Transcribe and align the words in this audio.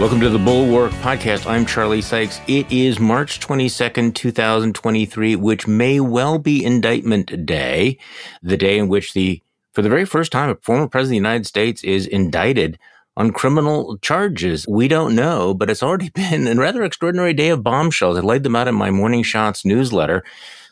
Welcome 0.00 0.18
to 0.22 0.28
the 0.28 0.40
Bulwark 0.40 0.90
Podcast. 0.94 1.48
I'm 1.48 1.64
Charlie 1.64 2.02
Sykes. 2.02 2.40
It 2.48 2.70
is 2.70 2.98
March 2.98 3.38
22nd, 3.38 4.12
2023, 4.16 5.36
which 5.36 5.68
may 5.68 6.00
well 6.00 6.40
be 6.40 6.64
Indictment 6.64 7.46
Day, 7.46 7.98
the 8.42 8.56
day 8.56 8.76
in 8.76 8.88
which 8.88 9.12
the, 9.12 9.40
for 9.72 9.82
the 9.82 9.88
very 9.88 10.04
first 10.04 10.32
time, 10.32 10.50
a 10.50 10.56
former 10.56 10.88
president 10.88 11.10
of 11.18 11.22
the 11.22 11.28
United 11.28 11.46
States 11.46 11.84
is 11.84 12.08
indicted 12.08 12.76
on 13.16 13.30
criminal 13.30 13.96
charges. 13.98 14.66
We 14.66 14.88
don't 14.88 15.14
know, 15.14 15.54
but 15.54 15.70
it's 15.70 15.82
already 15.82 16.08
been 16.14 16.48
a 16.48 16.56
rather 16.56 16.82
extraordinary 16.82 17.32
day 17.32 17.50
of 17.50 17.62
bombshells. 17.62 18.18
I 18.18 18.20
laid 18.20 18.42
them 18.42 18.56
out 18.56 18.66
in 18.66 18.74
my 18.74 18.90
Morning 18.90 19.22
Shots 19.22 19.64
newsletter. 19.64 20.24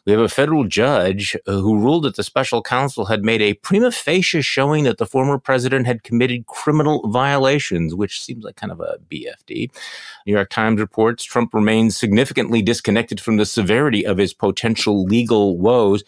We 0.05 0.11
have 0.11 0.21
a 0.21 0.29
federal 0.29 0.64
judge 0.64 1.37
uh, 1.46 1.53
who 1.53 1.79
ruled 1.79 2.05
that 2.05 2.16
the 2.16 2.25
special 2.25 2.61
counsel 2.61 3.04
had 3.04 3.25
made 3.25 3.40
a 3.40 3.54
prima 3.54 3.93
facie 3.93 4.43
showing 4.43 4.82
that 4.85 4.99
the 4.99 5.07
former 5.07 5.39
president 5.39 5.86
had 5.86 6.03
committed 6.03 6.46
criminal 6.46 7.09
violations, 7.09 7.95
which 7.95 8.21
seems 8.21 8.43
like 8.43 8.57
kind 8.57 8.73
of 8.73 8.81
a 8.81 8.99
BFD. 9.09 9.71
New 10.26 10.32
York 10.32 10.50
Times 10.50 10.81
reports 10.81 11.23
Trump 11.23 11.54
remains 11.54 11.96
significantly 11.96 12.62
disconnected 12.62 13.21
from 13.21 13.36
the 13.36 13.46
severity 13.46 14.04
of 14.04 14.18
his 14.18 14.35
potential 14.35 15.04
legal 15.04 15.57
woes 15.57 16.03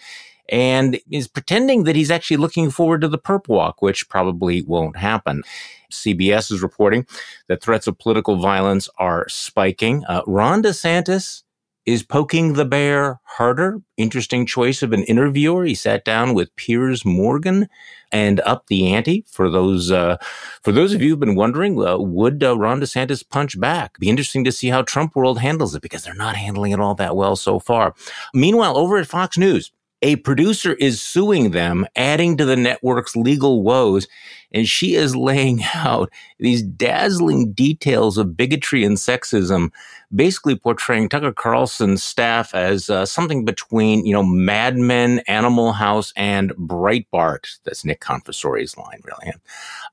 and 0.48 0.98
is 1.10 1.29
pretending 1.29 1.84
that 1.84 1.96
he's 1.96 2.10
actually 2.10 2.37
looking 2.37 2.70
forward 2.70 3.01
to 3.01 3.09
the 3.09 3.18
perp 3.18 3.48
walk, 3.48 3.80
which 3.80 4.09
probably 4.09 4.62
won't 4.62 4.96
happen. 4.96 5.42
CBS 5.90 6.51
is 6.51 6.62
reporting 6.62 7.06
that 7.46 7.62
threats 7.62 7.87
of 7.87 7.96
political 7.98 8.37
violence 8.37 8.88
are 8.98 9.29
spiking. 9.29 10.04
Uh, 10.06 10.23
Ron 10.26 10.65
DeSantis 10.65 11.43
is 11.87 12.02
poking 12.02 12.55
the 12.55 12.65
bear 12.65 13.20
harder. 13.24 13.80
Interesting 13.97 14.47
choice 14.47 14.83
of 14.83 14.93
an 14.93 15.02
interviewer. 15.05 15.65
He 15.65 15.74
sat 15.74 16.05
down 16.05 16.34
with 16.34 16.55
Piers 16.57 17.05
Morgan 17.05 17.69
and 18.10 18.41
up 18.41 18.66
the 18.68 18.93
ante 18.95 19.24
for 19.29 19.51
those 19.51 19.91
uh, 19.91 20.16
for 20.63 20.73
those 20.73 20.95
of 20.95 21.02
you 21.02 21.10
who've 21.10 21.21
been 21.21 21.35
wondering. 21.35 21.79
Uh, 21.85 21.99
would 21.99 22.43
uh, 22.43 22.57
Ron 22.57 22.80
DeSantis 22.80 23.29
punch 23.29 23.59
back? 23.59 23.99
Be 23.99 24.09
interesting 24.09 24.45
to 24.45 24.52
see 24.52 24.68
how 24.68 24.82
Trump 24.82 25.15
world 25.15 25.41
handles 25.41 25.74
it 25.74 25.82
because 25.82 26.04
they're 26.04 26.15
not 26.15 26.37
handling 26.37 26.73
it 26.73 26.80
all 26.80 26.95
that 26.95 27.16
well 27.16 27.37
so 27.37 27.59
far. 27.59 27.95
Meanwhile, 28.32 28.76
over 28.79 28.96
at 28.96 29.07
Fox 29.07 29.37
News, 29.37 29.73
a 30.04 30.16
producer 30.16 30.74
is 30.74 31.01
suing 31.01 31.52
them, 31.52 31.87
adding 31.96 32.37
to 32.37 32.45
the 32.45 32.57
network's 32.57 33.16
legal 33.16 33.63
woes, 33.63 34.07
and 34.55 34.69
she 34.69 34.95
is 34.95 35.15
laying 35.15 35.63
out 35.74 36.10
these 36.38 36.63
dazzling 36.63 37.52
details 37.52 38.16
of 38.16 38.37
bigotry 38.37 38.85
and 38.85 38.97
sexism, 38.97 39.71
basically 40.15 40.57
portraying 40.57 41.09
Tucker 41.09 41.33
Carlson's 41.33 42.02
staff 42.02 42.55
as 42.55 42.88
uh, 42.88 43.05
something 43.05 43.45
between, 43.45 44.07
you 44.07 44.13
know, 44.13 44.23
Mad 44.23 44.77
Men, 44.77 45.21
Animal 45.27 45.73
House, 45.73 46.13
and 46.16 46.51
Breitbart. 46.52 47.59
That's 47.65 47.85
Nick 47.85 48.01
Confessore's 48.01 48.77
line, 48.79 49.01
really. 49.05 49.32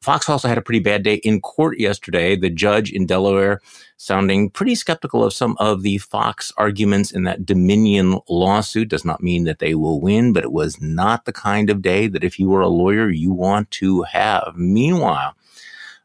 Fox 0.01 0.29
also 0.29 0.47
had 0.47 0.57
a 0.57 0.61
pretty 0.61 0.79
bad 0.79 1.03
day 1.03 1.15
in 1.15 1.41
court 1.41 1.79
yesterday. 1.79 2.35
The 2.35 2.49
judge 2.49 2.91
in 2.91 3.05
Delaware 3.05 3.59
sounding 4.01 4.49
pretty 4.49 4.73
skeptical 4.73 5.23
of 5.23 5.31
some 5.31 5.55
of 5.59 5.83
the 5.83 5.99
Fox 5.99 6.51
arguments 6.57 7.11
in 7.11 7.23
that 7.23 7.45
Dominion 7.45 8.19
lawsuit. 8.27 8.89
Does 8.89 9.05
not 9.05 9.21
mean 9.21 9.43
that 9.43 9.59
they 9.59 9.75
will 9.75 10.01
win, 10.01 10.33
but 10.33 10.43
it 10.43 10.51
was 10.51 10.81
not 10.81 11.25
the 11.25 11.33
kind 11.33 11.69
of 11.69 11.83
day 11.83 12.07
that 12.07 12.23
if 12.23 12.39
you 12.39 12.49
were 12.49 12.61
a 12.61 12.67
lawyer, 12.67 13.09
you 13.09 13.31
want 13.31 13.69
to 13.71 14.01
have. 14.03 14.50
Meanwhile, 14.55 15.35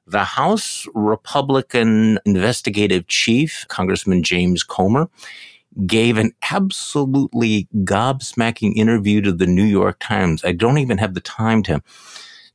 the 0.07 0.25
House 0.25 0.87
Republican 0.95 2.19
investigative 2.25 3.07
chief, 3.09 3.65
Congressman 3.69 4.23
James 4.23 4.63
Comer, 4.63 5.09
gave 5.87 6.17
an 6.17 6.33
absolutely 6.51 7.69
gobsmacking 7.79 8.75
interview 8.77 9.21
to 9.21 9.33
the 9.33 9.47
New 9.47 9.65
York 9.65 9.99
Times. 10.01 10.45
I 10.45 10.53
don't 10.53 10.79
even 10.79 10.99
have 10.99 11.15
the 11.15 11.21
time 11.21 11.63
to 11.65 11.83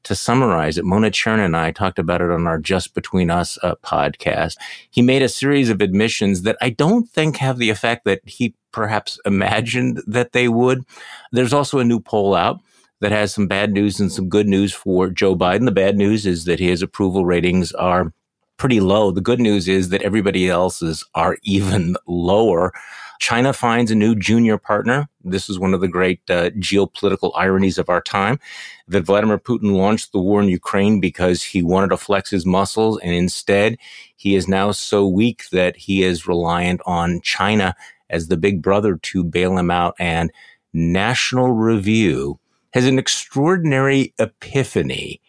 to 0.04 0.16
summarize 0.16 0.80
it, 0.80 0.84
Mona 0.84 1.12
Charen 1.12 1.46
and 1.46 1.56
I 1.56 1.70
talked 1.70 2.00
about 2.00 2.22
it 2.22 2.32
on 2.32 2.48
our 2.48 2.58
Just 2.58 2.96
Between 2.96 3.30
Us 3.30 3.60
uh, 3.62 3.76
podcast. 3.84 4.56
He 4.90 5.04
made 5.04 5.22
a 5.22 5.30
series 5.30 5.70
of 5.70 5.80
admissions 5.80 6.42
that 6.42 6.58
I 6.60 6.72
don't 6.72 7.08
think 7.08 7.38
have 7.38 7.60
the 7.60 7.70
effect 7.70 8.06
that 8.06 8.22
he 8.26 8.56
perhaps 8.72 9.20
imagined 9.26 10.02
that 10.08 10.32
they 10.32 10.48
would. 10.48 10.86
There's 11.32 11.54
also 11.54 11.78
a 11.78 11.84
new 11.84 12.00
poll 12.00 12.34
out 12.34 12.62
that 13.02 13.12
has 13.12 13.34
some 13.34 13.48
bad 13.48 13.74
news 13.74 14.00
and 14.00 14.12
some 14.12 14.30
good 14.30 14.48
news 14.48 14.74
for 14.74 15.10
Joe 15.10 15.36
Biden. 15.36 15.66
The 15.66 15.72
bad 15.72 15.98
news 15.98 16.26
is 16.26 16.46
that 16.46 16.60
his 16.60 16.82
approval 16.82 17.26
ratings 17.26 17.72
are 17.74 18.14
pretty 18.58 18.80
low. 18.80 19.12
The 19.12 19.22
good 19.22 19.40
news 19.40 19.68
is 19.68 19.90
that 19.90 20.04
everybody 20.04 20.48
else's 20.48 21.04
are 21.16 21.38
even 21.44 21.98
lower. 22.08 22.72
China 23.20 23.54
finds 23.54 23.92
a 23.92 23.96
new 23.96 24.16
junior 24.16 24.58
partner. 24.58 25.08
This 25.24 25.50
is 25.50 25.60
one 25.60 25.74
of 25.74 25.82
the 25.82 25.88
great 25.88 26.22
uh, 26.30 26.50
geopolitical 26.52 27.32
ironies 27.36 27.78
of 27.78 27.90
our 27.90 28.02
time 28.02 28.40
that 28.88 29.04
Vladimir 29.04 29.38
Putin 29.38 29.76
launched 29.76 30.12
the 30.12 30.20
war 30.20 30.42
in 30.42 30.50
Ukraine 30.50 31.00
because 31.00 31.44
he 31.44 31.62
wanted 31.62 31.90
to 31.90 31.98
flex 31.98 32.32
his 32.32 32.46
muscles. 32.46 33.00
And 33.02 33.14
instead, 33.14 33.78
he 34.16 34.36
is 34.36 34.48
now 34.48 34.72
so 34.72 35.08
weak 35.08 35.50
that 35.52 35.76
he 35.76 36.04
is 36.04 36.28
reliant 36.28 36.82
on 36.86 37.22
China 37.22 37.76
as 38.10 38.28
the 38.28 38.38
big 38.38 38.62
brother 38.62 38.98
to 38.98 39.24
bail 39.24 39.58
him 39.58 39.72
out. 39.72 39.96
And 40.00 40.32
National 40.74 41.52
Review 41.52 42.40
has 42.74 42.86
an 42.86 43.00
extraordinary 43.00 44.14
epiphany 44.20 45.22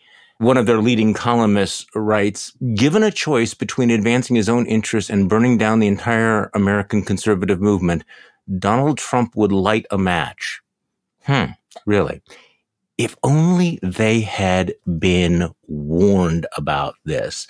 one 0.43 0.57
of 0.57 0.67
their 0.67 0.81
leading 0.81 1.15
columnists 1.15 1.87
writes, 1.95 2.53
given 2.75 3.05
a 3.05 3.13
choice 3.13 3.55
between 3.55 3.93
advancing 3.93 4.35
his 4.35 4.49
own 4.49 4.67
interests 4.67 5.09
and 5.09 5.29
burning 5.29 5.57
down 5.57 5.79
the 5.79 5.87
entire 5.87 6.51
American 6.53 7.03
conservative 7.03 7.61
movement, 7.61 8.03
Donald 8.59 8.99
Trump 8.99 9.37
would 9.37 9.53
light 9.53 9.87
a 9.93 9.99
match. 9.99 10.61
Hmm, 11.23 11.53
really? 11.87 12.23
If 12.99 13.17
only 13.23 13.79
they 13.85 14.21
had 14.21 14.75
been 14.99 15.55
warned 15.69 16.49
about 16.57 16.97
this. 17.05 17.47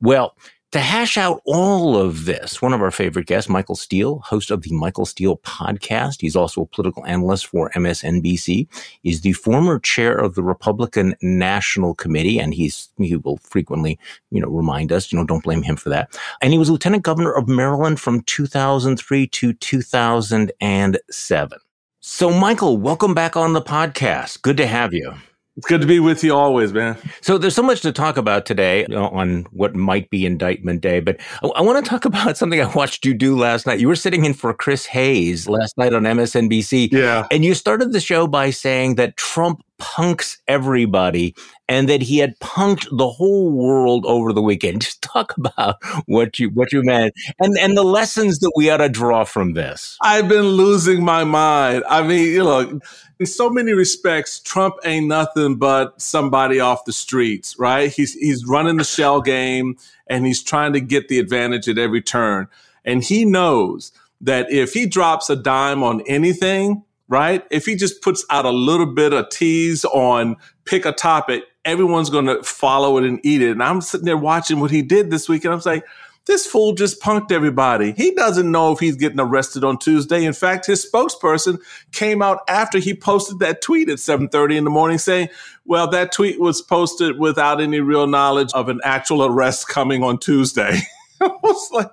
Well, 0.00 0.36
to 0.72 0.80
hash 0.80 1.16
out 1.16 1.40
all 1.44 1.96
of 1.96 2.24
this, 2.24 2.60
one 2.60 2.72
of 2.72 2.82
our 2.82 2.90
favorite 2.90 3.26
guests, 3.26 3.48
Michael 3.48 3.76
Steele, 3.76 4.18
host 4.18 4.50
of 4.50 4.62
the 4.62 4.72
Michael 4.72 5.06
Steele 5.06 5.36
podcast. 5.38 6.20
He's 6.20 6.34
also 6.34 6.62
a 6.62 6.66
political 6.66 7.06
analyst 7.06 7.46
for 7.46 7.70
MSNBC. 7.70 8.66
is 9.04 9.20
the 9.20 9.32
former 9.32 9.78
chair 9.78 10.16
of 10.16 10.34
the 10.34 10.42
Republican 10.42 11.14
National 11.22 11.94
Committee, 11.94 12.40
and 12.40 12.52
he's 12.52 12.88
he 12.98 13.16
will 13.16 13.38
frequently, 13.38 13.98
you 14.30 14.40
know, 14.40 14.48
remind 14.48 14.92
us, 14.92 15.12
you 15.12 15.18
know, 15.18 15.24
don't 15.24 15.44
blame 15.44 15.62
him 15.62 15.76
for 15.76 15.88
that. 15.90 16.18
And 16.42 16.52
he 16.52 16.58
was 16.58 16.68
lieutenant 16.68 17.04
governor 17.04 17.32
of 17.32 17.48
Maryland 17.48 18.00
from 18.00 18.22
2003 18.22 19.26
to 19.28 19.52
2007. 19.52 21.58
So, 22.00 22.30
Michael, 22.30 22.76
welcome 22.76 23.14
back 23.14 23.36
on 23.36 23.52
the 23.52 23.62
podcast. 23.62 24.42
Good 24.42 24.56
to 24.58 24.66
have 24.66 24.92
you. 24.92 25.14
It's 25.56 25.66
good 25.66 25.80
to 25.80 25.86
be 25.86 26.00
with 26.00 26.22
you 26.22 26.34
always, 26.34 26.72
man. 26.72 26.98
So 27.22 27.38
there's 27.38 27.54
so 27.54 27.62
much 27.62 27.80
to 27.80 27.92
talk 27.92 28.18
about 28.18 28.44
today 28.44 28.84
on 28.86 29.46
what 29.52 29.74
might 29.74 30.10
be 30.10 30.26
indictment 30.26 30.82
day, 30.82 31.00
but 31.00 31.18
I, 31.42 31.48
I 31.48 31.60
want 31.62 31.82
to 31.82 31.88
talk 31.88 32.04
about 32.04 32.36
something 32.36 32.60
I 32.60 32.66
watched 32.74 33.06
you 33.06 33.14
do 33.14 33.36
last 33.36 33.66
night. 33.66 33.80
You 33.80 33.88
were 33.88 33.96
sitting 33.96 34.26
in 34.26 34.34
for 34.34 34.52
Chris 34.52 34.84
Hayes 34.86 35.48
last 35.48 35.78
night 35.78 35.94
on 35.94 36.02
MSNBC. 36.02 36.92
Yeah. 36.92 37.26
And 37.30 37.42
you 37.42 37.54
started 37.54 37.92
the 37.92 38.00
show 38.00 38.26
by 38.26 38.50
saying 38.50 38.96
that 38.96 39.16
Trump 39.16 39.64
punks 39.78 40.38
everybody 40.48 41.34
and 41.68 41.88
that 41.88 42.02
he 42.02 42.18
had 42.18 42.38
punked 42.38 42.86
the 42.96 43.08
whole 43.08 43.50
world 43.50 44.04
over 44.06 44.32
the 44.32 44.42
weekend. 44.42 44.80
Just 44.86 45.02
talk 45.02 45.36
about 45.36 45.76
what 46.06 46.38
you 46.38 46.50
what 46.50 46.72
you 46.72 46.82
meant 46.82 47.14
and 47.38 47.56
and 47.58 47.76
the 47.76 47.84
lessons 47.84 48.38
that 48.40 48.52
we 48.56 48.70
ought 48.70 48.78
to 48.78 48.88
draw 48.88 49.24
from 49.24 49.54
this. 49.54 49.96
I've 50.02 50.28
been 50.28 50.46
losing 50.46 51.04
my 51.04 51.24
mind. 51.24 51.84
I 51.88 52.02
mean, 52.02 52.28
you 52.28 52.44
know, 52.44 52.80
in 53.18 53.26
so 53.26 53.48
many 53.48 53.72
respects, 53.72 54.40
Trump 54.40 54.74
ain't 54.84 55.06
nothing 55.06 55.56
but 55.56 56.00
somebody 56.00 56.60
off 56.60 56.84
the 56.84 56.92
streets, 56.92 57.58
right? 57.58 57.90
He's 57.90 58.14
he's 58.14 58.44
running 58.46 58.76
the 58.76 58.84
shell 58.84 59.20
game 59.20 59.76
and 60.06 60.26
he's 60.26 60.42
trying 60.42 60.72
to 60.74 60.80
get 60.80 61.08
the 61.08 61.18
advantage 61.18 61.68
at 61.68 61.78
every 61.78 62.02
turn. 62.02 62.48
And 62.84 63.02
he 63.02 63.24
knows 63.24 63.92
that 64.20 64.50
if 64.50 64.72
he 64.72 64.86
drops 64.86 65.28
a 65.28 65.36
dime 65.36 65.82
on 65.82 66.02
anything, 66.02 66.84
right? 67.08 67.44
If 67.50 67.66
he 67.66 67.76
just 67.76 68.02
puts 68.02 68.24
out 68.30 68.44
a 68.44 68.50
little 68.50 68.86
bit 68.86 69.12
of 69.12 69.28
tease 69.28 69.84
on 69.84 70.36
pick 70.64 70.84
a 70.84 70.92
topic, 70.92 71.44
everyone's 71.64 72.10
going 72.10 72.26
to 72.26 72.42
follow 72.42 72.98
it 72.98 73.04
and 73.04 73.20
eat 73.24 73.42
it. 73.42 73.52
And 73.52 73.62
I'm 73.62 73.80
sitting 73.80 74.06
there 74.06 74.16
watching 74.16 74.60
what 74.60 74.70
he 74.70 74.82
did 74.82 75.10
this 75.10 75.28
week 75.28 75.44
and 75.44 75.54
I'm 75.54 75.60
saying, 75.60 75.82
this 76.26 76.44
fool 76.44 76.72
just 76.72 77.00
punked 77.00 77.30
everybody. 77.30 77.92
He 77.92 78.10
doesn't 78.12 78.50
know 78.50 78.72
if 78.72 78.80
he's 78.80 78.96
getting 78.96 79.20
arrested 79.20 79.62
on 79.62 79.78
Tuesday. 79.78 80.24
In 80.24 80.32
fact, 80.32 80.66
his 80.66 80.84
spokesperson 80.84 81.58
came 81.92 82.20
out 82.20 82.40
after 82.48 82.78
he 82.78 82.94
posted 82.94 83.38
that 83.38 83.62
tweet 83.62 83.88
at 83.88 83.98
7:30 84.00 84.56
in 84.56 84.64
the 84.64 84.70
morning 84.70 84.98
saying, 84.98 85.28
"Well, 85.64 85.88
that 85.90 86.10
tweet 86.10 86.40
was 86.40 86.62
posted 86.62 87.18
without 87.18 87.60
any 87.60 87.78
real 87.78 88.08
knowledge 88.08 88.50
of 88.54 88.68
an 88.68 88.80
actual 88.82 89.24
arrest 89.24 89.68
coming 89.68 90.02
on 90.02 90.18
Tuesday." 90.18 90.80
I 91.20 91.30
was 91.42 91.70
like, 91.70 91.90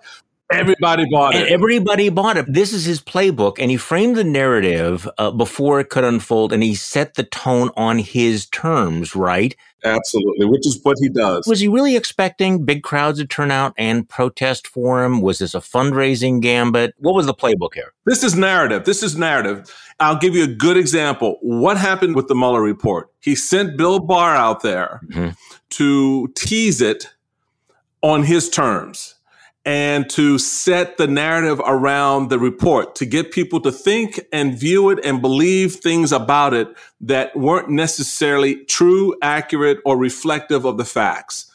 Everybody 0.54 1.06
bought 1.10 1.36
it. 1.36 1.52
everybody 1.52 2.10
bought 2.10 2.38
it. 2.38 2.46
This 2.48 2.74
is 2.74 2.86
his 2.86 3.02
playbook, 3.02 3.58
and 3.60 3.72
he 3.72 3.78
framed 3.78 4.16
the 4.16 4.24
narrative 4.24 5.08
uh, 5.18 5.32
before 5.32 5.80
it 5.80 5.90
could 5.90 6.04
unfold, 6.04 6.54
and 6.54 6.64
he 6.64 6.76
set 6.76 7.16
the 7.16 7.24
tone 7.24 7.70
on 7.76 8.00
his 8.00 8.46
terms, 8.48 9.16
right? 9.16 9.56
Absolutely, 9.84 10.46
which 10.46 10.66
is 10.66 10.80
what 10.84 10.98
he 11.02 11.10
does. 11.10 11.46
Was 11.46 11.60
he 11.60 11.68
really 11.68 11.98
expecting 11.98 12.64
big 12.64 12.84
crowds 12.84 13.20
to 13.20 13.26
turn 13.26 13.52
out 13.52 13.74
and 13.78 14.08
protest 14.08 14.68
for 14.68 15.04
him? 15.04 15.22
Was 15.22 15.40
this 15.40 15.54
a 15.54 15.60
fundraising 15.60 16.42
gambit? 16.42 16.94
What 17.00 17.16
was 17.16 17.26
the 17.26 17.34
playbook 17.34 17.74
here? 17.74 17.92
This 18.06 18.24
is 18.24 18.36
narrative. 18.36 18.86
This 18.86 19.04
is 19.04 19.18
narrative. 19.18 19.74
I'll 20.00 20.18
give 20.18 20.36
you 20.36 20.44
a 20.46 20.48
good 20.48 20.78
example. 20.78 21.38
What 21.42 21.78
happened 21.78 22.16
with 22.16 22.28
the 22.28 22.36
Mueller 22.36 22.62
report? 22.62 23.10
He 23.20 23.36
sent 23.36 23.78
Bill 23.78 24.00
Barr 24.00 24.36
out 24.36 24.62
there 24.62 25.02
mm-hmm. 25.10 25.32
to 25.72 26.28
tease 26.36 26.82
it 26.82 27.08
on 28.02 28.24
his 28.24 28.50
terms 28.50 29.16
and 29.66 30.10
to 30.10 30.38
set 30.38 30.98
the 30.98 31.08
narrative 31.08 31.62
around 31.66 32.30
the 32.30 32.40
report 32.40 32.96
to 32.96 33.06
get 33.06 33.32
people 33.32 33.62
to 33.62 33.72
think 33.72 34.20
and 34.34 34.60
view 34.60 34.90
it 34.90 35.00
and 35.06 35.22
believe 35.22 35.76
things 35.76 36.12
about 36.12 36.54
it 36.54 36.68
that 37.00 37.36
weren't 37.36 37.70
necessarily 37.70 38.66
true, 38.66 39.16
accurate, 39.22 39.80
or 39.86 39.98
reflective 39.98 40.66
of 40.66 40.78
the 40.78 40.86
facts. 40.86 41.50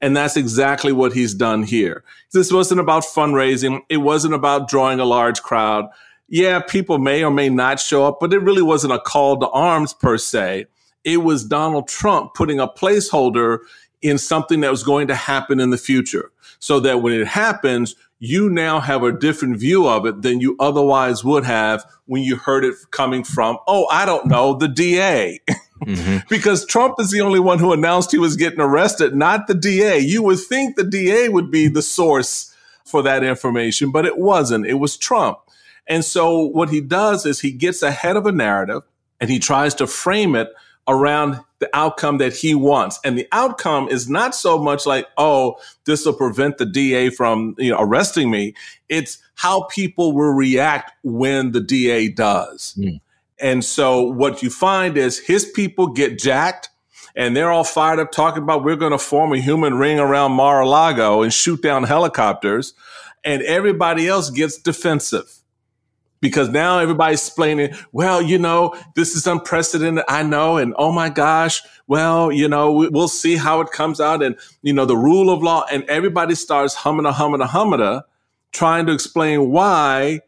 And 0.00 0.16
that's 0.16 0.38
exactly 0.38 0.92
what 0.92 1.12
he's 1.12 1.34
done 1.34 1.62
here. 1.62 2.02
This 2.32 2.50
wasn't 2.50 2.80
about 2.80 3.02
fundraising. 3.02 3.82
It 3.90 3.98
wasn't 3.98 4.32
about 4.32 4.68
drawing 4.68 4.98
a 4.98 5.04
large 5.04 5.42
crowd. 5.42 5.90
Yeah, 6.28 6.60
people 6.60 6.98
may 6.98 7.22
or 7.22 7.30
may 7.30 7.50
not 7.50 7.78
show 7.78 8.06
up, 8.06 8.18
but 8.20 8.32
it 8.32 8.38
really 8.38 8.62
wasn't 8.62 8.94
a 8.94 9.00
call 9.00 9.38
to 9.38 9.48
arms 9.50 9.92
per 9.92 10.16
se. 10.16 10.66
It 11.04 11.18
was 11.18 11.44
Donald 11.44 11.88
Trump 11.88 12.32
putting 12.34 12.58
a 12.58 12.68
placeholder 12.68 13.58
in 14.00 14.16
something 14.16 14.60
that 14.60 14.70
was 14.70 14.82
going 14.82 15.08
to 15.08 15.14
happen 15.14 15.60
in 15.60 15.68
the 15.68 15.76
future 15.76 16.30
so 16.60 16.78
that 16.80 17.02
when 17.02 17.12
it 17.12 17.26
happens, 17.26 17.96
you 18.20 18.50
now 18.50 18.80
have 18.80 19.02
a 19.02 19.10
different 19.10 19.56
view 19.58 19.88
of 19.88 20.06
it 20.06 20.22
than 20.22 20.40
you 20.40 20.54
otherwise 20.60 21.24
would 21.24 21.44
have 21.44 21.84
when 22.06 22.22
you 22.22 22.36
heard 22.36 22.64
it 22.64 22.74
coming 22.90 23.24
from, 23.24 23.58
oh, 23.66 23.86
I 23.90 24.04
don't 24.04 24.26
know, 24.26 24.54
the 24.54 24.68
DA. 24.68 25.40
Mm-hmm. 25.82 26.18
because 26.28 26.66
Trump 26.66 26.96
is 27.00 27.10
the 27.10 27.22
only 27.22 27.40
one 27.40 27.58
who 27.58 27.72
announced 27.72 28.12
he 28.12 28.18
was 28.18 28.36
getting 28.36 28.60
arrested, 28.60 29.16
not 29.16 29.46
the 29.46 29.54
DA. 29.54 29.98
You 29.98 30.22
would 30.22 30.38
think 30.38 30.76
the 30.76 30.84
DA 30.84 31.30
would 31.30 31.50
be 31.50 31.66
the 31.66 31.82
source 31.82 32.54
for 32.84 33.02
that 33.02 33.24
information, 33.24 33.90
but 33.90 34.04
it 34.04 34.18
wasn't. 34.18 34.66
It 34.66 34.74
was 34.74 34.98
Trump. 34.98 35.38
And 35.86 36.04
so 36.04 36.40
what 36.40 36.68
he 36.68 36.82
does 36.82 37.24
is 37.24 37.40
he 37.40 37.52
gets 37.52 37.82
ahead 37.82 38.16
of 38.16 38.26
a 38.26 38.32
narrative 38.32 38.82
and 39.18 39.30
he 39.30 39.38
tries 39.38 39.74
to 39.76 39.86
frame 39.86 40.36
it 40.36 40.52
around 40.90 41.40
the 41.60 41.70
outcome 41.74 42.18
that 42.18 42.34
he 42.34 42.54
wants. 42.54 42.98
And 43.04 43.16
the 43.16 43.28
outcome 43.32 43.88
is 43.88 44.08
not 44.08 44.34
so 44.34 44.58
much 44.58 44.86
like, 44.86 45.06
oh, 45.16 45.56
this 45.84 46.04
will 46.04 46.14
prevent 46.14 46.58
the 46.58 46.66
DA 46.66 47.10
from 47.10 47.54
you 47.58 47.70
know, 47.70 47.78
arresting 47.80 48.30
me. 48.30 48.54
It's 48.88 49.18
how 49.34 49.64
people 49.64 50.12
will 50.12 50.32
react 50.32 50.92
when 51.02 51.52
the 51.52 51.60
DA 51.60 52.08
does. 52.08 52.74
Mm. 52.78 53.00
And 53.38 53.64
so 53.64 54.02
what 54.02 54.42
you 54.42 54.50
find 54.50 54.96
is 54.96 55.18
his 55.18 55.44
people 55.44 55.88
get 55.88 56.18
jacked 56.18 56.68
and 57.14 57.36
they're 57.36 57.50
all 57.50 57.64
fired 57.64 57.98
up 57.98 58.12
talking 58.12 58.42
about 58.42 58.64
we're 58.64 58.76
going 58.76 58.92
to 58.92 58.98
form 58.98 59.32
a 59.32 59.38
human 59.40 59.74
ring 59.74 59.98
around 59.98 60.32
Mar-a-Lago 60.32 61.22
and 61.22 61.32
shoot 61.32 61.62
down 61.62 61.84
helicopters. 61.84 62.74
And 63.24 63.42
everybody 63.42 64.08
else 64.08 64.30
gets 64.30 64.56
defensive 64.58 65.39
because 66.20 66.48
now 66.50 66.78
everybody's 66.78 67.26
explaining, 67.26 67.74
well, 67.92 68.20
you 68.20 68.38
know, 68.38 68.74
this 68.94 69.14
is 69.14 69.26
unprecedented. 69.26 70.04
I 70.08 70.22
know. 70.22 70.56
And 70.58 70.74
oh 70.78 70.92
my 70.92 71.08
gosh, 71.08 71.62
well, 71.86 72.30
you 72.30 72.48
know, 72.48 72.88
we'll 72.90 73.08
see 73.08 73.36
how 73.36 73.60
it 73.60 73.70
comes 73.70 74.00
out 74.00 74.22
and, 74.22 74.36
you 74.62 74.72
know, 74.72 74.84
the 74.84 74.96
rule 74.96 75.30
of 75.30 75.42
law. 75.42 75.64
And 75.70 75.84
everybody 75.84 76.34
starts 76.34 76.74
humming 76.74 77.06
a 77.06 77.12
humming 77.12 77.40
a 77.40 77.46
humming 77.46 77.80
a 77.80 78.04
trying 78.52 78.86
to 78.86 78.92
explain 78.92 79.50
why, 79.50 80.20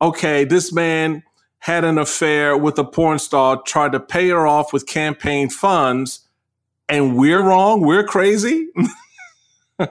okay, 0.00 0.44
this 0.44 0.72
man 0.72 1.22
had 1.60 1.84
an 1.84 1.98
affair 1.98 2.56
with 2.56 2.78
a 2.78 2.84
porn 2.84 3.18
star, 3.18 3.60
tried 3.62 3.92
to 3.92 4.00
pay 4.00 4.28
her 4.28 4.46
off 4.46 4.72
with 4.72 4.86
campaign 4.86 5.50
funds, 5.50 6.20
and 6.88 7.16
we're 7.16 7.42
wrong. 7.42 7.80
We're 7.80 8.04
crazy. 8.04 8.68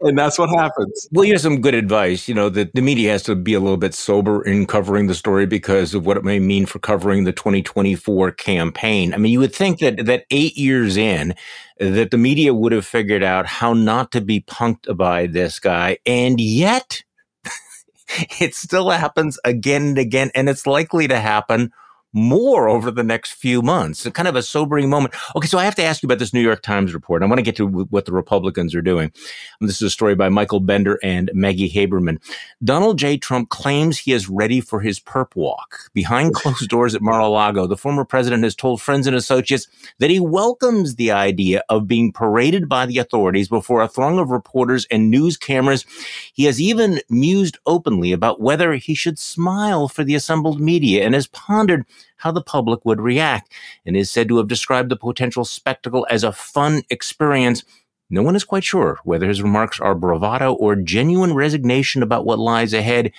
and 0.00 0.18
that's 0.18 0.38
what 0.38 0.50
happens. 0.50 1.08
Well, 1.10 1.24
here's 1.24 1.42
some 1.42 1.60
good 1.60 1.74
advice. 1.74 2.28
You 2.28 2.34
know, 2.34 2.48
the, 2.48 2.70
the 2.74 2.82
media 2.82 3.12
has 3.12 3.22
to 3.24 3.34
be 3.34 3.54
a 3.54 3.60
little 3.60 3.76
bit 3.76 3.94
sober 3.94 4.42
in 4.42 4.66
covering 4.66 5.06
the 5.06 5.14
story 5.14 5.46
because 5.46 5.94
of 5.94 6.04
what 6.04 6.16
it 6.16 6.24
may 6.24 6.38
mean 6.38 6.66
for 6.66 6.78
covering 6.78 7.24
the 7.24 7.32
2024 7.32 8.32
campaign. 8.32 9.14
I 9.14 9.16
mean, 9.16 9.32
you 9.32 9.40
would 9.40 9.54
think 9.54 9.78
that 9.80 10.04
that 10.06 10.24
eight 10.30 10.56
years 10.56 10.96
in, 10.96 11.34
that 11.78 12.10
the 12.10 12.18
media 12.18 12.52
would 12.52 12.72
have 12.72 12.86
figured 12.86 13.22
out 13.22 13.46
how 13.46 13.72
not 13.72 14.12
to 14.12 14.20
be 14.20 14.42
punked 14.42 14.94
by 14.96 15.26
this 15.26 15.58
guy, 15.58 15.98
and 16.04 16.40
yet 16.40 17.02
it 18.40 18.54
still 18.54 18.90
happens 18.90 19.38
again 19.44 19.82
and 19.82 19.98
again, 19.98 20.30
and 20.34 20.48
it's 20.48 20.66
likely 20.66 21.08
to 21.08 21.18
happen 21.18 21.72
more 22.16 22.66
over 22.66 22.90
the 22.90 23.02
next 23.02 23.32
few 23.32 23.60
months. 23.60 24.08
kind 24.08 24.26
of 24.26 24.36
a 24.36 24.42
sobering 24.42 24.88
moment. 24.88 25.14
Okay, 25.36 25.46
so 25.46 25.58
I 25.58 25.64
have 25.64 25.74
to 25.74 25.82
ask 25.82 26.02
you 26.02 26.06
about 26.06 26.18
this 26.18 26.32
New 26.32 26.40
York 26.40 26.62
Times 26.62 26.94
report. 26.94 27.22
I 27.22 27.26
want 27.26 27.38
to 27.38 27.42
get 27.42 27.56
to 27.56 27.66
what 27.66 28.06
the 28.06 28.12
Republicans 28.12 28.74
are 28.74 28.80
doing. 28.80 29.12
This 29.60 29.76
is 29.76 29.82
a 29.82 29.90
story 29.90 30.14
by 30.14 30.30
Michael 30.30 30.60
Bender 30.60 30.98
and 31.02 31.30
Maggie 31.34 31.70
Haberman. 31.70 32.18
Donald 32.64 32.98
J. 32.98 33.18
Trump 33.18 33.50
claims 33.50 33.98
he 33.98 34.12
is 34.12 34.30
ready 34.30 34.62
for 34.62 34.80
his 34.80 34.98
perp 34.98 35.36
walk. 35.36 35.90
Behind 35.92 36.32
closed 36.34 36.68
doors 36.70 36.94
at 36.94 37.02
Mar-a-Lago, 37.02 37.66
the 37.66 37.76
former 37.76 38.04
president 38.04 38.44
has 38.44 38.54
told 38.54 38.80
friends 38.80 39.06
and 39.06 39.14
associates 39.14 39.68
that 39.98 40.08
he 40.08 40.18
welcomes 40.18 40.94
the 40.94 41.12
idea 41.12 41.62
of 41.68 41.86
being 41.86 42.12
paraded 42.12 42.66
by 42.66 42.86
the 42.86 42.96
authorities 42.96 43.48
before 43.48 43.82
a 43.82 43.88
throng 43.88 44.18
of 44.18 44.30
reporters 44.30 44.86
and 44.90 45.10
news 45.10 45.36
cameras. 45.36 45.84
He 46.32 46.44
has 46.44 46.62
even 46.62 47.00
mused 47.10 47.58
openly 47.66 48.12
about 48.12 48.40
whether 48.40 48.72
he 48.72 48.94
should 48.94 49.18
smile 49.18 49.86
for 49.86 50.02
the 50.02 50.14
assembled 50.14 50.62
media 50.62 51.04
and 51.04 51.12
has 51.12 51.26
pondered 51.26 51.84
how 52.18 52.32
the 52.32 52.42
public 52.42 52.84
would 52.84 53.00
react 53.00 53.52
and 53.84 53.96
is 53.96 54.10
said 54.10 54.28
to 54.28 54.38
have 54.38 54.48
described 54.48 54.90
the 54.90 54.96
potential 54.96 55.44
spectacle 55.44 56.06
as 56.10 56.24
a 56.24 56.32
fun 56.32 56.82
experience. 56.90 57.62
No 58.08 58.22
one 58.22 58.36
is 58.36 58.44
quite 58.44 58.64
sure 58.64 58.98
whether 59.04 59.28
his 59.28 59.42
remarks 59.42 59.80
are 59.80 59.94
bravado 59.94 60.54
or 60.54 60.76
genuine 60.76 61.34
resignation 61.34 62.02
about 62.02 62.24
what 62.24 62.38
lies 62.38 62.72
ahead, 62.72 63.12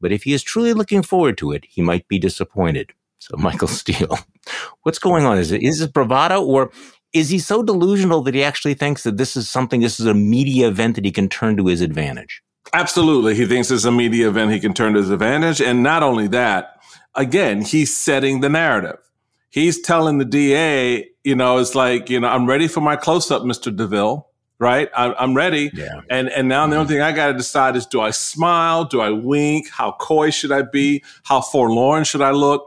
but 0.00 0.12
if 0.12 0.22
he 0.22 0.32
is 0.32 0.42
truly 0.42 0.72
looking 0.72 1.02
forward 1.02 1.36
to 1.38 1.52
it, 1.52 1.66
he 1.68 1.82
might 1.82 2.08
be 2.08 2.18
disappointed. 2.18 2.92
So, 3.18 3.36
Michael 3.38 3.68
Steele, 3.68 4.18
what's 4.82 4.98
going 4.98 5.24
on? 5.24 5.38
Is 5.38 5.52
it 5.52 5.62
is 5.62 5.80
it 5.80 5.92
bravado 5.92 6.42
or 6.42 6.72
is 7.12 7.28
he 7.28 7.38
so 7.38 7.62
delusional 7.62 8.22
that 8.22 8.34
he 8.34 8.44
actually 8.44 8.74
thinks 8.74 9.02
that 9.02 9.16
this 9.16 9.36
is 9.36 9.48
something, 9.48 9.80
this 9.80 9.98
is 9.98 10.06
a 10.06 10.14
media 10.14 10.68
event 10.68 10.94
that 10.94 11.04
he 11.04 11.10
can 11.10 11.28
turn 11.28 11.56
to 11.56 11.66
his 11.66 11.80
advantage? 11.80 12.42
Absolutely. 12.72 13.34
He 13.34 13.46
thinks 13.46 13.70
it's 13.70 13.84
a 13.84 13.90
media 13.90 14.28
event 14.28 14.52
he 14.52 14.60
can 14.60 14.74
turn 14.74 14.92
to 14.92 15.00
his 15.00 15.10
advantage. 15.10 15.60
And 15.60 15.82
not 15.82 16.02
only 16.02 16.28
that, 16.28 16.79
again, 17.14 17.62
he's 17.62 17.94
setting 17.94 18.40
the 18.40 18.48
narrative. 18.48 18.98
He's 19.50 19.80
telling 19.80 20.18
the 20.18 20.24
DA, 20.24 21.08
you 21.24 21.34
know, 21.34 21.58
it's 21.58 21.74
like, 21.74 22.08
you 22.08 22.20
know, 22.20 22.28
I'm 22.28 22.46
ready 22.46 22.68
for 22.68 22.80
my 22.80 22.96
close 22.96 23.30
up, 23.30 23.42
Mr. 23.42 23.74
DeVille, 23.74 24.28
right? 24.58 24.88
I'm, 24.96 25.14
I'm 25.18 25.34
ready. 25.34 25.70
Yeah. 25.74 26.02
And, 26.08 26.28
and 26.28 26.48
now 26.48 26.62
mm-hmm. 26.62 26.70
the 26.70 26.76
only 26.76 26.86
mm-hmm. 26.86 26.92
thing 26.94 27.02
I 27.02 27.12
got 27.12 27.28
to 27.28 27.34
decide 27.34 27.74
is 27.74 27.84
do 27.86 28.00
I 28.00 28.10
smile? 28.10 28.84
Do 28.84 29.00
I 29.00 29.10
wink? 29.10 29.68
How 29.70 29.92
coy 29.92 30.30
should 30.30 30.52
I 30.52 30.62
be? 30.62 31.02
How 31.24 31.40
forlorn 31.40 32.04
should 32.04 32.22
I 32.22 32.30
look? 32.30 32.66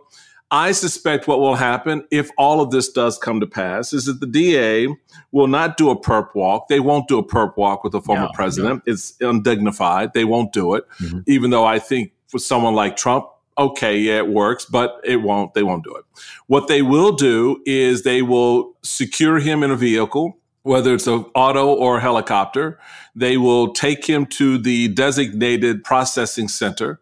I 0.51 0.71
suspect 0.71 1.27
what 1.27 1.39
will 1.39 1.55
happen 1.55 2.05
if 2.11 2.29
all 2.37 2.61
of 2.61 2.69
this 2.69 2.91
does 2.91 3.17
come 3.17 3.39
to 3.39 3.47
pass 3.47 3.91
is 3.91 4.05
that 4.05 4.19
the 4.19 4.27
DA 4.27 4.87
will 5.31 5.47
not 5.47 5.77
do 5.77 5.89
a 5.89 5.99
perp 5.99 6.35
walk. 6.35 6.67
They 6.67 6.79
won't 6.79 7.07
do 7.07 7.17
a 7.17 7.25
perp 7.25 7.57
walk 7.57 7.83
with 7.83 7.95
a 7.95 8.01
former 8.01 8.25
no, 8.25 8.31
president. 8.35 8.83
No. 8.85 8.93
It's 8.93 9.19
undignified. 9.19 10.13
They 10.13 10.25
won't 10.25 10.53
do 10.53 10.75
it, 10.75 10.87
mm-hmm. 11.01 11.21
even 11.25 11.49
though 11.49 11.65
I 11.65 11.79
think 11.79 12.11
for 12.27 12.37
someone 12.37 12.75
like 12.75 12.97
Trump, 12.97 13.25
okay, 13.57 13.97
yeah, 13.97 14.17
it 14.17 14.27
works, 14.27 14.65
but 14.65 14.99
it 15.03 15.17
won't, 15.17 15.53
they 15.53 15.63
won't 15.63 15.83
do 15.83 15.95
it. 15.95 16.05
What 16.47 16.67
they 16.67 16.81
will 16.81 17.11
do 17.11 17.61
is 17.65 18.03
they 18.03 18.21
will 18.21 18.73
secure 18.81 19.39
him 19.39 19.63
in 19.63 19.71
a 19.71 19.75
vehicle, 19.75 20.37
whether 20.63 20.93
it's 20.93 21.07
an 21.07 21.25
auto 21.35 21.67
or 21.67 21.97
a 21.97 22.01
helicopter. 22.01 22.79
They 23.15 23.37
will 23.37 23.73
take 23.73 24.05
him 24.05 24.25
to 24.27 24.57
the 24.57 24.87
designated 24.89 25.83
processing 25.83 26.47
center 26.47 26.99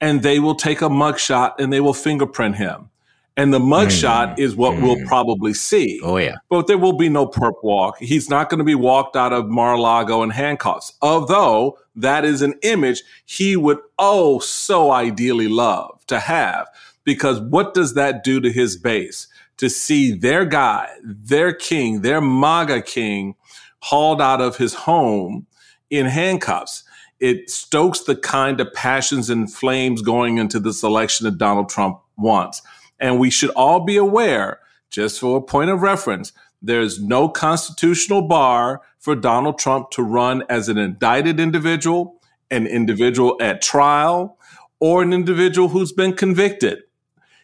and 0.00 0.22
they 0.22 0.38
will 0.38 0.54
take 0.54 0.82
a 0.82 0.88
mugshot 0.88 1.54
and 1.58 1.72
they 1.72 1.80
will 1.80 1.94
fingerprint 1.94 2.56
him. 2.56 2.90
And 3.38 3.52
the 3.52 3.58
mugshot 3.58 4.36
mm, 4.36 4.38
is 4.38 4.56
what 4.56 4.74
mm. 4.74 4.82
we'll 4.82 5.06
probably 5.06 5.52
see. 5.52 6.00
Oh, 6.02 6.16
yeah. 6.16 6.36
But 6.48 6.66
there 6.68 6.78
will 6.78 6.96
be 6.96 7.10
no 7.10 7.26
perp 7.26 7.62
walk. 7.62 7.98
He's 7.98 8.30
not 8.30 8.48
going 8.48 8.58
to 8.58 8.64
be 8.64 8.74
walked 8.74 9.14
out 9.14 9.32
of 9.32 9.48
Mar-a-Lago 9.48 10.22
in 10.22 10.30
handcuffs. 10.30 10.94
Although 11.02 11.78
that 11.96 12.24
is 12.24 12.42
an 12.42 12.54
image 12.62 13.02
he 13.24 13.56
would, 13.56 13.78
oh, 13.98 14.38
so 14.38 14.92
ideally 14.92 15.48
love 15.48 16.04
to 16.06 16.20
have. 16.20 16.68
Because 17.04 17.40
what 17.40 17.74
does 17.74 17.94
that 17.94 18.22
do 18.22 18.40
to 18.40 18.52
his 18.52 18.76
base? 18.76 19.28
To 19.58 19.70
see 19.70 20.12
their 20.12 20.44
guy, 20.44 20.88
their 21.02 21.52
king, 21.52 22.02
their 22.02 22.20
MAGA 22.20 22.82
king 22.82 23.36
hauled 23.80 24.20
out 24.20 24.40
of 24.40 24.56
his 24.56 24.74
home 24.74 25.46
in 25.88 26.06
handcuffs. 26.06 26.84
It 27.20 27.48
stokes 27.48 28.00
the 28.00 28.16
kind 28.16 28.60
of 28.60 28.72
passions 28.74 29.30
and 29.30 29.50
flames 29.50 30.02
going 30.02 30.36
into 30.36 30.60
this 30.60 30.82
election 30.82 31.24
that 31.24 31.38
Donald 31.38 31.70
Trump 31.70 32.00
wants. 32.18 32.60
And 33.00 33.18
we 33.18 33.30
should 33.30 33.50
all 33.50 33.80
be 33.80 33.96
aware, 33.96 34.60
just 34.90 35.20
for 35.20 35.38
a 35.38 35.42
point 35.42 35.70
of 35.70 35.80
reference, 35.80 36.32
there's 36.60 37.00
no 37.00 37.28
constitutional 37.28 38.22
bar 38.22 38.82
for 39.06 39.14
Donald 39.14 39.56
Trump 39.56 39.90
to 39.92 40.02
run 40.02 40.42
as 40.48 40.68
an 40.68 40.78
indicted 40.78 41.38
individual, 41.38 42.20
an 42.50 42.66
individual 42.66 43.36
at 43.40 43.62
trial, 43.62 44.36
or 44.80 45.00
an 45.00 45.12
individual 45.12 45.68
who's 45.68 45.92
been 45.92 46.12
convicted. 46.12 46.80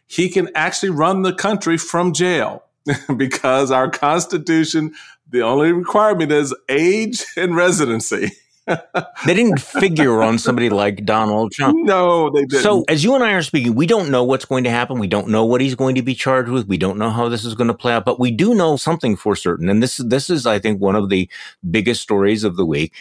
He 0.05 0.29
can 0.29 0.49
actually 0.57 0.91
run 0.91 1.23
the 1.23 1.33
country 1.33 1.79
from 1.79 2.15
jail 2.15 2.65
because 3.17 3.71
our 3.71 3.89
Constitution, 3.89 4.93
the 5.31 5.43
only 5.43 5.71
requirement 5.71 6.33
is 6.33 6.53
age 6.69 7.25
and 7.37 7.55
residency. 7.55 8.33
they 9.27 9.35
didn't 9.35 9.61
figure 9.61 10.23
on 10.23 10.39
somebody 10.39 10.71
like 10.71 11.05
Donald 11.05 11.53
Trump. 11.53 11.77
No, 11.85 12.31
they 12.31 12.45
didn't. 12.45 12.63
So, 12.63 12.85
as 12.89 13.03
you 13.03 13.15
and 13.15 13.25
I 13.25 13.33
are 13.33 13.43
speaking, 13.43 13.75
we 13.75 13.87
don't 13.87 14.11
know 14.11 14.23
what's 14.23 14.45
going 14.45 14.65
to 14.65 14.71
happen. 14.71 14.99
We 14.99 15.09
don't 15.09 15.29
know 15.29 15.45
what 15.45 15.61
he's 15.61 15.75
going 15.75 15.97
to 15.97 16.03
be 16.03 16.15
charged 16.15 16.51
with. 16.51 16.69
We 16.69 16.79
don't 16.79 16.99
know 16.99 17.11
how 17.11 17.29
this 17.29 17.45
is 17.45 17.55
going 17.55 17.69
to 17.69 17.75
play 17.75 17.93
out, 17.93 18.05
but 18.05 18.21
we 18.21 18.31
do 18.31 18.55
know 18.55 18.77
something 18.77 19.17
for 19.17 19.35
certain. 19.35 19.69
And 19.69 19.83
this, 19.83 19.97
this 19.97 20.31
is, 20.31 20.47
I 20.47 20.59
think, 20.59 20.81
one 20.81 20.95
of 20.95 21.09
the 21.09 21.29
biggest 21.71 22.03
stories 22.03 22.45
of 22.45 22.57
the 22.57 22.67
week. 22.67 22.93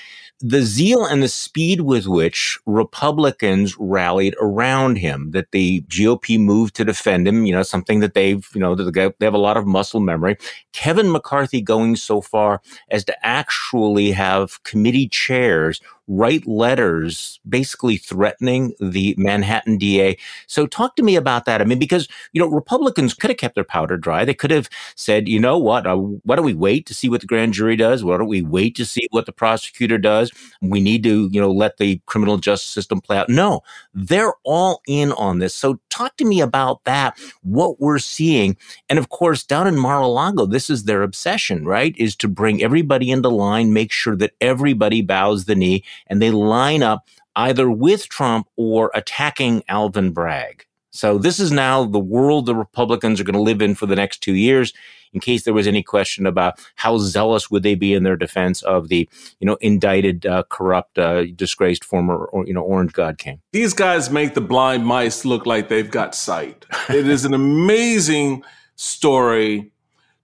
The 0.42 0.64
zeal 0.64 1.06
and 1.06 1.22
the 1.22 1.28
speed 1.28 1.82
with 1.82 2.08
which 2.08 2.60
Republicans 2.66 3.76
rallied 3.78 4.36
around 4.42 4.98
him, 4.98 5.32
that 5.32 5.52
the 5.52 5.82
GOP 5.84 6.40
moved 6.40 6.76
to 6.76 6.86
defend 6.86 7.28
him, 7.28 7.46
you 7.46 7.54
know, 7.54 7.64
something 7.64 8.00
that 8.00 8.14
they've, 8.14 8.48
you 8.54 8.60
know, 8.60 8.76
they 8.76 9.26
have 9.26 9.34
a 9.34 9.38
lot 9.38 9.58
of 9.58 9.68
muscle 9.68 10.00
memory. 10.00 10.38
Kevin 10.74 11.12
McCarthy 11.12 11.62
going 11.62 11.96
so 11.96 12.22
far 12.22 12.62
as 12.90 13.04
to 13.06 13.26
actually 13.26 14.12
have 14.12 14.64
committee 14.64 15.08
chairs 15.08 15.80
write 16.12 16.46
letters 16.46 17.40
basically 17.48 17.96
threatening 17.96 18.74
the 18.80 19.16
Manhattan 19.18 19.78
DA. 19.78 20.18
So 20.46 20.68
talk 20.68 20.98
to 20.98 21.04
me 21.04 21.16
about 21.16 21.46
that. 21.46 21.62
I 21.62 21.64
mean, 21.64 21.80
because, 21.80 22.10
you 22.34 22.42
know, 22.42 22.50
Republicans 22.50 23.14
could 23.14 23.30
have 23.30 23.38
kept 23.38 23.56
their 23.56 23.64
powder 23.64 23.96
dry. 23.96 24.26
They 24.26 24.34
could 24.34 24.52
have 24.52 24.70
said, 24.96 25.30
you 25.30 25.40
know 25.40 25.58
what, 25.58 25.88
uh, 25.88 25.96
why 25.96 26.36
don't 26.36 26.46
we 26.46 26.54
wait 26.54 26.86
to 26.88 26.94
see 26.94 27.08
what 27.08 27.22
the 27.22 27.28
grand 27.28 27.54
jury 27.54 27.78
does? 27.78 28.04
Why 28.04 28.18
don't 28.18 28.28
we 28.28 28.42
wait 28.42 28.76
to 28.76 28.86
see 28.86 29.08
what 29.12 29.26
the 29.26 29.32
prosecutor 29.32 29.98
does? 29.98 30.32
We 30.62 30.82
need 30.82 31.04
to, 31.04 31.30
you 31.32 31.40
know, 31.40 31.52
let 31.52 31.78
the 31.78 32.02
criminal 32.08 32.38
justice 32.38 32.70
system 32.70 33.00
play 33.00 33.18
out. 33.18 33.30
No, 33.30 33.62
they're 33.94 34.34
all 34.44 34.82
in 34.88 35.14
on 35.14 35.40
this. 35.40 35.56
So 35.56 35.80
talk 35.90 36.18
to 36.18 36.26
me 36.26 36.42
about 36.42 36.84
that, 36.84 37.18
what 37.42 37.80
we're 37.80 38.00
seeing. 38.00 38.58
And 38.90 39.00
of 39.00 39.08
course, 39.10 39.44
down 39.44 39.66
in 39.66 39.78
Mar-a-Lago, 39.78 40.46
this 40.46 40.70
is 40.70 40.84
their 40.84 41.04
obsession, 41.04 41.66
right? 41.66 41.96
Is 41.98 42.18
to 42.18 42.28
bring 42.28 42.62
everybody 42.62 43.12
into 43.12 43.30
line, 43.30 43.72
make 43.72 43.94
sure 43.94 44.18
that 44.18 44.34
everybody 44.42 45.02
bows 45.02 45.46
the 45.46 45.56
knee 45.56 45.86
and 46.08 46.22
they 46.22 46.32
line 46.32 46.84
up 46.84 47.08
either 47.36 47.70
with 47.70 48.10
Trump 48.10 48.48
or 48.56 48.92
attacking 48.94 49.64
Alvin 49.68 50.12
Bragg. 50.12 50.66
So 50.92 51.18
this 51.18 51.40
is 51.40 51.52
now 51.52 51.86
the 51.86 52.00
world 52.00 52.46
the 52.46 52.56
Republicans 52.56 53.20
are 53.20 53.24
going 53.24 53.34
to 53.34 53.42
live 53.42 53.62
in 53.62 53.76
for 53.76 53.86
the 53.86 53.96
next 53.96 54.22
two 54.22 54.34
years. 54.34 54.74
In 55.14 55.20
case 55.20 55.44
there 55.44 55.54
was 55.54 55.68
any 55.68 55.84
question 55.84 56.26
about 56.26 56.60
how 56.76 56.98
zealous 56.98 57.52
would 57.52 57.64
they 57.64 57.76
be 57.76 57.94
in 57.94 58.04
their 58.04 58.16
defense 58.16 58.62
of 58.62 58.88
the, 58.88 59.10
you 59.40 59.46
know, 59.46 59.58
indicted, 59.60 60.26
uh, 60.26 60.44
corrupt, 60.50 60.98
uh, 60.98 61.26
disgraced 61.36 61.84
former, 61.84 62.30
you 62.46 62.54
know, 62.54 62.62
Orange 62.62 62.94
God 62.94 63.18
King. 63.18 63.42
These 63.52 63.74
guys 63.74 64.10
make 64.10 64.36
the 64.36 64.42
blind 64.42 64.86
mice 64.86 65.26
look 65.26 65.46
like 65.46 65.68
they've 65.68 65.92
got 65.92 66.16
sight. 66.16 66.66
it 66.90 67.08
is 67.08 67.26
an 67.26 67.34
amazing 67.34 68.44
story 68.76 69.72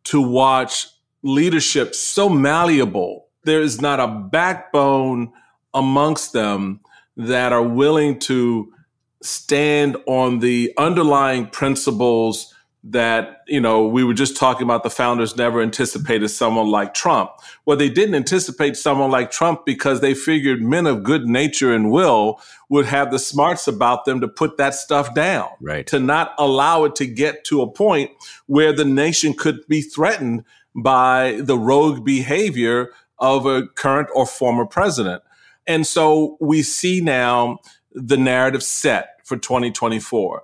to 0.05 0.21
watch 0.21 0.87
leadership 1.21 1.93
so 1.93 2.29
malleable. 2.29 3.27
There 3.43 3.61
is 3.61 3.81
not 3.81 3.99
a 3.99 4.07
backbone 4.07 5.33
amongst 5.77 6.33
them 6.33 6.79
that 7.15 7.53
are 7.53 7.63
willing 7.63 8.17
to 8.19 8.73
stand 9.21 9.95
on 10.07 10.39
the 10.39 10.73
underlying 10.77 11.47
principles 11.47 12.53
that 12.83 13.41
you 13.47 13.59
know 13.59 13.85
we 13.85 14.03
were 14.03 14.13
just 14.13 14.37
talking 14.37 14.63
about 14.63 14.83
the 14.83 14.89
founders 14.89 15.35
never 15.35 15.61
anticipated 15.61 16.29
someone 16.29 16.67
like 16.67 16.93
Trump. 16.93 17.31
Well, 17.65 17.75
they 17.75 17.89
didn't 17.89 18.15
anticipate 18.15 18.77
someone 18.77 19.11
like 19.11 19.29
Trump 19.29 19.65
because 19.65 19.99
they 19.99 20.13
figured 20.13 20.61
men 20.61 20.87
of 20.87 21.03
good 21.03 21.27
nature 21.27 21.73
and 21.73 21.91
will 21.91 22.39
would 22.69 22.85
have 22.85 23.11
the 23.11 23.19
smarts 23.19 23.67
about 23.67 24.05
them 24.05 24.21
to 24.21 24.27
put 24.27 24.57
that 24.57 24.73
stuff 24.73 25.13
down, 25.13 25.49
right? 25.59 25.85
To 25.87 25.99
not 25.99 26.33
allow 26.37 26.85
it 26.85 26.95
to 26.95 27.05
get 27.05 27.43
to 27.45 27.61
a 27.61 27.69
point 27.69 28.11
where 28.45 28.71
the 28.71 28.85
nation 28.85 29.33
could 29.33 29.67
be 29.67 29.81
threatened 29.81 30.45
by 30.75 31.39
the 31.41 31.57
rogue 31.57 32.05
behavior 32.05 32.91
of 33.19 33.45
a 33.45 33.67
current 33.67 34.09
or 34.13 34.25
former 34.25 34.65
president. 34.65 35.23
And 35.67 35.85
so 35.85 36.37
we 36.39 36.63
see 36.63 37.01
now 37.01 37.59
the 37.91 38.17
narrative 38.17 38.63
set 38.63 39.19
for 39.25 39.37
2024. 39.37 40.43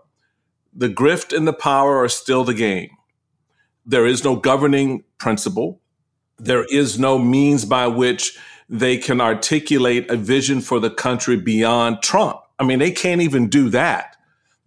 The 0.76 0.90
grift 0.90 1.36
and 1.36 1.48
the 1.48 1.54
power 1.54 1.98
are 1.98 2.10
still 2.10 2.44
the 2.44 2.54
game. 2.54 2.90
There 3.86 4.06
is 4.06 4.24
no 4.24 4.36
governing 4.36 5.04
principle. 5.18 5.82
There 6.38 6.66
is 6.66 7.00
no 7.00 7.18
means 7.18 7.64
by 7.64 7.88
which 7.88 8.38
they 8.70 8.98
can 8.98 9.22
articulate 9.22 10.10
a 10.10 10.18
vision 10.18 10.62
for 10.62 10.80
the 10.80 10.90
country 10.90 11.38
beyond 11.38 12.02
Trump. 12.02 12.40
I 12.60 12.64
mean, 12.64 12.80
they 12.80 12.92
can't 12.92 13.22
even 13.22 13.48
do 13.48 13.70
that. 13.70 14.16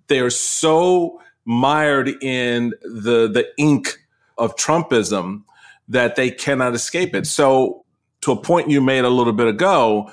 They're 0.06 0.30
so 0.30 1.20
mired 1.44 2.08
in 2.22 2.72
the, 2.82 3.28
the 3.28 3.46
ink 3.58 3.98
of 4.38 4.56
Trumpism 4.56 5.42
that 5.88 6.16
they 6.16 6.30
cannot 6.30 6.74
escape 6.74 7.14
it. 7.14 7.26
So, 7.26 7.84
to 8.22 8.32
a 8.32 8.36
point 8.36 8.70
you 8.70 8.80
made 8.80 9.04
a 9.04 9.10
little 9.10 9.32
bit 9.32 9.46
ago, 9.46 10.10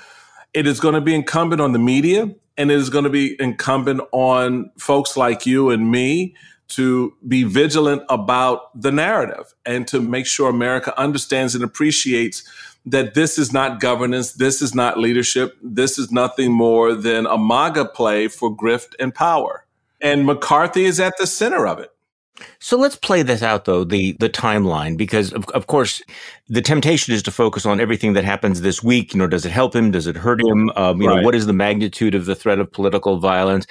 it 0.53 0.67
is 0.67 0.79
going 0.79 0.95
to 0.95 1.01
be 1.01 1.15
incumbent 1.15 1.61
on 1.61 1.73
the 1.73 1.79
media 1.79 2.33
and 2.57 2.71
it 2.71 2.77
is 2.77 2.89
going 2.89 3.03
to 3.03 3.09
be 3.09 3.35
incumbent 3.39 4.01
on 4.11 4.71
folks 4.77 5.17
like 5.17 5.45
you 5.45 5.69
and 5.69 5.89
me 5.89 6.35
to 6.69 7.13
be 7.27 7.43
vigilant 7.43 8.03
about 8.09 8.79
the 8.79 8.91
narrative 8.91 9.53
and 9.65 9.87
to 9.87 10.01
make 10.01 10.25
sure 10.25 10.49
America 10.49 10.97
understands 10.99 11.55
and 11.55 11.63
appreciates 11.63 12.43
that 12.85 13.13
this 13.13 13.37
is 13.37 13.53
not 13.53 13.79
governance, 13.79 14.33
this 14.33 14.61
is 14.61 14.75
not 14.75 14.97
leadership, 14.97 15.57
this 15.61 15.97
is 15.97 16.11
nothing 16.11 16.51
more 16.51 16.93
than 16.93 17.25
a 17.25 17.37
MAGA 17.37 17.85
play 17.85 18.27
for 18.27 18.55
grift 18.55 18.93
and 18.99 19.13
power. 19.13 19.65
And 20.01 20.25
McCarthy 20.25 20.85
is 20.85 20.99
at 20.99 21.13
the 21.17 21.27
center 21.27 21.65
of 21.65 21.79
it. 21.79 21.92
So 22.59 22.77
let's 22.77 22.95
play 22.95 23.21
this 23.21 23.43
out 23.43 23.65
though, 23.65 23.83
the, 23.83 24.13
the 24.19 24.29
timeline, 24.29 24.97
because 24.97 25.31
of, 25.33 25.45
of 25.49 25.67
course, 25.67 26.01
the 26.49 26.61
temptation 26.61 27.13
is 27.13 27.21
to 27.23 27.31
focus 27.31 27.65
on 27.65 27.79
everything 27.79 28.13
that 28.13 28.23
happens 28.23 28.61
this 28.61 28.81
week. 28.81 29.13
You 29.13 29.19
know, 29.19 29.27
does 29.27 29.45
it 29.45 29.51
help 29.51 29.75
him? 29.75 29.91
Does 29.91 30.07
it 30.07 30.15
hurt 30.15 30.41
him? 30.41 30.71
Um, 30.75 31.01
you 31.01 31.07
right. 31.07 31.17
know, 31.17 31.21
what 31.23 31.35
is 31.35 31.45
the 31.45 31.53
magnitude 31.53 32.15
of 32.15 32.25
the 32.25 32.35
threat 32.35 32.59
of 32.59 32.71
political 32.71 33.19
violence? 33.19 33.67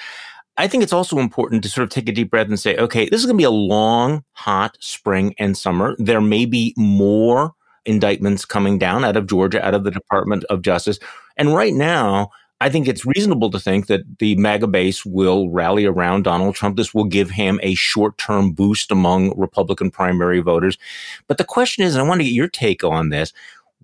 I 0.57 0.67
think 0.67 0.83
it's 0.83 0.93
also 0.93 1.17
important 1.17 1.63
to 1.63 1.69
sort 1.69 1.83
of 1.83 1.89
take 1.89 2.07
a 2.07 2.11
deep 2.11 2.29
breath 2.29 2.47
and 2.47 2.59
say, 2.59 2.77
okay, 2.77 3.09
this 3.09 3.19
is 3.19 3.25
going 3.25 3.37
to 3.37 3.41
be 3.41 3.43
a 3.43 3.49
long, 3.49 4.23
hot 4.33 4.77
spring 4.79 5.33
and 5.39 5.57
summer. 5.57 5.95
There 5.97 6.21
may 6.21 6.45
be 6.45 6.73
more 6.77 7.53
indictments 7.85 8.45
coming 8.45 8.77
down 8.77 9.03
out 9.03 9.17
of 9.17 9.27
Georgia, 9.27 9.65
out 9.65 9.73
of 9.73 9.83
the 9.83 9.91
Department 9.91 10.45
of 10.45 10.61
Justice. 10.61 10.99
And 11.37 11.55
right 11.55 11.73
now, 11.73 12.29
I 12.63 12.69
think 12.69 12.87
it's 12.87 13.05
reasonable 13.05 13.51
to 13.51 13.59
think 13.59 13.87
that 13.87 14.19
the 14.19 14.35
MAGA 14.35 14.67
base 14.67 15.05
will 15.05 15.49
rally 15.49 15.83
around 15.83 16.23
Donald 16.23 16.55
Trump. 16.55 16.77
This 16.77 16.93
will 16.93 17.03
give 17.03 17.29
him 17.29 17.59
a 17.61 17.75
short 17.75 18.17
term 18.17 18.53
boost 18.53 18.89
among 18.89 19.37
Republican 19.37 19.91
primary 19.91 20.39
voters. 20.39 20.77
But 21.27 21.37
the 21.37 21.43
question 21.43 21.83
is, 21.83 21.93
and 21.93 22.01
I 22.01 22.07
want 22.07 22.21
to 22.21 22.23
get 22.23 22.31
your 22.31 22.47
take 22.47 22.81
on 22.85 23.09
this 23.09 23.33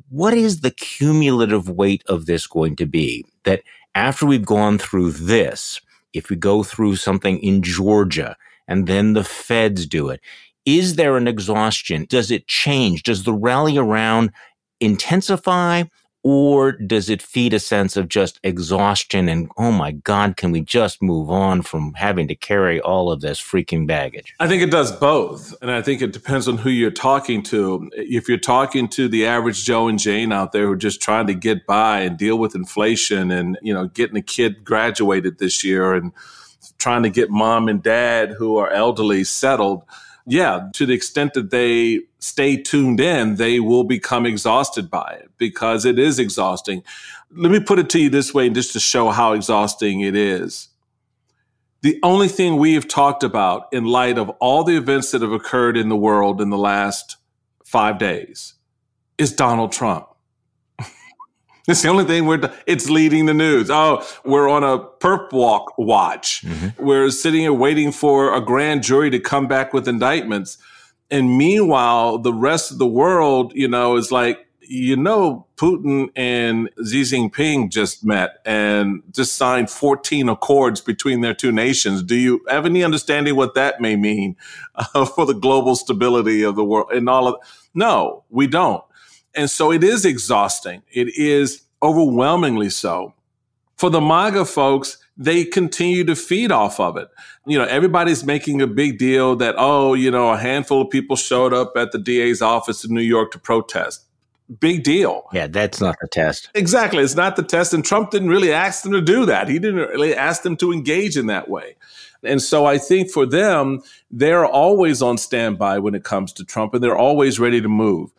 what 0.08 0.34
is 0.34 0.62
the 0.62 0.72
cumulative 0.72 1.70
weight 1.70 2.04
of 2.08 2.26
this 2.26 2.48
going 2.48 2.78
to 2.78 2.86
be? 2.86 3.26
That 3.44 3.64
after 3.96 4.26
we've 4.26 4.46
gone 4.46 4.78
through 4.78 5.12
this, 5.12 5.82
if 6.14 6.30
we 6.30 6.38
go 6.38 6.64
through 6.64 6.96
something 6.96 7.38
in 7.40 7.62
Georgia 7.62 8.38
and 8.66 8.88
then 8.88 9.12
the 9.12 9.26
feds 9.26 9.86
do 9.86 10.08
it, 10.08 10.22
is 10.66 10.96
there 10.96 11.18
an 11.18 11.28
exhaustion? 11.28 12.06
Does 12.08 12.32
it 12.32 12.48
change? 12.48 13.04
Does 13.04 13.24
the 13.24 13.34
rally 13.34 13.78
around 13.78 14.32
intensify 14.80 15.84
or 16.24 16.74
does 16.74 17.10
it 17.10 17.22
feed 17.22 17.54
a 17.54 17.60
sense 17.60 17.96
of 17.96 18.10
just 18.10 18.40
exhaustion 18.44 19.30
and, 19.30 19.50
oh 19.58 19.72
my 19.72 19.92
God, 19.92 20.36
can 20.36 20.52
we 20.52 20.62
just 20.62 21.02
move 21.02 21.30
on 21.30 21.62
from 21.62 21.94
having 21.94 22.28
to 22.28 22.36
carry 22.36 22.82
all 22.82 23.12
of 23.12 23.22
this 23.22 23.40
freaking 23.40 23.88
baggage? 23.88 24.34
I 24.40 24.48
think 24.48 24.62
it 24.62 24.72
does 24.72 24.92
both. 24.92 25.56
And 25.62 25.72
I 25.72 25.82
think 25.82 26.02
it 26.02 26.12
depends 26.12 26.48
on 26.48 26.58
who 26.58 26.70
you're 26.70 26.92
talking 26.92 27.42
to. 27.44 27.90
If 27.94 28.28
you're 28.28 28.38
talking 28.38 28.90
to 28.90 29.08
the 29.08 29.26
average 29.26 29.64
Joe 29.64 29.88
and 29.88 29.98
Jane 29.98 30.34
out 30.34 30.52
there 30.52 30.66
who 30.66 30.74
are 30.74 30.78
just 30.78 31.02
trying 31.02 31.28
to 31.28 31.34
get 31.34 31.66
by 31.66 32.02
and 32.02 32.18
deal 32.18 32.38
with 32.38 32.54
inflation 32.54 33.32
and, 33.32 33.58
you 33.62 33.74
know, 33.74 33.88
getting 33.88 34.18
a 34.18 34.22
kid 34.22 34.66
graduated 34.66 35.40
this 35.40 35.64
year 35.64 35.94
and 35.94 36.12
trying 36.78 37.04
to 37.04 37.10
get 37.10 37.30
mom 37.30 37.70
and 37.70 37.82
dad 37.82 38.32
who 38.32 38.58
are 38.58 38.70
elderly 38.72 39.24
settled, 39.24 39.84
yeah, 40.30 40.70
to 40.74 40.86
the 40.86 40.94
extent 40.94 41.34
that 41.34 41.50
they 41.50 42.02
stay 42.20 42.56
tuned 42.56 43.00
in, 43.00 43.36
they 43.36 43.60
will 43.60 43.84
become 43.84 44.26
exhausted 44.26 44.90
by 44.90 45.18
it 45.20 45.32
because 45.38 45.86
it 45.86 45.98
is 45.98 46.20
exhausting. 46.20 46.84
Let 47.32 47.52
me 47.52 47.60
put 47.60 47.80
it 47.80 47.90
to 47.90 48.00
you 48.00 48.10
this 48.10 48.34
way, 48.34 48.48
and 48.48 48.56
just 48.56 48.74
to 48.74 48.80
show 48.80 49.10
how 49.10 49.34
exhausting 49.34 50.02
it 50.02 50.16
is. 50.16 50.70
The 51.82 52.00
only 52.04 52.28
thing 52.28 52.58
we 52.58 52.74
have 52.74 52.88
talked 52.88 53.24
about 53.24 53.68
in 53.72 53.86
light 53.86 54.18
of 54.18 54.30
all 54.42 54.64
the 54.64 54.76
events 54.76 55.12
that 55.12 55.22
have 55.22 55.32
occurred 55.32 55.78
in 55.78 55.90
the 55.90 55.96
world 55.96 56.42
in 56.42 56.50
the 56.50 56.58
last 56.58 57.16
five 57.64 57.98
days 57.98 58.56
is 59.18 59.34
Donald 59.34 59.72
Trump. 59.72 60.09
It's 61.70 61.84
the 61.84 61.90
only 61.90 62.06
thing 62.06 62.26
we're, 62.26 62.52
it's 62.66 62.90
leading 62.90 63.28
the 63.28 63.34
news. 63.34 63.70
Oh, 63.70 64.06
we're 64.26 64.50
on 64.50 64.64
a 64.64 64.80
perp 64.80 65.32
walk 65.32 65.78
watch. 65.78 66.42
Mm-hmm. 66.42 66.84
We're 66.84 67.12
sitting 67.12 67.42
here 67.42 67.54
waiting 67.54 67.92
for 67.92 68.34
a 68.34 68.42
grand 68.42 68.84
jury 68.84 69.12
to 69.12 69.20
come 69.20 69.48
back 69.48 69.72
with 69.72 69.88
indictments. 69.88 70.58
And 71.12 71.38
meanwhile, 71.38 72.18
the 72.18 72.34
rest 72.34 72.72
of 72.72 72.80
the 72.80 72.88
world, 72.88 73.54
you 73.56 73.68
know, 73.68 73.98
is 73.98 74.12
like, 74.12 74.48
you 74.62 74.96
know, 74.96 75.48
Putin 75.58 76.10
and 76.16 76.70
Xi 76.88 77.02
Jinping 77.02 77.70
just 77.70 78.06
met 78.06 78.38
and 78.46 79.02
just 79.12 79.34
signed 79.34 79.70
14 79.70 80.30
accords 80.30 80.80
between 80.80 81.22
their 81.22 81.34
two 81.34 81.52
nations. 81.52 82.04
Do 82.04 82.16
you 82.16 82.42
have 82.48 82.66
any 82.66 82.84
understanding 82.84 83.36
what 83.36 83.56
that 83.56 83.82
may 83.82 83.96
mean 83.96 84.36
uh, 84.76 85.06
for 85.16 85.26
the 85.26 85.34
global 85.34 85.76
stability 85.76 86.44
of 86.44 86.56
the 86.56 86.64
world 86.64 86.92
and 86.92 87.10
all 87.10 87.28
of? 87.28 87.36
No, 87.74 88.24
we 88.30 88.48
don't. 88.48 88.84
And 89.40 89.50
so 89.50 89.72
it 89.72 89.86
is 89.86 90.04
exhausting. 90.04 90.84
It 90.92 91.18
is 91.18 91.62
overwhelmingly 91.82 92.70
so. 92.70 93.14
For 93.78 93.90
the 93.90 94.02
MAGA 94.02 94.44
folks, 94.44 94.98
they 95.16 95.46
continue 95.46 96.04
to 96.04 96.16
feed 96.18 96.52
off 96.52 96.78
of 96.78 96.98
it. 96.98 97.08
You 97.48 97.58
know, 97.58 97.64
everybody's 97.64 98.26
making 98.26 98.62
a 98.62 98.68
big 98.68 98.98
deal 98.98 99.38
that, 99.38 99.56
oh, 99.58 99.94
you 99.94 100.12
know, 100.12 100.32
a 100.32 100.38
handful 100.38 100.82
of 100.82 100.90
people 100.90 101.16
showed 101.16 101.54
up 101.54 101.72
at 101.78 101.94
the 101.94 102.00
DA's 102.00 102.42
office 102.42 102.84
in 102.84 102.94
New 102.94 103.00
York 103.00 103.32
to 103.32 103.40
protest. 103.40 104.04
big 104.60 104.84
deal. 104.84 105.24
Yeah, 105.32 105.48
that's 105.48 105.80
not 105.80 105.96
the 106.02 106.10
test. 106.10 106.50
Exactly. 106.54 107.02
It's 107.02 107.16
not 107.16 107.38
the 107.38 107.44
test. 107.44 107.74
And 107.74 107.86
Trump 107.86 108.12
didn't 108.12 108.28
really 108.28 108.52
ask 108.52 108.84
them 108.84 108.92
to 108.92 109.02
do 109.02 109.26
that. 109.26 109.48
He 109.48 109.58
didn't 109.58 109.88
really 109.88 110.14
ask 110.14 110.42
them 110.42 110.58
to 110.58 110.74
engage 110.74 111.16
in 111.16 111.28
that 111.28 111.50
way. 111.50 111.78
And 112.24 112.42
so 112.42 112.66
I 112.66 112.78
think 112.78 113.10
for 113.10 113.26
them, 113.26 113.84
they're 114.12 114.46
always 114.46 115.02
on 115.02 115.18
standby 115.18 115.80
when 115.80 115.96
it 115.96 116.04
comes 116.04 116.34
to 116.34 116.44
Trump 116.44 116.74
and 116.74 116.84
they're 116.84 116.98
always 116.98 117.40
ready 117.40 117.62
to 117.62 117.70
move. 117.70 118.12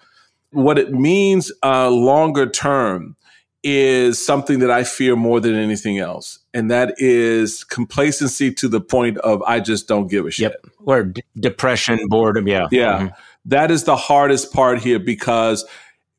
What 0.53 0.79
it 0.79 0.93
means 0.93 1.53
uh, 1.63 1.91
longer 1.91 2.49
term 2.49 3.17
is 3.63 4.25
something 4.25 4.61
that 4.61 4.71
I 4.71 4.85
fear 4.85 5.17
more 5.17 5.41
than 5.41 5.55
anything 5.55 5.99
else. 5.99 6.39
And 6.55 6.71
that 6.71 6.95
is 6.97 7.63
complacency 7.65 8.53
to 8.55 8.69
the 8.69 8.81
point 8.81 9.19
of 9.19 9.43
I 9.43 9.61
just 9.61 9.87
don't 9.87 10.09
give 10.09 10.27
a 10.27 10.31
shit. 10.31 10.53
Yep. 10.53 10.67
Or 10.87 11.05
d- 11.05 11.23
depression, 11.39 12.09
boredom. 12.09 12.49
Yeah. 12.49 12.69
Yeah. 12.71 12.99
Mm-hmm. 12.99 13.07
That 13.47 13.71
is 13.71 13.85
the 13.85 13.97
hardest 13.97 14.53
part 14.53 14.81
here 14.81 14.99
because 14.99 15.65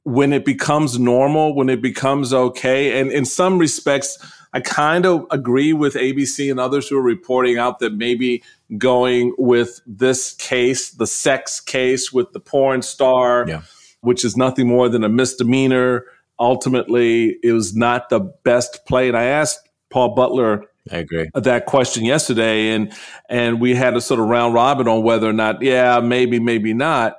when 0.03 0.33
it 0.33 0.45
becomes 0.45 0.99
normal, 0.99 1.55
when 1.55 1.69
it 1.69 1.81
becomes 1.81 2.33
okay, 2.33 2.99
and 2.99 3.11
in 3.11 3.25
some 3.25 3.57
respects, 3.57 4.17
I 4.53 4.59
kind 4.59 5.05
of 5.05 5.25
agree 5.31 5.73
with 5.73 5.93
ABC 5.93 6.49
and 6.49 6.59
others 6.59 6.87
who 6.87 6.97
are 6.97 7.03
reporting 7.03 7.57
out 7.57 7.79
that 7.79 7.93
maybe 7.93 8.43
going 8.77 9.33
with 9.37 9.81
this 9.85 10.33
case, 10.33 10.91
the 10.91 11.07
sex 11.07 11.59
case 11.59 12.11
with 12.11 12.33
the 12.33 12.39
porn 12.39 12.81
star, 12.81 13.45
yeah. 13.47 13.61
Which 14.01 14.25
is 14.25 14.35
nothing 14.35 14.67
more 14.67 14.89
than 14.89 15.03
a 15.03 15.09
misdemeanor. 15.09 16.05
Ultimately, 16.39 17.37
it 17.43 17.51
was 17.51 17.75
not 17.75 18.09
the 18.09 18.19
best 18.19 18.85
play. 18.85 19.07
And 19.07 19.17
I 19.17 19.25
asked 19.25 19.67
Paul 19.89 20.15
Butler 20.15 20.65
I 20.91 20.97
agree. 20.97 21.29
That 21.35 21.67
question 21.67 22.05
yesterday, 22.05 22.69
and 22.69 22.91
and 23.29 23.61
we 23.61 23.75
had 23.75 23.95
a 23.95 24.01
sort 24.01 24.19
of 24.19 24.27
round 24.27 24.53
robin 24.53 24.87
on 24.87 25.03
whether 25.03 25.29
or 25.29 25.33
not, 25.33 25.61
yeah, 25.61 25.99
maybe, 25.99 26.39
maybe 26.39 26.73
not. 26.73 27.17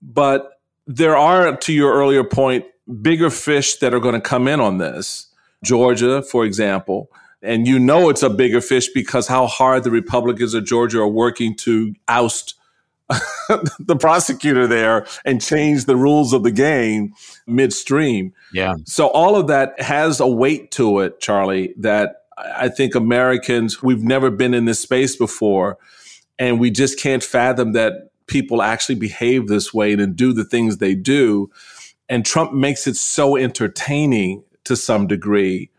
But 0.00 0.60
there 0.86 1.16
are, 1.16 1.56
to 1.56 1.72
your 1.72 1.92
earlier 1.94 2.24
point, 2.24 2.64
bigger 3.00 3.30
fish 3.30 3.76
that 3.76 3.94
are 3.94 4.00
going 4.00 4.14
to 4.14 4.20
come 4.20 4.46
in 4.46 4.60
on 4.60 4.78
this. 4.78 5.26
Georgia, 5.64 6.22
for 6.22 6.44
example, 6.44 7.10
and 7.40 7.66
you 7.66 7.78
know 7.78 8.08
it's 8.08 8.22
a 8.22 8.30
bigger 8.30 8.60
fish 8.60 8.88
because 8.88 9.28
how 9.28 9.46
hard 9.46 9.84
the 9.84 9.90
Republicans 9.90 10.54
of 10.54 10.64
Georgia 10.64 11.00
are 11.00 11.08
working 11.08 11.54
to 11.56 11.94
oust 12.08 12.54
the 13.78 13.96
prosecutor 13.98 14.66
there 14.66 15.06
and 15.24 15.42
change 15.42 15.84
the 15.84 15.96
rules 15.96 16.32
of 16.32 16.42
the 16.42 16.50
game 16.50 17.14
midstream. 17.46 18.32
Yeah. 18.52 18.74
So 18.84 19.08
all 19.08 19.36
of 19.36 19.48
that 19.48 19.80
has 19.80 20.20
a 20.20 20.26
weight 20.26 20.70
to 20.72 21.00
it, 21.00 21.20
Charlie, 21.20 21.74
that 21.78 22.22
I 22.38 22.68
think 22.68 22.94
Americans, 22.94 23.82
we've 23.82 24.02
never 24.02 24.30
been 24.30 24.54
in 24.54 24.64
this 24.64 24.80
space 24.80 25.16
before. 25.16 25.78
And 26.38 26.58
we 26.58 26.70
just 26.70 26.98
can't 26.98 27.22
fathom 27.22 27.72
that 27.72 28.10
people 28.26 28.62
actually 28.62 28.94
behave 28.94 29.48
this 29.48 29.74
way 29.74 29.92
and 29.92 30.16
do 30.16 30.32
the 30.32 30.44
things 30.44 30.78
they 30.78 30.94
do. 30.94 31.50
And 32.08 32.24
Trump 32.24 32.52
makes 32.52 32.86
it 32.86 32.96
so 32.96 33.36
entertaining 33.36 34.42
to 34.64 34.76
some 34.76 35.06
degree 35.06 35.70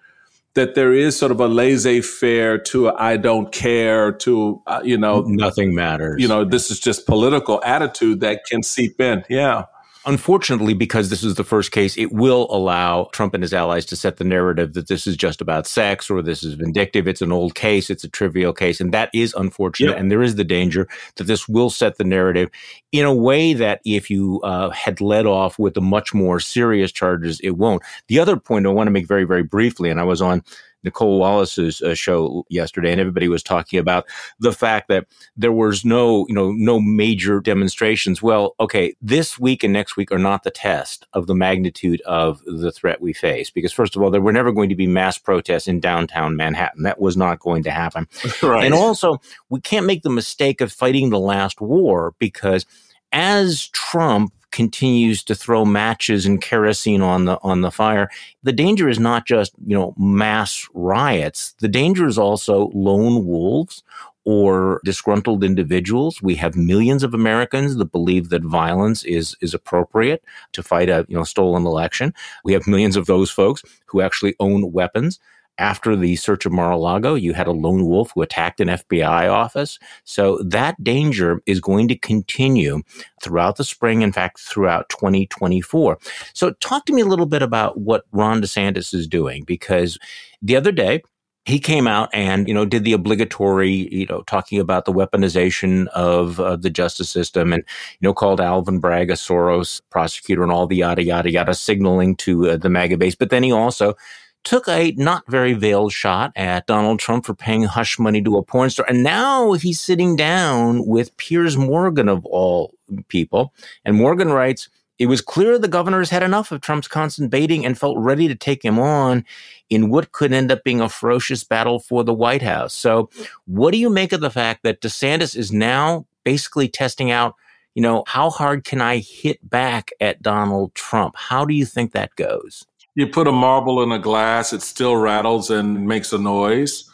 that 0.56 0.76
there 0.76 0.94
is 0.94 1.18
sort 1.18 1.32
of 1.32 1.40
a 1.40 1.48
laissez-faire 1.48 2.60
to 2.60 2.90
a, 2.90 2.94
I 2.96 3.18
don't 3.18 3.52
care 3.52 4.12
to 4.12 4.62
uh, 4.68 4.82
you 4.84 4.98
know 4.98 5.24
nothing 5.26 5.74
matters. 5.74 6.22
You 6.22 6.28
know, 6.28 6.46
this 6.46 6.70
is 6.70 6.80
just 6.80 7.08
political 7.08 7.62
attitude 7.64 8.20
that 8.20 8.46
can 8.46 8.64
seep 8.64 9.02
in. 9.02 9.24
Yeah. 9.30 9.66
Unfortunately, 10.06 10.74
because 10.74 11.10
this 11.10 11.24
is 11.24 11.36
the 11.36 11.44
first 11.46 11.72
case, 11.72 11.98
it 11.98 12.12
will 12.12 12.48
allow 12.50 13.06
Trump 13.14 13.34
and 13.34 13.42
his 13.42 13.54
allies 13.54 13.86
to 13.86 13.96
set 13.96 14.18
the 14.18 14.26
narrative 14.26 14.74
that 14.74 14.88
this 14.88 15.08
is 15.08 15.16
just 15.16 15.40
about 15.40 15.66
sex 15.66 16.10
or 16.10 16.22
this 16.22 16.44
is 16.44 16.56
vindictive. 16.56 17.08
It's 17.08 17.22
an 17.22 17.32
old 17.32 17.56
case. 17.56 17.90
It's 17.90 18.04
a 18.04 18.10
trivial 18.10 18.52
case. 18.52 18.82
And 18.82 18.94
that 18.94 19.10
is 19.14 19.34
unfortunate. 19.36 19.92
Yep. 19.92 20.00
And 20.00 20.12
there 20.12 20.22
is 20.22 20.36
the 20.36 20.44
danger 20.44 20.90
that 21.16 21.26
this 21.26 21.48
will 21.48 21.70
set 21.70 21.98
the 21.98 22.04
narrative 22.04 22.50
in 22.92 23.06
a 23.06 23.14
way 23.14 23.54
that 23.54 23.80
if 23.86 24.10
you 24.10 24.42
uh, 24.44 24.72
had 24.72 25.00
led 25.00 25.26
off 25.26 25.58
with 25.58 25.74
the 25.74 25.82
much 25.82 26.14
more 26.14 26.40
serious 26.40 26.92
charges, 26.92 27.40
it 27.40 27.52
won't. 27.52 27.82
The 28.08 28.20
other 28.20 28.36
point 28.36 28.66
I 28.66 28.70
want 28.70 28.88
to 28.88 28.92
make 28.92 29.08
very, 29.08 29.24
very 29.24 29.44
briefly, 29.44 29.90
and 29.90 30.02
I 30.02 30.04
was 30.04 30.22
on 30.22 30.44
Nicolle 30.84 31.20
Wallace's 31.20 31.82
uh, 31.82 31.96
show 31.96 32.46
yesterday, 32.50 32.92
and 32.92 33.00
everybody 33.00 33.28
was 33.28 33.44
talking 33.44 33.80
about 33.80 34.06
the 34.40 34.52
fact 34.52 34.88
that 34.90 35.08
there 35.36 35.52
was 35.52 35.86
no, 35.86 36.26
you 36.28 36.36
know, 36.36 36.52
no 36.52 36.80
major 36.80 37.40
demonstrations. 37.40 38.22
Well, 38.22 38.56
okay, 38.60 38.96
this 39.02 39.40
week 39.40 39.64
and 39.64 39.74
next 39.74 39.98
week 39.98 40.12
are 40.12 40.20
not 40.20 40.44
the 40.44 40.52
test 40.52 41.06
of 41.14 41.28
the 41.28 41.36
magnitude 41.36 42.02
of 42.02 42.42
the 42.46 42.72
threat 42.72 43.02
we 43.02 43.14
face, 43.14 43.50
because 43.50 43.74
first 43.74 43.96
of 43.96 44.02
all, 44.02 44.12
there 44.12 44.22
were 44.22 44.34
never 44.34 44.52
going 44.52 44.70
to 44.70 44.76
be 44.76 44.88
mass 44.88 45.18
protests 45.18 45.68
in 45.68 45.80
downtown 45.80 46.36
Manhattan. 46.36 46.84
That 46.84 47.00
was 47.00 47.18
not 47.18 47.40
going 47.40 47.64
to 47.64 47.72
happen. 47.72 48.08
right. 48.44 48.66
And 48.66 48.74
also, 48.74 49.22
we 49.50 49.62
can't 49.62 49.86
make 49.86 50.04
the 50.04 50.10
mistake 50.10 50.62
of 50.62 50.72
fighting 50.72 51.10
the 51.10 51.20
last 51.20 51.62
war 51.62 52.14
because 52.20 52.66
as 53.12 53.68
Trump 53.70 54.34
continues 54.54 55.24
to 55.24 55.36
throw 55.36 55.66
matches 55.66 56.26
and 56.26 56.42
kerosene 56.42 57.02
on 57.02 57.26
the 57.26 57.38
on 57.44 57.62
the 57.62 57.72
fire. 57.72 58.10
The 58.44 58.54
danger 58.54 58.88
is 58.88 59.00
not 59.00 59.26
just, 59.26 59.52
you 59.66 59.76
know, 59.76 59.94
mass 59.98 60.70
riots. 60.74 61.56
The 61.60 61.68
danger 61.68 62.08
is 62.08 62.18
also 62.18 62.70
lone 62.74 63.26
wolves 63.26 63.84
or 64.26 64.80
disgruntled 64.86 65.44
individuals. 65.44 66.22
We 66.22 66.36
have 66.36 66.56
millions 66.56 67.04
of 67.04 67.14
Americans 67.14 67.76
that 67.76 67.92
believe 67.92 68.30
that 68.30 68.44
violence 68.44 69.04
is 69.04 69.36
is 69.42 69.54
appropriate 69.54 70.24
to 70.54 70.64
fight 70.64 70.90
a, 70.90 71.06
you 71.10 71.18
know, 71.18 71.26
stolen 71.26 71.66
election. 71.66 72.14
We 72.46 72.54
have 72.54 72.68
millions 72.68 72.96
of 72.96 73.08
those 73.08 73.30
folks 73.30 73.64
who 73.88 74.00
actually 74.02 74.36
own 74.40 74.72
weapons. 74.72 75.20
After 75.60 75.96
the 75.96 76.16
search 76.16 76.46
of 76.46 76.52
Mar-a-Lago, 76.52 77.14
you 77.16 77.34
had 77.34 77.48
a 77.48 77.52
lone 77.52 77.86
wolf 77.86 78.12
who 78.14 78.22
attacked 78.22 78.60
an 78.60 78.70
FBI 78.70 79.32
office. 79.32 79.78
So 80.04 80.40
that 80.44 80.84
danger 80.84 81.42
is 81.46 81.60
going 81.60 81.88
to 81.90 81.98
continue 81.98 82.82
throughout 83.22 83.58
the 83.58 83.64
spring, 83.64 84.02
in 84.02 84.12
fact, 84.12 84.40
throughout 84.40 84.90
2024. 84.90 86.00
So 86.34 86.52
talk 86.54 86.86
to 86.86 86.94
me 86.94 87.02
a 87.02 87.06
little 87.06 87.28
bit 87.28 87.44
about 87.44 87.80
what 87.80 88.06
Ron 88.12 88.42
DeSantis 88.42 88.94
is 88.94 89.08
doing, 89.08 89.44
because 89.44 90.00
the 90.42 90.56
other 90.56 90.72
day, 90.72 91.04
he 91.46 91.60
came 91.60 91.88
out 91.88 92.10
and 92.14 92.48
you 92.48 92.54
know 92.54 92.66
did 92.66 92.84
the 92.84 92.94
obligatory 92.94 93.90
you 93.92 94.06
know 94.06 94.22
talking 94.24 94.60
about 94.60 94.86
the 94.86 94.94
weaponization 94.94 95.88
of 95.88 96.40
uh, 96.40 96.56
the 96.56 96.70
justice 96.70 97.10
system 97.10 97.52
and 97.52 97.64
you 98.00 98.08
know 98.08 98.14
called 98.14 98.40
Alvin 98.40 98.80
Bragg 98.80 99.10
a 99.10 99.14
Soros 99.14 99.82
prosecutor 99.90 100.44
and 100.44 100.52
all 100.52 100.68
the 100.68 100.78
yada 100.78 101.04
yada 101.04 101.30
yada 101.30 101.54
signaling 101.54 102.16
to 102.18 102.52
uh, 102.52 102.58
the 102.58 102.70
MAGA 102.70 102.98
base 102.98 103.16
but 103.16 103.30
then 103.30 103.44
he 103.44 103.52
also 103.52 103.94
took 104.44 104.68
a 104.68 104.92
not 104.98 105.24
very 105.28 105.54
veiled 105.54 105.94
shot 105.94 106.32
at 106.36 106.68
Donald 106.68 107.00
Trump 107.00 107.26
for 107.26 107.34
paying 107.34 107.64
hush 107.64 107.98
money 107.98 108.22
to 108.22 108.38
a 108.38 108.44
porn 108.44 108.70
star. 108.70 108.86
And 108.88 109.04
now 109.04 109.54
he's 109.54 109.80
sitting 109.80 110.16
down 110.16 110.86
with 110.86 111.16
Piers 111.18 111.58
Morgan 111.58 112.10
of 112.10 112.26
all 112.26 112.74
people. 113.08 113.54
And 113.86 113.96
Morgan 113.96 114.30
writes, 114.30 114.70
it 115.00 115.08
was 115.08 115.22
clear 115.22 115.58
the 115.58 115.68
governors 115.68 116.10
had 116.10 116.24
enough 116.24 116.52
of 116.52 116.62
Trump's 116.62 116.88
constant 116.88 117.32
baiting 117.32 117.66
and 117.66 117.78
felt 117.78 117.98
ready 117.98 118.28
to 118.28 118.36
take 118.36 118.64
him 118.64 118.78
on 118.80 119.26
in 119.70 119.90
what 119.90 120.12
could 120.12 120.32
end 120.32 120.52
up 120.52 120.64
being 120.64 120.82
a 120.82 120.90
ferocious 120.90 121.44
battle 121.44 121.80
for 121.80 122.04
the 122.04 122.14
White 122.14 122.44
House. 122.44 122.74
So, 122.74 123.10
what 123.46 123.72
do 123.72 123.78
you 123.80 123.90
make 123.90 124.14
of 124.14 124.22
the 124.22 124.30
fact 124.30 124.64
that 124.64 124.82
DeSantis 124.82 125.36
is 125.36 125.52
now 125.52 126.06
basically 126.24 126.70
testing 126.70 127.10
out, 127.10 127.36
you 127.74 127.82
know, 127.82 128.04
how 128.08 128.30
hard 128.30 128.66
can 128.66 128.82
I 128.82 129.00
hit 129.00 129.40
back 129.50 129.90
at 130.00 130.22
Donald 130.22 130.76
Trump? 130.76 131.16
How 131.18 131.44
do 131.44 131.56
you 131.56 131.66
think 131.66 131.92
that 131.92 132.16
goes? 132.16 132.66
You 132.96 133.08
put 133.08 133.28
a 133.28 133.32
marble 133.32 133.82
in 133.82 133.92
a 133.92 133.98
glass, 133.98 134.54
it 134.54 134.62
still 134.62 134.96
rattles 134.96 135.50
and 135.50 135.88
makes 135.88 136.14
a 136.14 136.20
noise, 136.20 136.90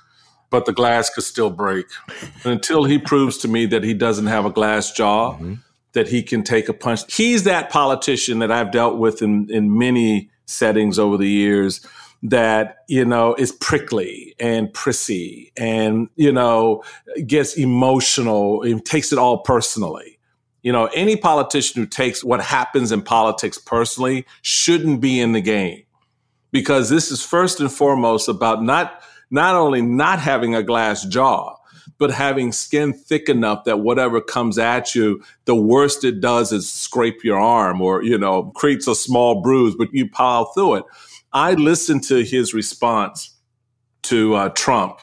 but 0.49 0.65
the 0.65 0.71
glass 0.71 1.09
could 1.09 1.25
still 1.25 1.49
break. 1.49 1.87
And 2.43 2.53
until 2.53 2.85
he 2.85 2.97
proves 2.97 3.37
to 3.39 3.49
me 3.49 3.65
that 3.65 3.83
he 3.83 3.93
doesn't 3.93 4.27
have 4.27 4.45
a 4.45 4.49
glass 4.49 4.93
jaw, 4.93 5.33
mm-hmm. 5.33 5.55
that 5.93 6.07
he 6.07 6.23
can 6.23 6.43
take 6.43 6.69
a 6.69 6.73
punch. 6.73 7.13
He's 7.13 7.43
that 7.43 7.69
politician 7.69 8.39
that 8.39 8.49
I've 8.49 8.71
dealt 8.71 8.97
with 8.97 9.21
in, 9.21 9.49
in 9.51 9.77
many 9.77 10.29
settings 10.45 10.97
over 10.97 11.17
the 11.17 11.27
years 11.27 11.85
that, 12.23 12.77
you 12.87 13.03
know, 13.03 13.35
is 13.35 13.51
prickly 13.51 14.35
and 14.39 14.73
prissy 14.73 15.51
and, 15.57 16.07
you 16.15 16.31
know, 16.31 16.81
gets 17.27 17.57
emotional 17.57 18.61
and 18.61 18.85
takes 18.85 19.11
it 19.11 19.19
all 19.19 19.39
personally. 19.39 20.17
You 20.61 20.71
know, 20.71 20.85
any 20.87 21.17
politician 21.17 21.81
who 21.81 21.87
takes 21.87 22.23
what 22.23 22.41
happens 22.41 22.91
in 22.91 23.01
politics 23.01 23.57
personally 23.57 24.25
shouldn't 24.41 25.01
be 25.01 25.19
in 25.19 25.33
the 25.33 25.41
game 25.41 25.83
because 26.51 26.89
this 26.89 27.11
is 27.11 27.23
first 27.23 27.59
and 27.59 27.71
foremost 27.71 28.27
about 28.27 28.63
not 28.63 29.01
not 29.31 29.55
only 29.55 29.81
not 29.81 30.19
having 30.19 30.55
a 30.55 30.63
glass 30.63 31.05
jaw, 31.05 31.55
but 31.99 32.11
having 32.11 32.51
skin 32.51 32.93
thick 32.93 33.29
enough 33.29 33.65
that 33.65 33.81
whatever 33.81 34.21
comes 34.21 34.57
at 34.57 34.95
you, 34.95 35.21
the 35.45 35.55
worst 35.55 36.03
it 36.03 36.19
does 36.19 36.51
is 36.51 36.71
scrape 36.71 37.23
your 37.23 37.37
arm 37.37 37.81
or, 37.81 38.01
you 38.03 38.17
know, 38.17 38.45
creates 38.55 38.87
a 38.87 38.95
small 38.95 39.41
bruise, 39.41 39.75
but 39.77 39.93
you 39.93 40.09
pile 40.09 40.45
through 40.45 40.75
it. 40.75 40.83
I 41.31 41.53
listened 41.53 42.03
to 42.05 42.23
his 42.23 42.53
response 42.53 43.35
to 44.03 44.33
uh, 44.33 44.49
Trump 44.49 45.01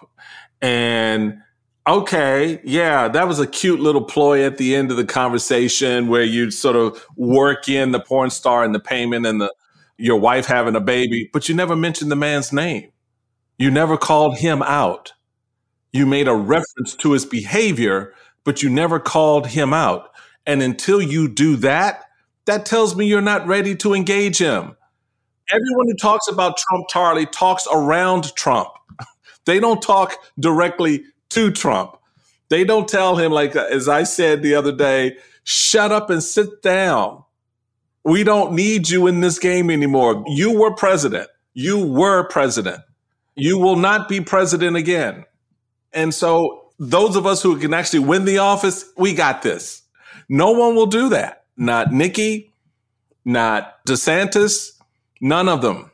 and 0.61 1.38
okay, 1.87 2.61
yeah, 2.64 3.09
that 3.09 3.28
was 3.28 3.38
a 3.38 3.46
cute 3.46 3.78
little 3.78 4.02
ploy 4.02 4.44
at 4.44 4.59
the 4.59 4.74
end 4.74 4.90
of 4.90 4.96
the 4.96 5.04
conversation 5.04 6.09
where 6.09 6.24
you 6.24 6.50
sort 6.50 6.76
of 6.76 7.04
work 7.16 7.68
in 7.68 7.92
the 7.92 8.00
porn 8.00 8.30
star 8.30 8.64
and 8.64 8.74
the 8.74 8.80
payment 8.80 9.26
and 9.26 9.40
the 9.40 9.54
your 9.98 10.18
wife 10.18 10.46
having 10.46 10.76
a 10.76 10.80
baby, 10.80 11.30
but 11.32 11.48
you 11.48 11.54
never 11.54 11.76
mentioned 11.76 12.11
the 12.11 12.16
man's 12.16 12.52
name. 12.52 12.90
You 13.59 13.70
never 13.70 13.96
called 13.96 14.38
him 14.38 14.62
out. 14.62 15.12
You 15.92 16.04
made 16.06 16.28
a 16.28 16.35
reference 16.35 16.94
to 16.96 17.12
his 17.12 17.24
behavior, 17.24 18.12
but 18.44 18.62
you 18.62 18.68
never 18.68 19.00
called 19.00 19.46
him 19.46 19.72
out. 19.72 20.11
And 20.46 20.62
until 20.62 21.00
you 21.00 21.28
do 21.28 21.56
that, 21.56 22.04
that 22.44 22.66
tells 22.66 22.94
me 22.94 23.06
you're 23.06 23.20
not 23.20 23.46
ready 23.46 23.74
to 23.76 23.94
engage 23.94 24.38
him. 24.38 24.76
Everyone 25.50 25.87
who 25.87 25.94
talks 25.94 26.28
about 26.28 26.56
Trump, 26.56 26.87
Charlie, 26.88 27.26
talks 27.26 27.66
around 27.70 28.35
Trump. 28.37 28.68
They 29.44 29.61
don't 29.61 29.80
talk 29.80 30.16
directly 30.40 31.04
to 31.30 31.52
Trump. 31.52 31.96
They 32.48 32.64
don't 32.64 32.88
tell 32.88 33.14
him, 33.14 33.30
like, 33.30 33.54
as 33.54 33.88
I 33.88 34.02
said 34.02 34.42
the 34.42 34.56
other 34.56 34.72
day, 34.72 35.18
shut 35.44 35.92
up 35.92 36.11
and 36.11 36.20
sit 36.20 36.62
down. 36.62 37.22
We 38.07 38.23
don't 38.23 38.53
need 38.53 38.88
you 38.88 39.09
in 39.09 39.21
this 39.21 39.40
game 39.40 39.69
anymore. 39.69 40.23
You 40.29 40.57
were 40.57 40.73
president. 40.73 41.29
You 41.55 41.85
were 41.85 42.23
president. 42.29 42.83
You 43.35 43.59
will 43.59 43.75
not 43.75 44.09
be 44.09 44.21
president 44.21 44.77
again. 44.77 45.25
And 45.92 46.14
so, 46.14 46.71
those 46.79 47.16
of 47.16 47.27
us 47.27 47.42
who 47.42 47.59
can 47.59 47.75
actually 47.75 48.01
win 48.01 48.25
the 48.25 48.38
office, 48.38 48.85
we 48.97 49.12
got 49.12 49.42
this. 49.42 49.83
No 50.29 50.53
one 50.53 50.77
will 50.77 50.87
do 50.87 51.09
that. 51.09 51.47
Not 51.57 51.92
Nikki, 51.92 52.53
not 53.25 53.85
DeSantis, 53.87 54.81
none 55.21 55.49
of 55.49 55.61
them. 55.61 55.90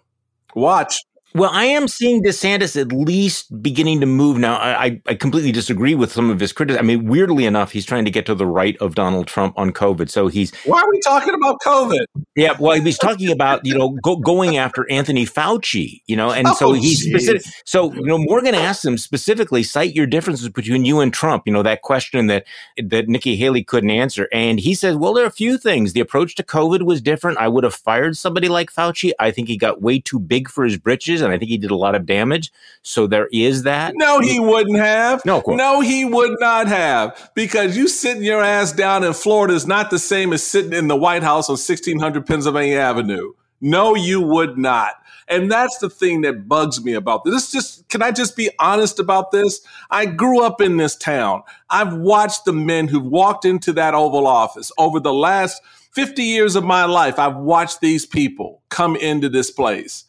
Watch. 0.54 0.98
Well, 1.34 1.50
I 1.52 1.64
am 1.64 1.88
seeing 1.88 2.22
DeSantis 2.22 2.78
at 2.78 2.92
least 2.92 3.62
beginning 3.62 4.00
to 4.00 4.06
move 4.06 4.38
now. 4.38 4.56
I, 4.56 5.00
I 5.06 5.14
completely 5.14 5.52
disagree 5.52 5.94
with 5.94 6.12
some 6.12 6.28
of 6.28 6.38
his 6.38 6.52
criticism. 6.52 6.84
I 6.84 6.86
mean, 6.86 7.06
weirdly 7.06 7.46
enough, 7.46 7.72
he's 7.72 7.86
trying 7.86 8.04
to 8.04 8.10
get 8.10 8.26
to 8.26 8.34
the 8.34 8.46
right 8.46 8.76
of 8.78 8.94
Donald 8.94 9.26
Trump 9.28 9.54
on 9.56 9.72
COVID. 9.72 10.10
So 10.10 10.28
he's 10.28 10.54
why 10.66 10.80
are 10.80 10.90
we 10.90 11.00
talking 11.00 11.34
about 11.34 11.58
COVID? 11.60 12.04
Yeah, 12.36 12.56
well, 12.58 12.78
he's 12.78 12.98
talking 12.98 13.30
about 13.30 13.64
you 13.64 13.76
know 13.76 13.96
go, 14.02 14.16
going 14.16 14.58
after 14.58 14.90
Anthony 14.90 15.24
Fauci, 15.24 16.02
you 16.06 16.16
know, 16.16 16.30
and 16.30 16.48
oh, 16.48 16.54
so 16.54 16.72
he's 16.74 17.02
specific. 17.02 17.42
So 17.64 17.92
you 17.94 18.04
know, 18.04 18.18
Morgan 18.18 18.54
asked 18.54 18.84
him 18.84 18.98
specifically, 18.98 19.62
cite 19.62 19.94
your 19.94 20.06
differences 20.06 20.50
between 20.50 20.84
you 20.84 21.00
and 21.00 21.14
Trump. 21.14 21.44
You 21.46 21.54
know 21.54 21.62
that 21.62 21.80
question 21.80 22.26
that 22.26 22.44
that 22.76 23.08
Nikki 23.08 23.36
Haley 23.36 23.64
couldn't 23.64 23.90
answer, 23.90 24.28
and 24.32 24.60
he 24.60 24.74
says, 24.74 24.96
well, 24.96 25.14
there 25.14 25.24
are 25.24 25.28
a 25.28 25.32
few 25.32 25.56
things. 25.56 25.94
The 25.94 26.00
approach 26.00 26.34
to 26.34 26.42
COVID 26.42 26.82
was 26.82 27.00
different. 27.00 27.38
I 27.38 27.48
would 27.48 27.64
have 27.64 27.74
fired 27.74 28.18
somebody 28.18 28.48
like 28.48 28.70
Fauci. 28.70 29.12
I 29.18 29.30
think 29.30 29.48
he 29.48 29.56
got 29.56 29.80
way 29.80 29.98
too 29.98 30.18
big 30.18 30.50
for 30.50 30.64
his 30.64 30.76
britches 30.76 31.21
and 31.24 31.32
I 31.32 31.38
think 31.38 31.50
he 31.50 31.58
did 31.58 31.70
a 31.70 31.76
lot 31.76 31.94
of 31.94 32.06
damage. 32.06 32.52
So 32.82 33.06
there 33.06 33.28
is 33.32 33.62
that. 33.64 33.94
No, 33.96 34.20
he 34.20 34.40
wouldn't 34.40 34.78
have. 34.78 35.24
No, 35.24 35.42
no, 35.46 35.80
he 35.80 36.04
would 36.04 36.38
not 36.40 36.68
have 36.68 37.30
because 37.34 37.76
you 37.76 37.88
sitting 37.88 38.22
your 38.22 38.42
ass 38.42 38.72
down 38.72 39.04
in 39.04 39.12
Florida 39.12 39.54
is 39.54 39.66
not 39.66 39.90
the 39.90 39.98
same 39.98 40.32
as 40.32 40.42
sitting 40.42 40.72
in 40.72 40.88
the 40.88 40.96
White 40.96 41.22
House 41.22 41.48
on 41.48 41.54
1600 41.54 42.26
Pennsylvania 42.26 42.78
Avenue. 42.78 43.32
No, 43.60 43.94
you 43.94 44.20
would 44.20 44.58
not. 44.58 44.94
And 45.28 45.50
that's 45.50 45.78
the 45.78 45.88
thing 45.88 46.22
that 46.22 46.48
bugs 46.48 46.84
me 46.84 46.94
about 46.94 47.24
this. 47.24 47.34
this. 47.34 47.52
Just 47.52 47.88
can 47.88 48.02
I 48.02 48.10
just 48.10 48.36
be 48.36 48.50
honest 48.58 48.98
about 48.98 49.30
this? 49.30 49.64
I 49.90 50.04
grew 50.04 50.42
up 50.42 50.60
in 50.60 50.76
this 50.76 50.96
town. 50.96 51.42
I've 51.70 51.94
watched 51.94 52.44
the 52.44 52.52
men 52.52 52.88
who've 52.88 53.06
walked 53.06 53.44
into 53.44 53.72
that 53.74 53.94
Oval 53.94 54.26
Office 54.26 54.72
over 54.78 55.00
the 55.00 55.12
last 55.12 55.62
50 55.92 56.22
years 56.22 56.56
of 56.56 56.64
my 56.64 56.84
life. 56.84 57.18
I've 57.18 57.36
watched 57.36 57.80
these 57.80 58.04
people 58.04 58.62
come 58.68 58.96
into 58.96 59.28
this 59.28 59.50
place 59.50 60.04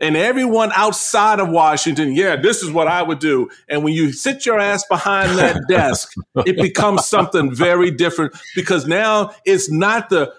and 0.00 0.16
everyone 0.16 0.70
outside 0.74 1.40
of 1.40 1.48
Washington, 1.48 2.14
yeah, 2.14 2.36
this 2.36 2.62
is 2.62 2.70
what 2.70 2.86
I 2.86 3.02
would 3.02 3.18
do. 3.18 3.50
And 3.68 3.82
when 3.82 3.94
you 3.94 4.12
sit 4.12 4.46
your 4.46 4.58
ass 4.58 4.84
behind 4.88 5.38
that 5.38 5.62
desk, 5.68 6.12
it 6.46 6.56
becomes 6.56 7.06
something 7.06 7.54
very 7.54 7.90
different 7.90 8.36
because 8.54 8.86
now 8.86 9.32
it's 9.44 9.70
not 9.70 10.08
the 10.08 10.32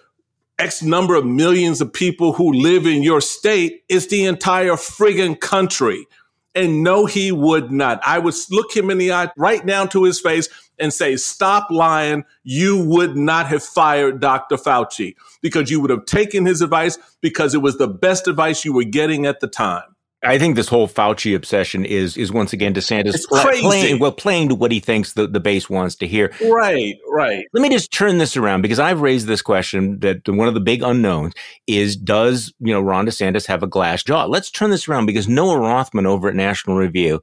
X 0.60 0.84
number 0.84 1.16
of 1.16 1.26
millions 1.26 1.82
of 1.82 1.92
people 1.92 2.34
who 2.34 2.52
live 2.54 2.86
in 2.86 3.02
your 3.02 3.22
state, 3.22 3.84
it's 3.90 4.08
the 4.08 4.26
entire 4.26 4.74
friggin' 4.74 5.40
country. 5.40 6.06
And 6.54 6.84
no, 6.84 7.06
he 7.06 7.32
would 7.32 7.72
not. 7.72 8.02
I 8.06 8.20
would 8.20 8.34
look 8.52 8.76
him 8.76 8.90
in 8.90 8.98
the 8.98 9.14
eye 9.14 9.32
right 9.38 9.66
down 9.66 9.88
to 9.90 10.04
his 10.04 10.20
face 10.20 10.50
and 10.80 10.94
say, 10.94 11.16
Stop 11.16 11.70
lying. 11.70 12.24
You 12.44 12.78
would 12.78 13.16
not 13.16 13.48
have 13.48 13.64
fired 13.64 14.20
Dr. 14.20 14.56
Fauci 14.56 15.16
because 15.42 15.70
you 15.70 15.80
would 15.80 15.90
have 15.90 16.06
taken 16.06 16.46
his 16.46 16.62
advice 16.62 16.98
because 17.22 17.54
it 17.54 17.62
was 17.62 17.78
the 17.78 17.88
best 17.88 18.28
advice 18.28 18.66
you 18.66 18.74
were 18.74 18.84
getting 18.84 19.26
at 19.26 19.40
the 19.40 19.48
time. 19.48 19.84
I 20.22 20.38
think 20.38 20.58
this 20.58 20.68
whole 20.68 20.90
Fauci 20.90 21.34
obsession 21.34 21.86
is 21.86 22.18
is 22.18 22.30
once 22.32 22.52
again 22.52 22.74
DeSantis 22.74 23.26
playing 23.30 24.00
well 24.00 24.12
playing 24.12 24.50
to 24.50 24.56
what 24.56 24.72
he 24.72 24.82
thinks 24.82 25.14
the, 25.14 25.28
the 25.28 25.40
base 25.40 25.70
wants 25.70 25.96
to 25.96 26.08
hear. 26.08 26.34
Right, 26.42 26.98
right. 27.10 27.46
Let 27.54 27.62
me 27.62 27.70
just 27.70 27.94
turn 27.94 28.18
this 28.18 28.36
around 28.36 28.62
because 28.62 28.80
I've 28.80 29.00
raised 29.00 29.28
this 29.28 29.42
question 29.42 30.00
that 30.00 30.28
one 30.28 30.50
of 30.50 30.56
the 30.56 30.60
big 30.60 30.84
unknowns 30.84 31.34
is 31.68 31.96
does 31.96 32.54
you 32.60 32.74
know 32.74 32.82
Ron 32.82 33.06
DeSantis 33.06 33.46
have 33.48 33.64
a 33.64 33.68
glass 33.68 34.04
jaw? 34.04 34.26
Let's 34.26 34.52
turn 34.52 34.72
this 34.72 34.90
around 34.90 35.06
because 35.06 35.30
Noah 35.30 35.60
Rothman 35.60 36.06
over 36.06 36.28
at 36.28 36.36
National 36.36 36.76
Review 36.76 37.22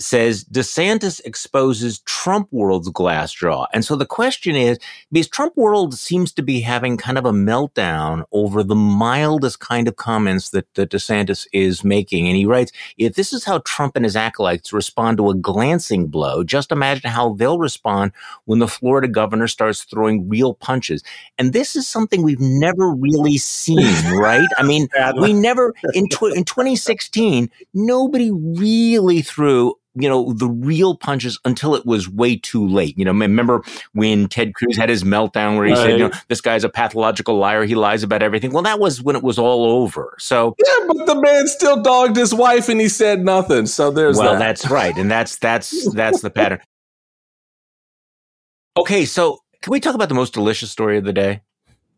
says 0.00 0.44
DeSantis 0.44 1.20
exposes 1.24 1.98
Trump 2.00 2.48
world's 2.52 2.88
glass 2.88 3.32
jaw. 3.32 3.66
And 3.72 3.84
so 3.84 3.96
the 3.96 4.06
question 4.06 4.54
is, 4.54 4.78
because 5.10 5.28
Trump 5.28 5.56
world 5.56 5.94
seems 5.94 6.32
to 6.32 6.42
be 6.42 6.60
having 6.60 6.96
kind 6.96 7.18
of 7.18 7.24
a 7.24 7.32
meltdown 7.32 8.24
over 8.32 8.62
the 8.62 8.76
mildest 8.76 9.60
kind 9.60 9.88
of 9.88 9.96
comments 9.96 10.50
that, 10.50 10.72
that 10.74 10.90
DeSantis 10.90 11.46
is 11.52 11.82
making. 11.82 12.28
And 12.28 12.36
he 12.36 12.46
writes, 12.46 12.70
if 12.96 13.14
this 13.14 13.32
is 13.32 13.44
how 13.44 13.58
Trump 13.64 13.96
and 13.96 14.04
his 14.04 14.16
acolytes 14.16 14.72
respond 14.72 15.18
to 15.18 15.30
a 15.30 15.34
glancing 15.34 16.06
blow, 16.06 16.44
just 16.44 16.70
imagine 16.70 17.10
how 17.10 17.34
they'll 17.34 17.58
respond 17.58 18.12
when 18.44 18.60
the 18.60 18.68
Florida 18.68 19.08
governor 19.08 19.48
starts 19.48 19.82
throwing 19.82 20.28
real 20.28 20.54
punches. 20.54 21.02
And 21.38 21.52
this 21.52 21.74
is 21.74 21.88
something 21.88 22.22
we've 22.22 22.40
never 22.40 22.90
really 22.90 23.38
seen, 23.38 24.12
right? 24.16 24.48
I 24.56 24.62
mean, 24.62 24.88
we 25.20 25.32
never, 25.32 25.74
in, 25.92 26.08
tw- 26.08 26.34
in 26.34 26.44
2016, 26.44 27.50
nobody 27.74 28.30
really 28.30 29.22
threw 29.22 29.74
you 30.00 30.08
know, 30.08 30.32
the 30.32 30.48
real 30.48 30.96
punches 30.96 31.38
until 31.44 31.74
it 31.74 31.84
was 31.84 32.08
way 32.08 32.36
too 32.36 32.66
late. 32.66 32.96
You 32.98 33.04
know, 33.04 33.12
remember 33.12 33.62
when 33.92 34.28
Ted 34.28 34.54
Cruz 34.54 34.76
had 34.76 34.88
his 34.88 35.04
meltdown 35.04 35.56
where 35.56 35.66
he 35.66 35.72
right. 35.72 35.78
said, 35.78 35.90
you 35.92 36.08
know, 36.08 36.10
this 36.28 36.40
guy's 36.40 36.64
a 36.64 36.68
pathological 36.68 37.36
liar. 37.36 37.64
He 37.64 37.74
lies 37.74 38.02
about 38.02 38.22
everything. 38.22 38.52
Well, 38.52 38.62
that 38.62 38.80
was 38.80 39.02
when 39.02 39.16
it 39.16 39.22
was 39.22 39.38
all 39.38 39.64
over. 39.64 40.14
So 40.18 40.54
yeah, 40.58 40.86
but 40.86 41.06
the 41.06 41.20
man 41.20 41.46
still 41.48 41.82
dogged 41.82 42.16
his 42.16 42.34
wife 42.34 42.68
and 42.68 42.80
he 42.80 42.88
said 42.88 43.24
nothing. 43.24 43.66
So 43.66 43.90
there's 43.90 44.18
well, 44.18 44.32
that. 44.32 44.38
that's 44.38 44.70
right, 44.70 44.96
and 44.96 45.10
that's 45.10 45.36
that's 45.36 45.92
that's 45.92 46.20
the 46.20 46.30
pattern. 46.30 46.60
Okay, 48.76 49.04
so 49.04 49.40
can 49.62 49.72
we 49.72 49.80
talk 49.80 49.94
about 49.94 50.08
the 50.08 50.14
most 50.14 50.32
delicious 50.32 50.70
story 50.70 50.98
of 50.98 51.04
the 51.04 51.12
day? 51.12 51.42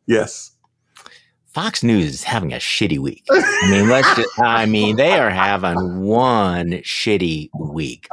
Yes. 0.07 0.53
Fox 1.53 1.83
News 1.83 2.15
is 2.15 2.23
having 2.23 2.53
a 2.53 2.59
shitty 2.59 2.99
week. 2.99 3.25
I 3.29 3.71
mean, 3.71 3.89
let's 3.89 4.15
just, 4.15 4.29
I 4.41 4.67
mean, 4.67 4.95
they 4.95 5.19
are 5.19 5.31
having 5.31 6.03
one 6.03 6.71
shitty 6.83 7.51
week. 7.59 8.07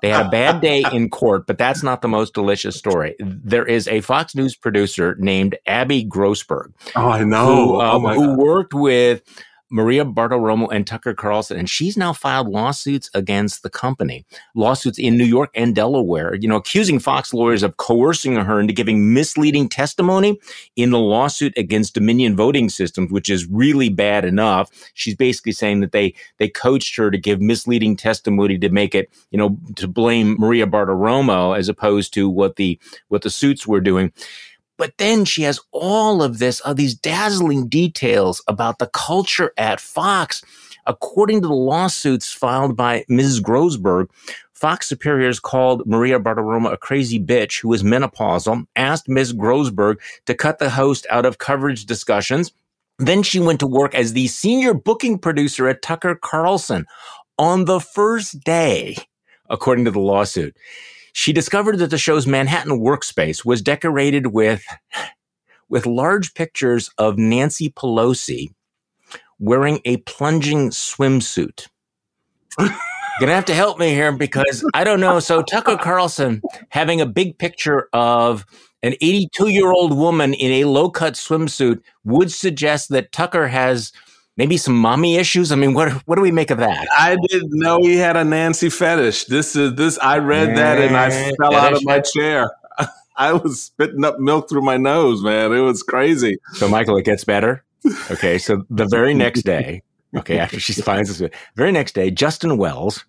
They 0.00 0.08
had 0.08 0.26
a 0.26 0.28
bad 0.30 0.62
day 0.62 0.84
in 0.90 1.10
court, 1.10 1.46
but 1.46 1.58
that's 1.58 1.82
not 1.82 2.00
the 2.00 2.08
most 2.08 2.32
delicious 2.32 2.76
story. 2.76 3.16
There 3.18 3.66
is 3.66 3.86
a 3.86 4.00
Fox 4.00 4.34
News 4.34 4.56
producer 4.56 5.14
named 5.18 5.58
Abby 5.66 6.06
Grossberg. 6.06 6.72
Oh, 6.96 7.08
I 7.08 7.24
know. 7.24 7.46
Who, 7.46 7.80
um, 7.82 8.06
oh 8.06 8.14
who 8.14 8.38
worked 8.38 8.72
with 8.72 9.22
Maria 9.70 10.04
Bartiromo 10.04 10.68
and 10.72 10.86
Tucker 10.86 11.14
Carlson, 11.14 11.56
and 11.56 11.70
she's 11.70 11.96
now 11.96 12.12
filed 12.12 12.48
lawsuits 12.48 13.08
against 13.14 13.62
the 13.62 13.70
company, 13.70 14.24
lawsuits 14.54 14.98
in 14.98 15.16
New 15.16 15.24
York 15.24 15.50
and 15.54 15.74
Delaware, 15.74 16.34
you 16.34 16.48
know, 16.48 16.56
accusing 16.56 16.98
Fox 16.98 17.32
lawyers 17.32 17.62
of 17.62 17.76
coercing 17.76 18.34
her 18.34 18.60
into 18.60 18.72
giving 18.72 19.14
misleading 19.14 19.68
testimony 19.68 20.38
in 20.76 20.90
the 20.90 20.98
lawsuit 20.98 21.56
against 21.56 21.94
Dominion 21.94 22.36
Voting 22.36 22.68
Systems, 22.68 23.12
which 23.12 23.30
is 23.30 23.46
really 23.46 23.88
bad 23.88 24.24
enough. 24.24 24.70
She's 24.94 25.14
basically 25.14 25.52
saying 25.52 25.80
that 25.80 25.92
they 25.92 26.14
they 26.38 26.48
coached 26.48 26.96
her 26.96 27.10
to 27.10 27.18
give 27.18 27.40
misleading 27.40 27.96
testimony 27.96 28.58
to 28.58 28.68
make 28.70 28.94
it, 28.94 29.10
you 29.30 29.38
know, 29.38 29.56
to 29.76 29.86
blame 29.86 30.36
Maria 30.38 30.66
Bartiromo 30.66 31.56
as 31.56 31.68
opposed 31.68 32.12
to 32.14 32.28
what 32.28 32.56
the 32.56 32.78
what 33.08 33.22
the 33.22 33.30
suits 33.30 33.66
were 33.66 33.80
doing. 33.80 34.12
But 34.80 34.96
then 34.96 35.26
she 35.26 35.42
has 35.42 35.60
all 35.72 36.22
of 36.22 36.38
this, 36.38 36.60
of 36.60 36.78
these 36.78 36.94
dazzling 36.94 37.68
details 37.68 38.42
about 38.48 38.78
the 38.78 38.86
culture 38.86 39.52
at 39.58 39.78
Fox. 39.78 40.42
According 40.86 41.42
to 41.42 41.48
the 41.48 41.54
lawsuits 41.54 42.32
filed 42.32 42.78
by 42.78 43.04
Mrs. 43.10 43.42
Grossberg, 43.42 44.06
Fox 44.54 44.88
superiors 44.88 45.38
called 45.38 45.86
Maria 45.86 46.18
Bartiromo 46.18 46.72
a 46.72 46.78
crazy 46.78 47.20
bitch 47.20 47.60
who 47.60 47.68
was 47.68 47.82
menopausal, 47.82 48.64
asked 48.74 49.06
Ms. 49.06 49.34
Grossberg 49.34 49.96
to 50.24 50.32
cut 50.32 50.58
the 50.58 50.70
host 50.70 51.06
out 51.10 51.26
of 51.26 51.36
coverage 51.36 51.84
discussions. 51.84 52.50
Then 52.98 53.22
she 53.22 53.38
went 53.38 53.60
to 53.60 53.66
work 53.66 53.94
as 53.94 54.14
the 54.14 54.28
senior 54.28 54.72
booking 54.72 55.18
producer 55.18 55.68
at 55.68 55.82
Tucker 55.82 56.14
Carlson 56.14 56.86
on 57.38 57.66
the 57.66 57.80
first 57.80 58.40
day, 58.44 58.96
according 59.50 59.84
to 59.84 59.90
the 59.90 60.00
lawsuit 60.00 60.56
she 61.12 61.32
discovered 61.32 61.78
that 61.78 61.90
the 61.90 61.98
show's 61.98 62.26
Manhattan 62.26 62.80
workspace 62.80 63.44
was 63.44 63.62
decorated 63.62 64.28
with, 64.28 64.64
with 65.68 65.86
large 65.86 66.34
pictures 66.34 66.90
of 66.98 67.18
Nancy 67.18 67.70
Pelosi 67.70 68.54
wearing 69.38 69.80
a 69.84 69.96
plunging 69.98 70.70
swimsuit. 70.70 71.68
Gonna 72.58 73.34
have 73.34 73.44
to 73.46 73.54
help 73.54 73.78
me 73.78 73.90
here 73.90 74.12
because 74.12 74.64
I 74.72 74.82
don't 74.82 75.00
know. 75.00 75.20
So 75.20 75.42
Tucker 75.42 75.76
Carlson 75.76 76.40
having 76.70 77.00
a 77.00 77.06
big 77.06 77.38
picture 77.38 77.88
of 77.92 78.46
an 78.82 78.94
82 79.02 79.48
year 79.48 79.70
old 79.70 79.96
woman 79.96 80.32
in 80.32 80.52
a 80.52 80.64
low 80.64 80.90
cut 80.90 81.14
swimsuit 81.14 81.82
would 82.04 82.32
suggest 82.32 82.88
that 82.90 83.12
Tucker 83.12 83.48
has 83.48 83.92
maybe 84.36 84.56
some 84.56 84.76
mommy 84.76 85.16
issues. 85.16 85.52
I 85.52 85.56
mean, 85.56 85.74
what 85.74 85.92
what 86.06 86.16
do 86.16 86.22
we 86.22 86.32
make 86.32 86.50
of 86.50 86.58
that? 86.58 86.86
I 86.96 87.16
didn't 87.28 87.52
know 87.52 87.78
he 87.82 87.96
had 87.96 88.16
a 88.16 88.24
Nancy 88.24 88.70
fetish. 88.70 89.24
This 89.24 89.56
is 89.56 89.74
this. 89.74 89.98
I 89.98 90.18
read 90.18 90.56
that 90.56 90.78
and 90.78 90.96
I 90.96 91.32
fell 91.40 91.54
out 91.54 91.72
of 91.72 91.84
my 91.84 92.00
chair. 92.00 92.50
I 93.16 93.32
was 93.34 93.62
spitting 93.62 94.04
up 94.04 94.18
milk 94.18 94.48
through 94.48 94.62
my 94.62 94.76
nose, 94.76 95.22
man. 95.22 95.52
It 95.52 95.60
was 95.60 95.82
crazy. 95.82 96.38
So, 96.54 96.68
Michael, 96.68 96.96
it 96.96 97.04
gets 97.04 97.24
better. 97.24 97.64
Okay. 98.10 98.38
So 98.38 98.64
the 98.70 98.86
very 98.86 99.14
next 99.14 99.42
day, 99.42 99.82
okay, 100.16 100.38
after 100.38 100.60
she 100.60 100.72
finds 100.82 101.18
this, 101.18 101.30
very 101.56 101.72
next 101.72 101.94
day, 101.94 102.10
Justin 102.10 102.56
Wells, 102.56 103.04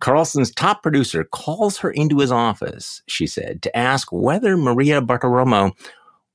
Carlson's 0.00 0.50
top 0.50 0.82
producer, 0.82 1.24
calls 1.24 1.78
her 1.78 1.90
into 1.90 2.18
his 2.18 2.32
office, 2.32 3.02
she 3.06 3.26
said, 3.26 3.62
to 3.62 3.76
ask 3.76 4.12
whether 4.12 4.56
Maria 4.56 5.00
Bartiromo 5.00 5.72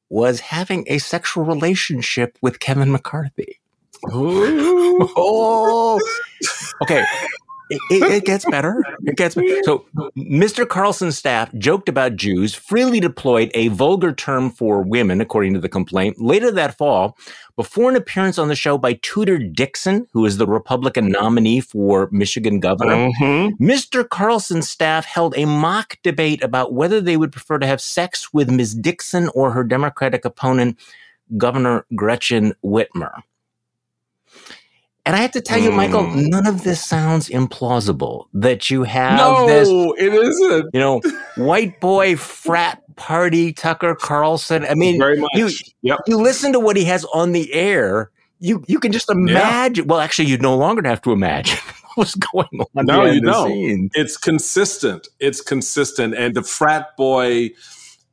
was 0.09 0.41
having 0.41 0.83
a 0.87 0.97
sexual 0.97 1.45
relationship 1.45 2.37
with 2.41 2.59
Kevin 2.59 2.91
McCarthy. 2.91 3.60
oh, 4.13 5.99
okay 6.81 7.05
it, 7.89 8.11
it, 8.11 8.25
gets 8.25 8.45
better. 8.49 8.83
It 9.05 9.15
gets 9.15 9.35
better. 9.35 9.63
So, 9.63 9.85
Mr. 10.17 10.67
Carlson's 10.67 11.17
staff 11.17 11.53
joked 11.55 11.87
about 11.87 12.15
Jews, 12.15 12.53
freely 12.53 12.99
deployed 12.99 13.49
a 13.53 13.69
vulgar 13.69 14.13
term 14.13 14.49
for 14.49 14.81
women, 14.81 15.21
according 15.21 15.53
to 15.53 15.59
the 15.59 15.69
complaint. 15.69 16.19
Later 16.19 16.51
that 16.51 16.77
fall, 16.77 17.17
before 17.55 17.89
an 17.89 17.95
appearance 17.95 18.37
on 18.37 18.49
the 18.49 18.55
show 18.55 18.77
by 18.77 18.93
Tudor 19.01 19.37
Dixon, 19.37 20.07
who 20.11 20.25
is 20.25 20.37
the 20.37 20.47
Republican 20.47 21.09
nominee 21.09 21.61
for 21.61 22.09
Michigan 22.11 22.59
governor, 22.59 23.09
mm-hmm. 23.09 23.63
Mr. 23.63 24.07
Carlson's 24.07 24.69
staff 24.69 25.05
held 25.05 25.33
a 25.37 25.45
mock 25.45 25.97
debate 26.03 26.43
about 26.43 26.73
whether 26.73 26.99
they 26.99 27.15
would 27.15 27.31
prefer 27.31 27.57
to 27.57 27.67
have 27.67 27.79
sex 27.79 28.33
with 28.33 28.49
Ms. 28.49 28.75
Dixon 28.75 29.29
or 29.33 29.51
her 29.51 29.63
Democratic 29.63 30.25
opponent, 30.25 30.77
Governor 31.37 31.85
Gretchen 31.95 32.53
Whitmer. 32.63 33.21
And 35.05 35.15
I 35.15 35.19
have 35.19 35.31
to 35.31 35.41
tell 35.41 35.57
you, 35.57 35.71
Michael, 35.71 36.05
hmm. 36.05 36.27
none 36.27 36.45
of 36.45 36.63
this 36.63 36.83
sounds 36.83 37.29
implausible. 37.29 38.25
That 38.33 38.69
you 38.69 38.83
have 38.83 39.17
no, 39.17 39.47
this, 39.47 39.67
it 39.97 40.13
isn't. 40.13 40.69
You 40.73 40.79
know, 40.79 41.01
white 41.37 41.79
boy 41.79 42.15
frat 42.15 42.81
party 42.97 43.51
Tucker 43.51 43.95
Carlson. 43.95 44.63
I 44.65 44.75
mean, 44.75 44.99
Very 44.99 45.19
much. 45.19 45.31
you 45.33 45.49
yep. 45.81 45.99
you 46.05 46.17
listen 46.17 46.53
to 46.53 46.59
what 46.59 46.77
he 46.77 46.83
has 46.85 47.03
on 47.13 47.31
the 47.31 47.51
air. 47.53 48.11
You 48.39 48.63
you 48.67 48.79
can 48.79 48.91
just 48.91 49.09
imagine. 49.09 49.85
Yeah. 49.85 49.89
Well, 49.89 49.99
actually, 49.99 50.27
you 50.27 50.37
no 50.37 50.55
longer 50.55 50.87
have 50.87 51.01
to 51.01 51.11
imagine 51.11 51.57
what's 51.95 52.15
going 52.15 52.47
on. 52.75 52.85
No, 52.85 53.05
you 53.05 53.21
don't. 53.21 53.89
It's 53.93 54.17
consistent. 54.17 55.07
It's 55.19 55.41
consistent, 55.41 56.13
and 56.13 56.35
the 56.35 56.43
frat 56.43 56.95
boy 56.95 57.51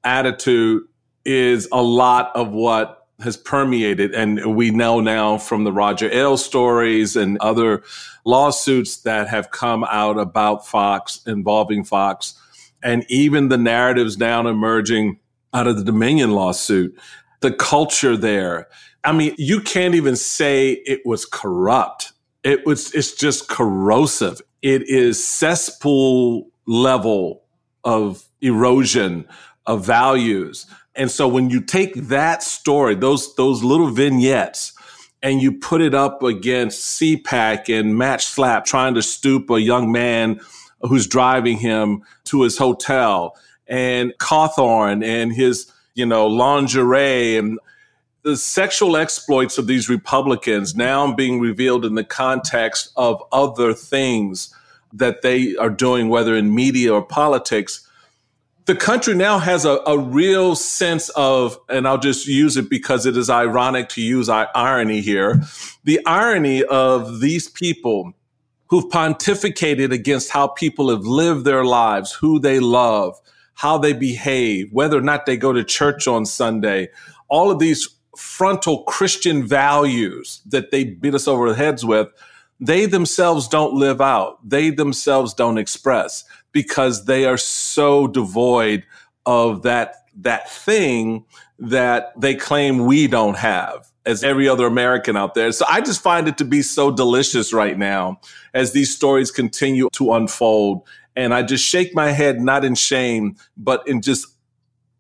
attitude 0.05 0.85
is 1.27 1.69
a 1.71 1.83
lot 1.83 2.35
of 2.35 2.51
what 2.51 2.98
has 3.21 3.37
permeated. 3.37 4.15
And 4.15 4.57
we 4.57 4.71
know 4.71 5.01
now 5.01 5.39
from 5.39 5.65
the 5.65 5.73
Roger 5.73 6.11
Ailes 6.13 6.45
stories 6.45 7.17
and 7.17 7.39
other 7.39 7.83
lawsuits 8.25 8.99
that 8.99 9.29
have 9.29 9.51
come 9.51 9.85
out 9.85 10.19
about 10.19 10.67
Fox, 10.67 11.21
involving 11.27 11.85
Fox, 11.85 12.35
and 12.83 13.05
even 13.09 13.49
the 13.49 13.59
narratives 13.59 14.19
now 14.19 14.47
emerging 14.47 15.19
out 15.53 15.67
of 15.67 15.77
the 15.77 15.85
Dominion 15.85 16.33
lawsuit, 16.33 16.97
the 17.41 17.53
culture 17.53 18.17
there. 18.17 18.69
I 19.03 19.13
mean, 19.13 19.35
you 19.39 19.61
can't 19.61 19.95
even 19.95 20.15
say 20.15 20.73
it 20.73 21.01
was 21.05 21.25
corrupt. 21.25 22.13
It 22.45 22.67
was, 22.67 22.95
it's 22.95 23.15
just 23.15 23.49
corrosive. 23.49 24.41
It 24.63 24.89
is 24.89 25.27
cesspool 25.27 26.51
level 26.67 27.43
of 27.83 28.25
erosion 28.41 29.27
of 29.67 29.85
values 29.85 30.67
and 30.99 31.11
so 31.11 31.29
when 31.29 31.49
you 31.49 31.61
take 31.61 31.95
that 31.95 32.43
story, 32.43 32.97
those 32.97 33.35
those 33.37 33.63
little 33.63 33.87
vignettes, 33.87 34.73
and 35.23 35.41
you 35.41 35.53
put 35.53 35.81
it 35.81 35.95
up 35.95 36.23
against 36.25 37.01
CPAC 37.01 37.79
and 37.79 37.97
Matt 37.97 38.19
Schlapp 38.21 38.65
trying 38.65 38.95
to 38.95 39.03
stoop 39.03 39.49
a 39.49 39.61
young 39.61 39.93
man 39.93 40.41
who's 40.83 41.07
driving 41.07 41.57
him 41.59 42.03
to 42.25 42.43
his 42.43 42.59
hotel, 42.59 43.37
and 43.69 44.13
Cawthorn 44.19 45.05
and 45.05 45.33
his 45.33 45.73
you 45.95 46.05
know 46.05 46.27
lingerie 46.27 47.37
and 47.37 47.61
the 48.25 48.37
sexual 48.37 48.97
exploits 48.97 49.57
of 49.57 49.69
these 49.69 49.89
Republicans 49.89 50.75
now 50.75 51.11
being 51.15 51.39
revealed 51.39 51.85
in 51.85 51.95
the 51.95 52.05
context 52.05 52.91
of 52.97 53.23
other 53.31 53.73
things 53.73 54.53
that 54.93 55.23
they 55.23 55.55
are 55.57 55.71
doing, 55.71 56.09
whether 56.09 56.35
in 56.35 56.53
media 56.53 56.93
or 56.93 57.03
politics 57.03 57.88
the 58.69 58.77
country 58.77 59.15
now 59.15 59.39
has 59.39 59.65
a, 59.65 59.81
a 59.87 59.99
real 59.99 60.55
sense 60.55 61.09
of, 61.17 61.59
and 61.71 61.89
I'll 61.89 61.97
just 61.97 62.27
use 62.27 62.59
it 62.59 62.69
because 62.69 63.07
it 63.07 63.17
is 63.17 63.31
ironic 63.31 63.89
to 63.91 64.03
use 64.03 64.29
irony 64.29 65.01
here, 65.01 65.41
the 65.85 66.05
irony 66.05 66.63
of 66.65 67.21
these 67.21 67.49
people 67.49 68.13
who've 68.67 68.85
pontificated 68.91 69.91
against 69.91 70.29
how 70.29 70.49
people 70.49 70.91
have 70.91 71.07
lived 71.07 71.47
their 71.47 71.65
lives, 71.65 72.13
who 72.13 72.39
they 72.39 72.61
love, 72.61 73.19
how 73.55 73.79
they 73.79 73.95
behave, 73.95 74.71
whether 74.71 74.99
or 74.99 75.03
not 75.03 75.25
they 75.25 75.39
go 75.39 75.55
to 75.55 75.65
church 75.65 76.07
on 76.07 76.27
Sunday, 76.27 76.91
all 77.29 77.51
of 77.51 77.61
these 77.61 77.89
frontal 78.19 78.83
Christian 78.83 79.47
values 79.47 80.43
that 80.45 80.73
they 80.73 80.85
beat 80.85 81.15
us 81.15 81.27
over 81.27 81.49
the 81.49 81.57
heads 81.57 81.87
with, 81.87 82.09
they 82.61 82.85
themselves 82.85 83.49
don't 83.49 83.73
live 83.73 84.03
out. 84.03 84.47
They 84.47 84.69
themselves 84.69 85.33
don't 85.33 85.57
express 85.57 86.25
because 86.53 87.05
they 87.05 87.25
are 87.25 87.37
so 87.37 88.07
devoid 88.07 88.85
of 89.27 89.63
that 89.63 89.97
that 90.21 90.51
thing 90.51 91.25
that 91.59 92.13
they 92.21 92.35
claim 92.35 92.87
we 92.87 93.07
don't 93.07 93.37
have 93.37 93.89
as 94.05 94.25
every 94.25 94.49
other 94.49 94.67
American 94.67 95.17
out 95.17 95.35
there. 95.35 95.53
So 95.53 95.65
I 95.69 95.81
just 95.81 96.01
find 96.01 96.27
it 96.27 96.39
to 96.39 96.45
be 96.45 96.63
so 96.63 96.91
delicious 96.91 97.53
right 97.53 97.77
now 97.77 98.21
as 98.55 98.73
these 98.73 98.95
stories 98.95 99.31
continue 99.31 99.89
to 99.93 100.15
unfold. 100.15 100.83
And 101.15 101.35
I 101.35 101.43
just 101.43 101.65
shake 101.65 101.95
my 101.95 102.11
head, 102.11 102.41
not 102.41 102.65
in 102.65 102.75
shame, 102.75 103.37
but 103.57 103.87
in 103.87 104.01
just 104.01 104.27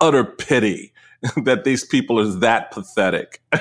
utter 0.01 0.25
pity 0.25 0.93
that 1.45 1.65
these 1.65 1.85
people 1.85 2.21
are 2.21 2.27
that 2.41 2.71
pathetic. 2.71 3.41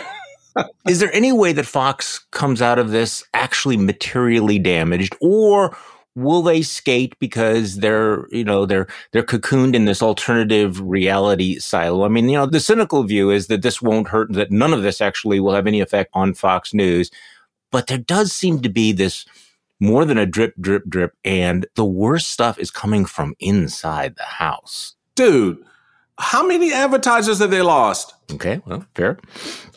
Is 0.88 1.00
there 1.00 1.13
any 1.13 1.32
way 1.32 1.54
that 1.54 1.65
Fox 1.65 2.19
comes 2.32 2.62
out 2.62 2.80
of 2.80 2.89
this 2.89 3.23
actually 3.34 3.78
materially 3.78 4.58
damaged 4.60 5.15
or 5.21 5.78
will 6.17 6.41
they 6.41 6.63
skate 6.63 7.17
because 7.19 7.77
they're 7.77 8.27
you 8.32 8.43
know 8.43 8.65
they're 8.65 8.88
they're 9.12 9.21
cocooned 9.23 9.75
in 9.75 9.86
this 9.86 10.01
alternative 10.01 10.82
reality 10.82 11.60
silo? 11.60 12.03
I 12.03 12.08
mean 12.08 12.27
you 12.27 12.38
know 12.38 12.47
the 12.47 12.60
cynical 12.60 13.03
view 13.03 13.30
is 13.30 13.47
that 13.47 13.62
this 13.62 13.82
won't 13.82 14.08
hurt 14.08 14.34
that 14.34 14.51
none 14.51 14.73
of 14.73 14.82
this 14.82 14.99
actually 14.99 15.39
will 15.39 15.53
have 15.53 15.67
any 15.67 15.80
effect 15.80 16.10
on 16.13 16.34
fox 16.34 16.73
news 16.73 17.12
but 17.71 17.88
there 17.88 17.99
does 17.99 18.34
seem 18.34 18.62
to 18.62 18.69
be 18.69 18.91
this 18.91 19.25
more 19.80 20.06
than 20.06 20.17
a 20.17 20.25
drip 20.25 20.56
drip 20.60 20.86
drip 20.89 21.13
and 21.23 21.67
the 21.75 21.86
worst 21.86 22.30
stuff 22.30 22.58
is 22.58 22.71
coming 22.71 23.06
from 23.06 23.36
inside 23.39 24.15
the 24.15 24.23
house. 24.23 24.95
Dude 25.15 25.63
how 26.19 26.45
many 26.45 26.73
advertisers 26.73 27.39
have 27.39 27.51
they 27.51 27.62
lost? 27.62 28.13
Okay, 28.34 28.62
well, 28.65 28.86
fair. 28.95 29.19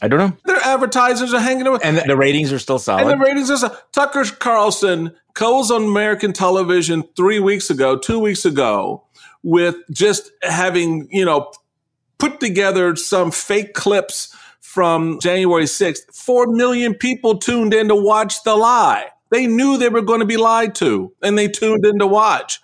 I 0.03 0.09
don't 0.09 0.19
know. 0.19 0.37
Their 0.47 0.61
advertisers 0.65 1.35
are 1.35 1.41
hanging 1.41 1.67
out. 1.67 1.85
And 1.85 1.99
the, 1.99 2.17
ratings 2.17 2.53
are 2.53 2.59
still 2.59 2.79
solid. 2.79 3.03
And 3.03 3.11
the 3.11 3.25
ratings 3.25 3.51
are 3.51 3.59
so- 3.59 3.77
Tucker 3.93 4.25
Carlson 4.25 5.15
goes 5.35 5.71
on 5.71 5.85
American 5.85 6.33
television 6.33 7.05
three 7.17 7.41
weeks 7.41 7.71
ago, 7.71 7.97
two 7.97 8.19
weeks 8.19 8.45
ago, 8.45 9.05
with 9.43 9.77
just 9.91 10.31
having, 10.43 11.09
you 11.11 11.25
know, 11.25 11.53
put 12.19 12.41
together 12.41 12.97
some 12.97 13.31
fake 13.31 13.75
clips 13.75 14.35
from 14.61 15.21
January 15.21 15.65
6th. 15.65 16.15
Four 16.15 16.47
million 16.47 16.95
people 16.95 17.39
tuned 17.39 17.75
in 17.75 17.89
to 17.89 17.95
watch 17.95 18.43
the 18.45 18.57
lie. 18.57 19.07
They 19.31 19.47
knew 19.47 19.77
they 19.77 19.89
were 19.89 20.03
going 20.03 20.21
to 20.21 20.27
be 20.27 20.37
lied 20.37 20.75
to, 20.77 21.13
and 21.23 21.39
they 21.39 21.49
tuned 21.49 21.85
in 21.85 21.99
to 21.99 22.07
watch 22.07 22.61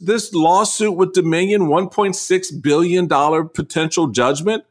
this 0.00 0.32
lawsuit 0.32 0.96
with 0.96 1.12
Dominion, 1.12 1.62
$1.6 1.62 2.62
billion 2.62 3.08
potential 3.48 4.06
judgment. 4.08 4.64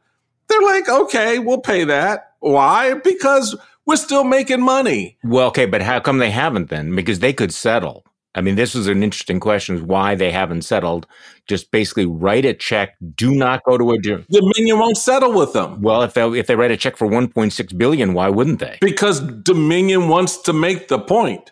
They're 0.48 0.62
like, 0.62 0.88
okay, 0.88 1.38
we'll 1.38 1.60
pay 1.60 1.84
that. 1.84 2.32
Why? 2.40 2.94
Because 2.94 3.56
we're 3.84 3.96
still 3.96 4.24
making 4.24 4.62
money. 4.62 5.18
Well, 5.24 5.48
okay, 5.48 5.66
but 5.66 5.82
how 5.82 6.00
come 6.00 6.18
they 6.18 6.30
haven't 6.30 6.70
then? 6.70 6.94
Because 6.94 7.18
they 7.18 7.32
could 7.32 7.52
settle. 7.52 8.04
I 8.34 8.40
mean, 8.40 8.54
this 8.54 8.74
is 8.74 8.86
an 8.86 9.02
interesting 9.02 9.40
question: 9.40 9.76
is 9.76 9.82
why 9.82 10.14
they 10.14 10.30
haven't 10.30 10.62
settled. 10.62 11.06
Just 11.46 11.70
basically 11.70 12.06
write 12.06 12.44
a 12.44 12.54
check. 12.54 12.94
Do 13.16 13.34
not 13.34 13.64
go 13.64 13.76
to 13.76 13.90
a 13.92 13.98
jury. 13.98 14.24
Dominion 14.30 14.78
won't 14.78 14.96
settle 14.96 15.32
with 15.32 15.54
them. 15.54 15.82
Well, 15.82 16.02
if 16.02 16.14
they 16.14 16.22
if 16.38 16.46
they 16.46 16.54
write 16.54 16.70
a 16.70 16.76
check 16.76 16.96
for 16.96 17.08
1.6 17.08 17.78
billion, 17.78 18.14
why 18.14 18.28
wouldn't 18.28 18.60
they? 18.60 18.78
Because 18.80 19.20
Dominion 19.20 20.08
wants 20.08 20.36
to 20.42 20.52
make 20.52 20.88
the 20.88 21.00
point 21.00 21.50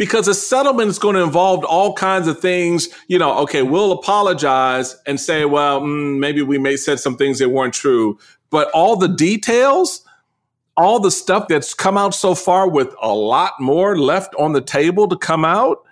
because 0.00 0.26
a 0.28 0.32
settlement 0.32 0.88
is 0.88 0.98
going 0.98 1.14
to 1.14 1.20
involve 1.20 1.62
all 1.62 1.92
kinds 1.92 2.26
of 2.26 2.40
things. 2.40 2.88
You 3.08 3.18
know, 3.18 3.36
okay, 3.40 3.60
we'll 3.60 3.92
apologize 3.92 4.96
and 5.06 5.20
say, 5.20 5.44
well, 5.44 5.82
mm, 5.82 6.18
maybe 6.18 6.40
we 6.40 6.56
may 6.56 6.78
said 6.78 7.00
some 7.00 7.18
things 7.18 7.38
that 7.38 7.50
weren't 7.50 7.74
true, 7.74 8.18
but 8.48 8.70
all 8.70 8.96
the 8.96 9.08
details, 9.08 10.02
all 10.74 11.00
the 11.00 11.10
stuff 11.10 11.48
that's 11.48 11.74
come 11.74 11.98
out 11.98 12.14
so 12.14 12.34
far 12.34 12.66
with 12.66 12.94
a 13.02 13.12
lot 13.12 13.60
more 13.60 13.98
left 13.98 14.34
on 14.36 14.54
the 14.54 14.62
table 14.62 15.06
to 15.06 15.18
come 15.18 15.44
out. 15.44 15.84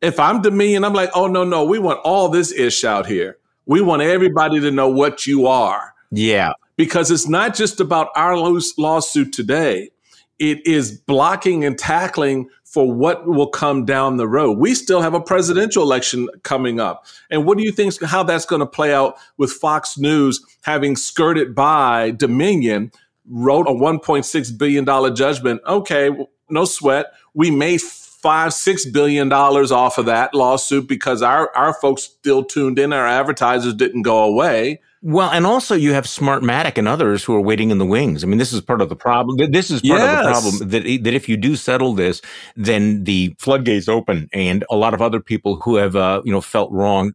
If 0.00 0.20
I'm 0.20 0.42
Dominion, 0.42 0.84
I'm 0.84 0.94
like, 0.94 1.10
oh 1.16 1.26
no, 1.26 1.42
no, 1.42 1.64
we 1.64 1.80
want 1.80 1.98
all 2.04 2.28
this 2.28 2.52
ish 2.52 2.84
out 2.84 3.06
here. 3.06 3.36
We 3.66 3.80
want 3.80 4.02
everybody 4.02 4.60
to 4.60 4.70
know 4.70 4.88
what 4.88 5.26
you 5.26 5.48
are. 5.48 5.92
Yeah. 6.12 6.52
Because 6.76 7.10
it's 7.10 7.28
not 7.28 7.56
just 7.56 7.80
about 7.80 8.10
our 8.14 8.36
lawsuit 8.36 9.32
today. 9.32 9.90
It 10.38 10.64
is 10.66 10.92
blocking 10.92 11.64
and 11.64 11.76
tackling 11.76 12.48
for 12.70 12.92
what 12.92 13.26
will 13.26 13.48
come 13.48 13.84
down 13.84 14.16
the 14.16 14.28
road. 14.28 14.56
We 14.56 14.76
still 14.76 15.00
have 15.00 15.12
a 15.12 15.20
presidential 15.20 15.82
election 15.82 16.28
coming 16.44 16.78
up. 16.78 17.04
And 17.28 17.44
what 17.44 17.58
do 17.58 17.64
you 17.64 17.72
think 17.72 18.00
how 18.00 18.22
that's 18.22 18.46
going 18.46 18.60
to 18.60 18.66
play 18.66 18.94
out 18.94 19.16
with 19.36 19.50
Fox 19.50 19.98
News 19.98 20.40
having 20.62 20.94
skirted 20.94 21.52
by 21.52 22.12
Dominion, 22.12 22.92
wrote 23.28 23.66
a 23.66 23.72
$1.6 23.72 24.56
billion 24.58 25.16
judgment? 25.16 25.60
Okay, 25.66 26.10
no 26.48 26.64
sweat. 26.64 27.06
We 27.34 27.50
made 27.50 27.80
five, 27.80 28.54
six 28.54 28.86
billion 28.86 29.28
dollars 29.28 29.72
off 29.72 29.98
of 29.98 30.06
that 30.06 30.32
lawsuit 30.32 30.86
because 30.86 31.22
our, 31.22 31.50
our 31.56 31.74
folks 31.74 32.04
still 32.04 32.44
tuned 32.44 32.78
in, 32.78 32.92
our 32.92 33.06
advertisers 33.06 33.74
didn't 33.74 34.02
go 34.02 34.22
away. 34.22 34.80
Well, 35.02 35.30
and 35.30 35.46
also 35.46 35.74
you 35.74 35.94
have 35.94 36.04
Smartmatic 36.04 36.76
and 36.76 36.86
others 36.86 37.24
who 37.24 37.34
are 37.34 37.40
waiting 37.40 37.70
in 37.70 37.78
the 37.78 37.86
wings. 37.86 38.22
I 38.22 38.26
mean, 38.26 38.38
this 38.38 38.52
is 38.52 38.60
part 38.60 38.82
of 38.82 38.90
the 38.90 38.96
problem. 38.96 39.38
This 39.50 39.70
is 39.70 39.80
part 39.80 40.00
yes. 40.00 40.10
of 40.10 40.24
the 40.24 40.58
problem 40.58 40.70
that 40.70 41.04
that 41.04 41.14
if 41.14 41.26
you 41.26 41.38
do 41.38 41.56
settle 41.56 41.94
this, 41.94 42.20
then 42.54 43.04
the 43.04 43.34
floodgates 43.38 43.88
open, 43.88 44.28
and 44.32 44.62
a 44.70 44.76
lot 44.76 44.92
of 44.92 45.00
other 45.00 45.20
people 45.20 45.56
who 45.56 45.76
have 45.76 45.96
uh, 45.96 46.20
you 46.24 46.32
know 46.32 46.42
felt 46.42 46.70
wrong. 46.70 47.14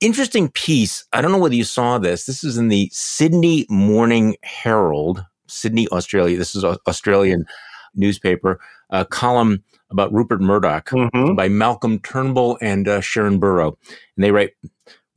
Interesting 0.00 0.48
piece. 0.50 1.04
I 1.12 1.20
don't 1.20 1.32
know 1.32 1.38
whether 1.38 1.54
you 1.54 1.64
saw 1.64 1.98
this. 1.98 2.26
This 2.26 2.44
is 2.44 2.56
in 2.56 2.68
the 2.68 2.88
Sydney 2.92 3.66
Morning 3.68 4.36
Herald, 4.44 5.24
Sydney, 5.48 5.88
Australia. 5.88 6.36
This 6.36 6.54
is 6.54 6.62
an 6.62 6.76
Australian 6.86 7.46
newspaper 7.96 8.60
a 8.90 9.04
column 9.04 9.62
about 9.90 10.12
Rupert 10.12 10.40
Murdoch 10.40 10.86
mm-hmm. 10.86 11.34
by 11.34 11.48
Malcolm 11.48 11.98
Turnbull 11.98 12.58
and 12.60 12.88
uh, 12.88 13.00
Sharan 13.00 13.38
Burrow. 13.38 13.76
And 14.16 14.24
they 14.24 14.30
write 14.30 14.52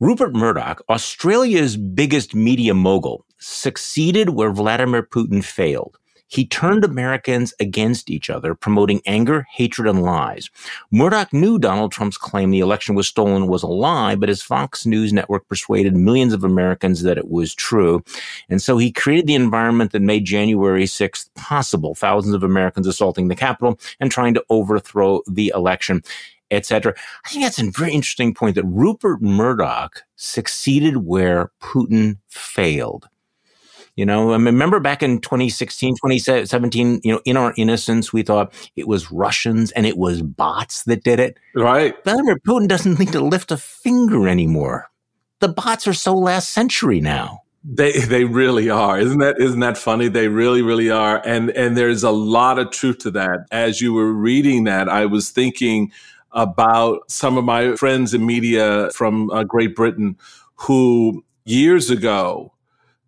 Rupert 0.00 0.32
Murdoch, 0.32 0.80
Australia's 0.88 1.76
biggest 1.76 2.32
media 2.32 2.72
mogul, 2.72 3.26
succeeded 3.38 4.30
where 4.30 4.52
Vladimir 4.52 5.02
Putin 5.02 5.42
failed. 5.42 5.98
He 6.28 6.46
turned 6.46 6.84
Americans 6.84 7.52
against 7.58 8.08
each 8.08 8.30
other, 8.30 8.54
promoting 8.54 9.00
anger, 9.06 9.46
hatred, 9.50 9.88
and 9.88 10.02
lies. 10.02 10.50
Murdoch 10.92 11.32
knew 11.32 11.58
Donald 11.58 11.90
Trump's 11.90 12.18
claim 12.18 12.50
the 12.50 12.60
election 12.60 12.94
was 12.94 13.08
stolen 13.08 13.48
was 13.48 13.64
a 13.64 13.66
lie, 13.66 14.14
but 14.14 14.28
his 14.28 14.40
Fox 14.40 14.86
News 14.86 15.12
network 15.12 15.48
persuaded 15.48 15.96
millions 15.96 16.32
of 16.32 16.44
Americans 16.44 17.02
that 17.02 17.18
it 17.18 17.28
was 17.28 17.52
true. 17.52 18.04
And 18.48 18.62
so 18.62 18.78
he 18.78 18.92
created 18.92 19.26
the 19.26 19.34
environment 19.34 19.90
that 19.90 20.02
made 20.02 20.26
January 20.26 20.84
6th 20.84 21.28
possible, 21.34 21.96
thousands 21.96 22.34
of 22.34 22.44
Americans 22.44 22.86
assaulting 22.86 23.26
the 23.26 23.34
Capitol 23.34 23.80
and 23.98 24.12
trying 24.12 24.34
to 24.34 24.44
overthrow 24.48 25.22
the 25.26 25.50
election 25.56 26.04
etc. 26.50 26.94
I 27.24 27.28
think 27.28 27.44
that's 27.44 27.58
a 27.58 27.70
very 27.70 27.92
interesting 27.92 28.34
point 28.34 28.54
that 28.56 28.64
Rupert 28.64 29.22
Murdoch 29.22 30.02
succeeded 30.16 30.98
where 30.98 31.50
Putin 31.60 32.18
failed. 32.28 33.08
You 33.98 34.06
know, 34.06 34.30
I 34.30 34.36
remember 34.36 34.78
back 34.78 35.02
in 35.02 35.20
2016, 35.20 35.94
2017, 35.96 37.00
you 37.02 37.12
know, 37.12 37.20
in 37.24 37.36
our 37.36 37.52
innocence, 37.56 38.12
we 38.12 38.22
thought 38.22 38.52
it 38.76 38.86
was 38.86 39.10
Russians 39.10 39.72
and 39.72 39.86
it 39.86 39.98
was 39.98 40.22
bots 40.22 40.84
that 40.84 41.02
did 41.02 41.18
it. 41.18 41.36
Right. 41.52 41.96
Vladimir 42.04 42.38
Putin 42.38 42.68
doesn't 42.68 43.00
need 43.00 43.10
to 43.10 43.20
lift 43.20 43.50
a 43.50 43.56
finger 43.56 44.28
anymore. 44.28 44.88
The 45.40 45.48
bots 45.48 45.88
are 45.88 45.94
so 45.94 46.14
last 46.14 46.50
century 46.50 47.00
now. 47.00 47.42
They 47.64 47.90
they 47.90 48.24
really 48.24 48.70
are. 48.70 49.00
Isn't 49.00 49.18
that 49.18 49.40
isn't 49.40 49.58
that 49.60 49.76
funny? 49.76 50.06
They 50.06 50.28
really 50.28 50.62
really 50.62 50.90
are. 50.90 51.20
And 51.26 51.50
and 51.50 51.76
there's 51.76 52.04
a 52.04 52.12
lot 52.12 52.60
of 52.60 52.70
truth 52.70 52.98
to 52.98 53.10
that. 53.10 53.46
As 53.50 53.80
you 53.80 53.92
were 53.92 54.12
reading 54.12 54.62
that, 54.64 54.88
I 54.88 55.06
was 55.06 55.30
thinking 55.30 55.90
about 56.32 57.10
some 57.10 57.38
of 57.38 57.44
my 57.44 57.74
friends 57.76 58.14
in 58.14 58.24
media 58.26 58.90
from 58.92 59.30
uh, 59.30 59.44
Great 59.44 59.74
Britain 59.74 60.16
who 60.56 61.24
years 61.44 61.90
ago 61.90 62.52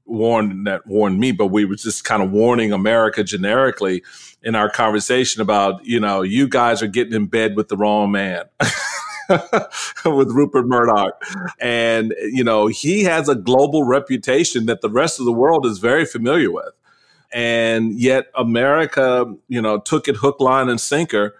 warned 0.06 0.66
that 0.66 0.86
warned 0.86 1.18
me, 1.18 1.32
but 1.32 1.46
we 1.46 1.64
were 1.64 1.76
just 1.76 2.04
kind 2.04 2.22
of 2.22 2.30
warning 2.30 2.72
America 2.72 3.22
generically 3.22 4.02
in 4.42 4.54
our 4.54 4.68
conversation 4.68 5.40
about, 5.40 5.84
you 5.84 6.00
know, 6.00 6.22
you 6.22 6.48
guys 6.48 6.82
are 6.82 6.88
getting 6.88 7.12
in 7.12 7.26
bed 7.26 7.56
with 7.56 7.68
the 7.68 7.76
wrong 7.76 8.10
man. 8.10 8.44
with 10.04 10.30
Rupert 10.32 10.66
Murdoch. 10.66 11.22
And, 11.60 12.14
you 12.20 12.42
know, 12.42 12.66
he 12.66 13.04
has 13.04 13.28
a 13.28 13.36
global 13.36 13.84
reputation 13.84 14.66
that 14.66 14.80
the 14.80 14.90
rest 14.90 15.20
of 15.20 15.26
the 15.26 15.32
world 15.32 15.64
is 15.66 15.78
very 15.78 16.04
familiar 16.04 16.50
with. 16.50 16.72
And 17.32 17.94
yet 17.98 18.26
America, 18.34 19.32
you 19.46 19.62
know, 19.62 19.78
took 19.78 20.08
it 20.08 20.16
hook, 20.16 20.40
line, 20.40 20.68
and 20.68 20.80
sinker 20.80 21.36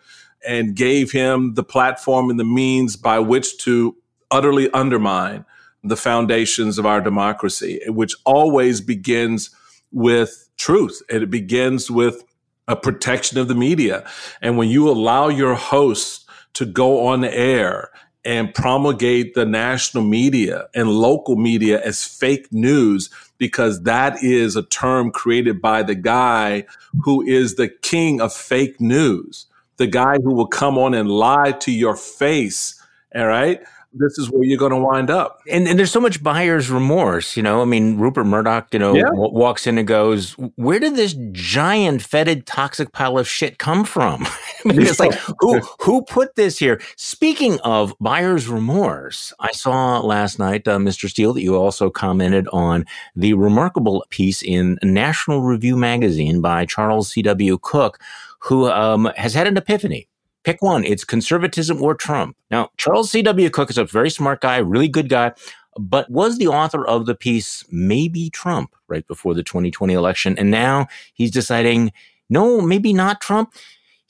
and 0.46 0.74
gave 0.74 1.12
him 1.12 1.54
the 1.54 1.64
platform 1.64 2.30
and 2.30 2.40
the 2.40 2.44
means 2.44 2.96
by 2.96 3.18
which 3.18 3.58
to 3.58 3.96
utterly 4.30 4.70
undermine 4.72 5.44
the 5.82 5.96
foundations 5.96 6.78
of 6.78 6.86
our 6.86 7.00
democracy, 7.00 7.80
which 7.88 8.14
always 8.24 8.80
begins 8.80 9.50
with 9.92 10.48
truth 10.56 11.02
and 11.10 11.22
it 11.22 11.30
begins 11.30 11.90
with 11.90 12.22
a 12.68 12.76
protection 12.76 13.38
of 13.38 13.48
the 13.48 13.54
media. 13.54 14.08
And 14.40 14.56
when 14.56 14.68
you 14.68 14.88
allow 14.88 15.28
your 15.28 15.54
hosts 15.54 16.24
to 16.54 16.64
go 16.64 17.06
on 17.06 17.24
air 17.24 17.90
and 18.24 18.54
promulgate 18.54 19.34
the 19.34 19.46
national 19.46 20.04
media 20.04 20.68
and 20.74 20.90
local 20.90 21.36
media 21.36 21.82
as 21.82 22.04
fake 22.04 22.52
news, 22.52 23.08
because 23.38 23.82
that 23.84 24.22
is 24.22 24.56
a 24.56 24.62
term 24.62 25.10
created 25.10 25.60
by 25.60 25.82
the 25.82 25.94
guy 25.94 26.64
who 27.04 27.22
is 27.22 27.54
the 27.54 27.68
king 27.68 28.20
of 28.20 28.32
fake 28.32 28.80
news, 28.80 29.46
the 29.80 29.86
guy 29.86 30.18
who 30.22 30.34
will 30.34 30.46
come 30.46 30.78
on 30.78 30.94
and 30.94 31.10
lie 31.10 31.52
to 31.52 31.72
your 31.72 31.96
face. 31.96 32.80
All 33.16 33.26
right 33.26 33.60
this 33.92 34.18
is 34.18 34.30
where 34.30 34.44
you're 34.44 34.58
going 34.58 34.72
to 34.72 34.78
wind 34.78 35.10
up. 35.10 35.40
And, 35.50 35.66
and 35.66 35.78
there's 35.78 35.90
so 35.90 36.00
much 36.00 36.22
buyer's 36.22 36.70
remorse, 36.70 37.36
you 37.36 37.42
know. 37.42 37.60
I 37.60 37.64
mean, 37.64 37.98
Rupert 37.98 38.26
Murdoch, 38.26 38.68
you 38.72 38.78
know, 38.78 38.94
yeah. 38.94 39.02
w- 39.02 39.32
walks 39.32 39.66
in 39.66 39.78
and 39.78 39.86
goes, 39.86 40.32
"Where 40.54 40.78
did 40.78 40.94
this 40.94 41.16
giant, 41.32 42.02
fetid, 42.02 42.46
toxic 42.46 42.92
pile 42.92 43.18
of 43.18 43.28
shit 43.28 43.58
come 43.58 43.84
from?" 43.84 44.26
It's 44.62 45.00
like 45.00 45.14
who 45.40 45.60
who 45.80 46.02
put 46.02 46.34
this 46.34 46.58
here? 46.58 46.82
Speaking 46.96 47.58
of 47.60 47.94
buyer's 47.98 48.46
remorse, 48.46 49.32
I 49.40 49.52
saw 49.52 50.00
last 50.00 50.38
night, 50.38 50.68
uh, 50.68 50.76
Mr. 50.76 51.08
Steele, 51.08 51.32
that 51.32 51.42
you 51.42 51.56
also 51.56 51.88
commented 51.88 52.46
on 52.52 52.84
the 53.16 53.32
remarkable 53.32 54.04
piece 54.10 54.42
in 54.42 54.78
National 54.82 55.40
Review 55.40 55.76
magazine 55.76 56.42
by 56.42 56.66
Charles 56.66 57.08
C.W. 57.08 57.56
Cooke, 57.62 57.98
who 58.40 58.70
um, 58.70 59.10
has 59.16 59.34
had 59.34 59.46
an 59.46 59.56
epiphany 59.56 60.08
Pick 60.42 60.62
one. 60.62 60.84
It's 60.84 61.04
conservatism 61.04 61.82
or 61.82 61.94
Trump. 61.94 62.36
Now, 62.50 62.70
Charles 62.78 63.10
C.W. 63.10 63.50
Cooke 63.50 63.70
is 63.70 63.78
a 63.78 63.84
very 63.84 64.08
smart 64.08 64.40
guy, 64.40 64.56
really 64.56 64.88
good 64.88 65.10
guy, 65.10 65.32
but 65.78 66.10
was 66.10 66.38
the 66.38 66.48
author 66.48 66.86
of 66.86 67.04
the 67.04 67.14
piece 67.14 67.64
maybe 67.70 68.30
Trump 68.30 68.74
right 68.88 69.06
before 69.06 69.34
the 69.34 69.42
2020 69.42 69.92
election. 69.92 70.38
And 70.38 70.50
now 70.50 70.86
he's 71.12 71.30
deciding, 71.30 71.92
no, 72.30 72.62
maybe 72.62 72.94
not 72.94 73.20
Trump. 73.20 73.52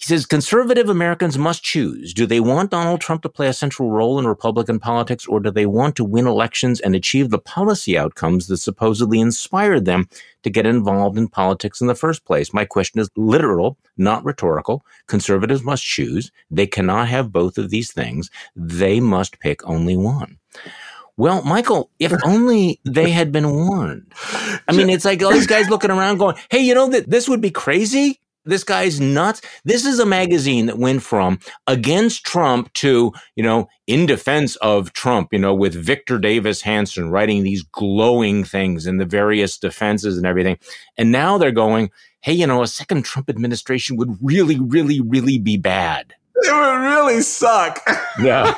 He 0.01 0.07
says 0.07 0.25
conservative 0.25 0.89
Americans 0.89 1.37
must 1.37 1.63
choose. 1.63 2.15
Do 2.15 2.25
they 2.25 2.41
want 2.41 2.71
Donald 2.71 3.03
Trump 3.03 3.21
to 3.21 3.29
play 3.29 3.49
a 3.49 3.53
central 3.53 3.91
role 3.91 4.19
in 4.19 4.27
Republican 4.27 4.81
politics, 4.81 5.27
or 5.27 5.41
do 5.41 5.51
they 5.51 5.67
want 5.67 5.95
to 5.97 6.05
win 6.05 6.27
elections 6.27 6.81
and 6.81 6.95
achieve 6.95 7.29
the 7.29 7.39
policy 7.39 7.99
outcomes 7.99 8.47
that 8.47 8.57
supposedly 8.57 9.21
inspired 9.21 9.85
them 9.85 10.09
to 10.43 10.49
get 10.49 10.65
involved 10.65 11.19
in 11.19 11.29
politics 11.29 11.83
in 11.83 11.87
the 11.87 11.95
first 11.95 12.25
place? 12.25 12.55
My 12.55 12.65
question 12.65 12.99
is 12.99 13.11
literal, 13.15 13.77
not 13.99 14.25
rhetorical. 14.25 14.87
Conservatives 15.07 15.63
must 15.63 15.85
choose. 15.85 16.33
They 16.51 16.67
cannot 16.67 17.09
have 17.09 17.31
both 17.31 17.59
of 17.59 17.69
these 17.69 17.93
things. 17.93 18.31
They 18.57 19.01
must 19.01 19.39
pick 19.39 19.61
only 19.69 19.99
one. 19.99 20.39
Well, 21.19 21.43
Michael, 21.43 21.91
if 21.99 22.15
only 22.25 22.81
they 22.87 23.11
had 23.11 23.33
been 23.33 23.51
warned. 23.51 24.15
I 24.67 24.73
mean, 24.73 24.89
it's 24.89 25.05
like 25.05 25.23
all 25.23 25.33
these 25.33 25.47
guys 25.47 25.69
looking 25.69 25.91
around 25.91 26.17
going, 26.17 26.37
hey, 26.51 26.61
you 26.61 26.75
know 26.75 26.89
that 26.89 27.11
this 27.11 27.29
would 27.29 27.43
be 27.43 27.51
crazy? 27.51 28.19
This 28.45 28.65
guy's 28.65 29.01
nuts. 29.01 29.43
This 29.65 29.85
is 29.85 29.99
a 29.99 30.07
magazine 30.07 30.67
that 30.67 30.79
went 30.79 31.03
from 31.03 31.39
against 31.67 32.25
Trump 32.25 32.73
to, 32.75 33.13
you 33.37 33.43
know, 33.43 33.69
in 33.87 34.07
defense 34.07 34.57
of 34.57 34.93
Trump, 34.93 35.29
you 35.33 35.39
know, 35.39 35.55
with 35.55 35.75
Victor 35.75 36.19
Davis 36.19 36.63
Hanson 36.63 37.11
writing 37.11 37.43
these 37.43 37.63
glowing 37.63 38.45
things 38.45 38.87
and 38.87 39.01
the 39.01 39.05
various 39.05 39.59
defenses 39.59 40.17
and 40.17 40.27
everything. 40.27 40.59
And 40.97 41.13
now 41.13 41.39
they're 41.39 41.53
going, 41.53 41.91
hey, 42.21 42.33
you 42.33 42.47
know, 42.47 42.63
a 42.63 42.67
second 42.67 43.05
Trump 43.05 43.29
administration 43.29 43.97
would 43.97 44.17
really, 44.23 44.59
really, 44.59 45.01
really 45.01 45.39
be 45.39 45.57
bad. 45.57 46.15
It 46.43 46.53
would 46.53 46.85
really 46.87 47.21
suck. 47.21 47.81
Yeah. 48.21 48.55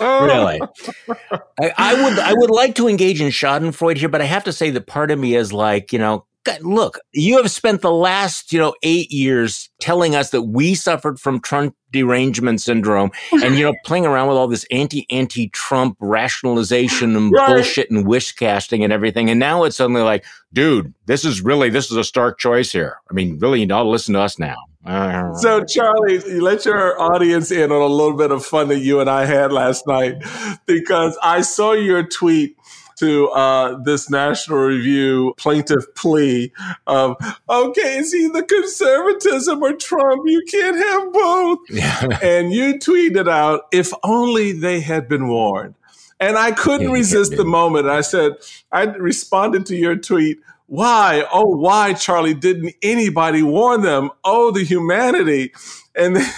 really. 0.00 0.60
I, 1.60 1.72
I, 1.76 2.02
would 2.02 2.18
I 2.18 2.32
would 2.34 2.50
like 2.50 2.74
to 2.76 2.88
engage 2.88 3.20
in 3.20 3.28
Schadenfreude 3.28 3.98
here, 3.98 4.08
but 4.08 4.22
I 4.22 4.24
have 4.24 4.44
to 4.44 4.52
say 4.52 4.70
that 4.70 4.86
part 4.86 5.10
of 5.10 5.18
me 5.18 5.34
is 5.34 5.52
like, 5.52 5.92
you 5.92 5.98
know, 5.98 6.24
look, 6.60 6.98
you 7.12 7.36
have 7.36 7.50
spent 7.50 7.80
the 7.80 7.90
last, 7.90 8.52
you 8.52 8.58
know, 8.58 8.74
eight 8.82 9.10
years 9.10 9.70
telling 9.80 10.14
us 10.14 10.30
that 10.30 10.42
we 10.42 10.74
suffered 10.74 11.18
from 11.18 11.40
Trump 11.40 11.74
derangement 11.92 12.60
syndrome 12.60 13.10
and, 13.32 13.56
you 13.56 13.64
know, 13.64 13.74
playing 13.84 14.06
around 14.06 14.28
with 14.28 14.36
all 14.36 14.48
this 14.48 14.66
anti 14.70 15.06
anti 15.10 15.48
Trump 15.50 15.96
rationalization 16.00 17.16
and 17.16 17.32
right. 17.32 17.48
bullshit 17.48 17.90
and 17.90 18.06
wish 18.06 18.32
casting 18.32 18.84
and 18.84 18.92
everything. 18.92 19.30
And 19.30 19.40
now 19.40 19.64
it's 19.64 19.76
suddenly 19.76 20.02
like, 20.02 20.24
dude, 20.52 20.92
this 21.06 21.24
is 21.24 21.42
really, 21.42 21.70
this 21.70 21.90
is 21.90 21.96
a 21.96 22.04
stark 22.04 22.38
choice 22.38 22.72
here. 22.72 22.98
I 23.10 23.14
mean, 23.14 23.38
really, 23.38 23.60
you 23.60 23.66
know, 23.66 23.88
listen 23.88 24.14
to 24.14 24.20
us 24.20 24.38
now. 24.38 24.56
So, 24.86 25.64
Charlie, 25.68 26.20
you 26.26 26.42
let 26.42 26.66
your 26.66 27.00
audience 27.00 27.50
in 27.50 27.72
on 27.72 27.80
a 27.80 27.86
little 27.86 28.18
bit 28.18 28.30
of 28.30 28.44
fun 28.44 28.68
that 28.68 28.80
you 28.80 29.00
and 29.00 29.08
I 29.08 29.24
had 29.24 29.50
last 29.50 29.86
night 29.86 30.22
because 30.66 31.16
I 31.22 31.40
saw 31.40 31.72
your 31.72 32.02
tweet 32.02 32.54
to 32.96 33.28
uh, 33.28 33.78
this 33.82 34.10
National 34.10 34.58
Review 34.58 35.34
plaintiff 35.36 35.84
plea 35.94 36.52
of, 36.86 37.16
okay, 37.48 37.98
is 37.98 38.14
either 38.14 38.42
conservatism 38.42 39.62
or 39.62 39.72
Trump? 39.74 40.22
You 40.26 40.42
can't 40.50 40.76
have 40.76 41.12
both. 41.12 41.58
Yeah. 41.74 42.18
and 42.22 42.52
you 42.52 42.74
tweeted 42.74 43.28
out, 43.28 43.62
if 43.72 43.92
only 44.04 44.52
they 44.52 44.80
had 44.80 45.08
been 45.08 45.28
warned. 45.28 45.74
And 46.20 46.38
I 46.38 46.52
couldn't 46.52 46.88
yeah, 46.88 46.94
resist 46.94 47.36
the 47.36 47.44
moment. 47.44 47.88
I 47.88 48.00
said, 48.00 48.34
I 48.70 48.84
responded 48.84 49.66
to 49.66 49.76
your 49.76 49.96
tweet 49.96 50.38
why? 50.66 51.24
Oh, 51.32 51.56
why, 51.56 51.92
Charlie? 51.92 52.34
Didn't 52.34 52.74
anybody 52.82 53.42
warn 53.42 53.82
them? 53.82 54.10
Oh, 54.24 54.50
the 54.50 54.64
humanity. 54.64 55.52
And 55.94 56.16
then, 56.16 56.26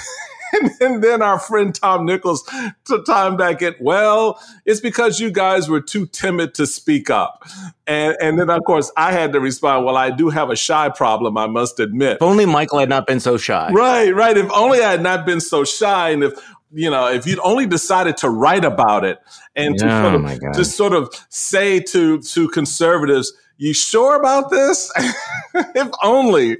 and 0.81 1.03
then 1.03 1.23
our 1.23 1.39
friend 1.39 1.75
Tom 1.75 2.05
Nichols 2.05 2.43
to 2.87 3.03
time 3.05 3.37
back 3.37 3.63
it. 3.63 3.81
Well, 3.81 4.41
it's 4.65 4.81
because 4.81 5.21
you 5.21 5.31
guys 5.31 5.69
were 5.69 5.81
too 5.81 6.07
timid 6.07 6.55
to 6.55 6.67
speak 6.67 7.11
up. 7.11 7.45
And 7.87 8.17
and 8.21 8.39
then 8.39 8.51
of 8.51 8.65
course 8.65 8.91
I 8.97 9.13
had 9.13 9.33
to 9.33 9.41
respond, 9.41 9.85
well, 9.85 9.97
I 9.97 10.11
do 10.11 10.29
have 10.31 10.51
a 10.51 10.57
shy 10.57 10.89
problem, 10.89 11.37
I 11.37 11.47
must 11.47 11.81
admit. 11.81 12.17
If 12.17 12.23
only 12.23 12.47
Michael 12.47 12.79
had 12.79 12.89
not 12.89 13.07
been 13.07 13.21
so 13.21 13.37
shy. 13.37 13.71
Right, 13.73 14.15
right. 14.15 14.37
If 14.37 14.51
only 14.53 14.83
I 14.83 14.91
had 14.93 15.03
not 15.03 15.27
been 15.27 15.41
so 15.41 15.65
shy 15.65 16.11
and 16.11 16.25
if 16.25 16.33
you 16.73 16.91
know, 16.91 17.11
if 17.11 17.27
you'd 17.27 17.41
only 17.41 17.67
decided 17.67 18.17
to 18.19 18.29
write 18.29 18.65
about 18.65 19.05
it 19.05 19.19
and 19.55 19.79
to 19.79 19.87
oh, 19.87 20.03
sort 20.03 20.15
of 20.15 20.25
oh 20.25 20.53
just 20.53 20.77
sort 20.77 20.93
of 20.93 21.15
say 21.29 21.81
to 21.81 22.21
to 22.21 22.49
conservatives, 22.49 23.33
you 23.57 23.73
sure 23.73 24.17
about 24.17 24.51
this? 24.51 24.93
if 25.55 25.89
only. 26.03 26.59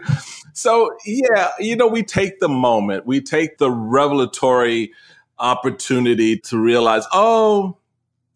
So, 0.57 0.97
yeah, 1.05 1.51
you 1.59 1.77
know, 1.77 1.87
we 1.87 2.03
take 2.03 2.41
the 2.41 2.49
moment, 2.49 3.05
we 3.05 3.21
take 3.21 3.59
the 3.59 3.71
revelatory 3.71 4.91
opportunity 5.39 6.39
to 6.39 6.59
realize, 6.59 7.05
oh, 7.13 7.77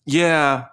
yeah, 0.04 0.66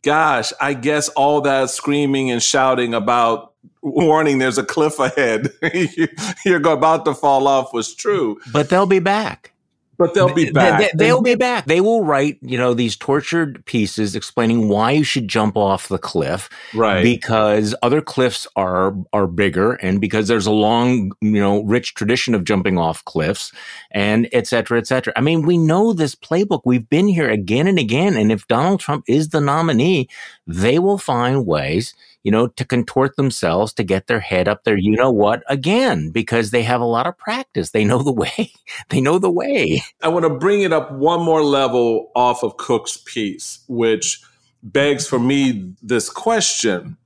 gosh, 0.00 0.54
I 0.58 0.72
guess 0.72 1.10
all 1.10 1.42
that 1.42 1.68
screaming 1.68 2.30
and 2.30 2.42
shouting 2.42 2.94
about 2.94 3.52
warning 3.82 4.38
there's 4.38 4.56
a 4.56 4.64
cliff 4.64 4.98
ahead, 4.98 5.50
you're 6.46 6.66
about 6.66 7.04
to 7.04 7.14
fall 7.14 7.46
off 7.46 7.74
was 7.74 7.94
true. 7.94 8.40
But 8.50 8.70
they'll 8.70 8.86
be 8.86 8.98
back. 8.98 9.52
But 9.98 10.14
they'll 10.14 10.34
be 10.34 10.50
back. 10.50 10.92
They, 10.92 11.12
will 11.12 11.22
be 11.22 11.34
back. 11.34 11.66
They 11.66 11.80
will 11.80 12.04
write, 12.04 12.38
you 12.42 12.58
know, 12.58 12.74
these 12.74 12.96
tortured 12.96 13.64
pieces 13.64 14.14
explaining 14.14 14.68
why 14.68 14.92
you 14.92 15.04
should 15.04 15.28
jump 15.28 15.56
off 15.56 15.88
the 15.88 15.98
cliff. 15.98 16.48
Right. 16.74 17.02
Because 17.02 17.74
other 17.82 18.00
cliffs 18.00 18.46
are 18.56 18.94
are 19.12 19.26
bigger 19.26 19.74
and 19.74 20.00
because 20.00 20.28
there's 20.28 20.46
a 20.46 20.52
long, 20.52 21.12
you 21.20 21.40
know, 21.40 21.62
rich 21.62 21.94
tradition 21.94 22.34
of 22.34 22.44
jumping 22.44 22.78
off 22.78 23.04
cliffs 23.04 23.52
and 23.90 24.28
et 24.32 24.46
cetera, 24.46 24.78
et 24.78 24.86
cetera. 24.86 25.12
I 25.16 25.20
mean, 25.20 25.42
we 25.42 25.58
know 25.58 25.92
this 25.92 26.14
playbook. 26.14 26.62
We've 26.64 26.88
been 26.88 27.08
here 27.08 27.30
again 27.30 27.66
and 27.66 27.78
again. 27.78 28.16
And 28.16 28.30
if 28.30 28.46
Donald 28.46 28.80
Trump 28.80 29.04
is 29.08 29.30
the 29.30 29.40
nominee, 29.40 30.08
they 30.46 30.78
will 30.78 30.98
find 30.98 31.46
ways 31.46 31.94
you 32.26 32.32
know, 32.32 32.48
to 32.48 32.64
contort 32.64 33.14
themselves 33.14 33.72
to 33.72 33.84
get 33.84 34.08
their 34.08 34.18
head 34.18 34.48
up 34.48 34.64
there, 34.64 34.76
you 34.76 34.90
know 34.90 35.12
what, 35.12 35.44
again, 35.48 36.10
because 36.10 36.50
they 36.50 36.64
have 36.64 36.80
a 36.80 36.84
lot 36.84 37.06
of 37.06 37.16
practice. 37.16 37.70
They 37.70 37.84
know 37.84 38.02
the 38.02 38.10
way. 38.10 38.50
they 38.88 39.00
know 39.00 39.20
the 39.20 39.30
way. 39.30 39.84
I 40.02 40.08
want 40.08 40.24
to 40.24 40.30
bring 40.30 40.62
it 40.62 40.72
up 40.72 40.90
one 40.90 41.22
more 41.22 41.44
level 41.44 42.10
off 42.16 42.42
of 42.42 42.56
Cooke's 42.56 42.96
piece, 42.96 43.60
which 43.68 44.20
begs 44.64 45.06
for 45.06 45.20
me 45.20 45.72
this 45.84 46.10
question 46.10 46.96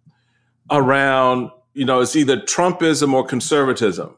around, 0.70 1.50
you 1.74 1.84
know, 1.84 2.00
it's 2.00 2.16
either 2.16 2.38
Trumpism 2.38 3.12
or 3.12 3.22
conservatism. 3.22 4.16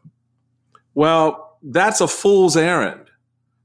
Well, 0.95 1.59
that's 1.65 2.01
a 2.01 2.07
fool's 2.07 2.57
errand. 2.57 3.11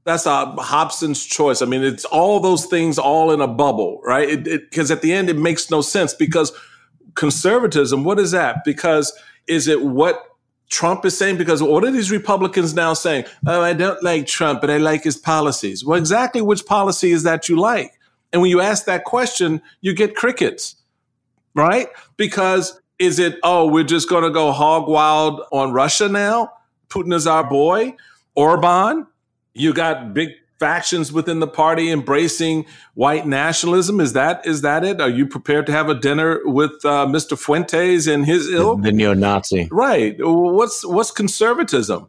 That's 0.02 0.26
a 0.26 0.46
Hobson's 0.58 1.24
choice. 1.24 1.62
I 1.62 1.66
mean, 1.66 1.84
it's 1.84 2.04
all 2.06 2.40
those 2.40 2.66
things 2.66 2.98
all 2.98 3.30
in 3.30 3.40
a 3.40 3.46
bubble, 3.46 4.00
right? 4.02 4.42
Because 4.42 4.90
at 4.90 5.02
the 5.02 5.12
end, 5.12 5.30
it 5.30 5.36
makes 5.36 5.70
no 5.70 5.82
sense 5.82 6.14
because 6.14 6.50
conservatism, 7.18 8.04
what 8.04 8.18
is 8.18 8.30
that? 8.30 8.64
Because 8.64 9.12
is 9.48 9.66
it 9.66 9.82
what 9.82 10.24
Trump 10.70 11.04
is 11.04 11.18
saying? 11.18 11.36
Because 11.36 11.60
what 11.62 11.84
are 11.84 11.90
these 11.90 12.12
Republicans 12.12 12.74
now 12.74 12.94
saying? 12.94 13.24
Oh, 13.46 13.60
I 13.60 13.72
don't 13.72 14.02
like 14.04 14.26
Trump, 14.26 14.60
but 14.60 14.70
I 14.70 14.76
like 14.76 15.02
his 15.02 15.16
policies. 15.16 15.84
Well, 15.84 15.98
exactly 15.98 16.40
which 16.40 16.64
policy 16.64 17.10
is 17.10 17.24
that 17.24 17.48
you 17.48 17.58
like? 17.58 17.98
And 18.32 18.40
when 18.40 18.50
you 18.50 18.60
ask 18.60 18.84
that 18.84 19.04
question, 19.04 19.60
you 19.80 19.94
get 19.94 20.14
crickets, 20.14 20.76
right? 21.54 21.88
Because 22.16 22.80
is 23.00 23.18
it, 23.18 23.38
oh, 23.42 23.66
we're 23.66 23.84
just 23.84 24.08
going 24.08 24.24
to 24.24 24.30
go 24.30 24.52
hog 24.52 24.88
wild 24.88 25.42
on 25.50 25.72
Russia 25.72 26.08
now? 26.08 26.52
Putin 26.88 27.12
is 27.12 27.26
our 27.26 27.42
boy. 27.42 27.96
Orban, 28.36 29.06
you 29.54 29.72
got 29.72 30.14
big 30.14 30.30
factions 30.58 31.12
within 31.12 31.40
the 31.40 31.46
party 31.46 31.90
embracing 31.90 32.66
white 32.94 33.26
nationalism? 33.26 34.00
Is 34.00 34.12
that 34.12 34.46
is 34.46 34.62
that 34.62 34.84
it? 34.84 35.00
Are 35.00 35.08
you 35.08 35.26
prepared 35.26 35.66
to 35.66 35.72
have 35.72 35.88
a 35.88 35.94
dinner 35.94 36.40
with 36.44 36.72
uh, 36.84 37.06
Mr. 37.06 37.38
Fuentes 37.38 38.06
and 38.06 38.26
his 38.26 38.48
ilk? 38.50 38.82
The, 38.82 38.92
neo-Nazi, 38.92 39.68
right? 39.70 40.16
What's 40.18 40.84
what's 40.84 41.10
conservatism? 41.10 42.08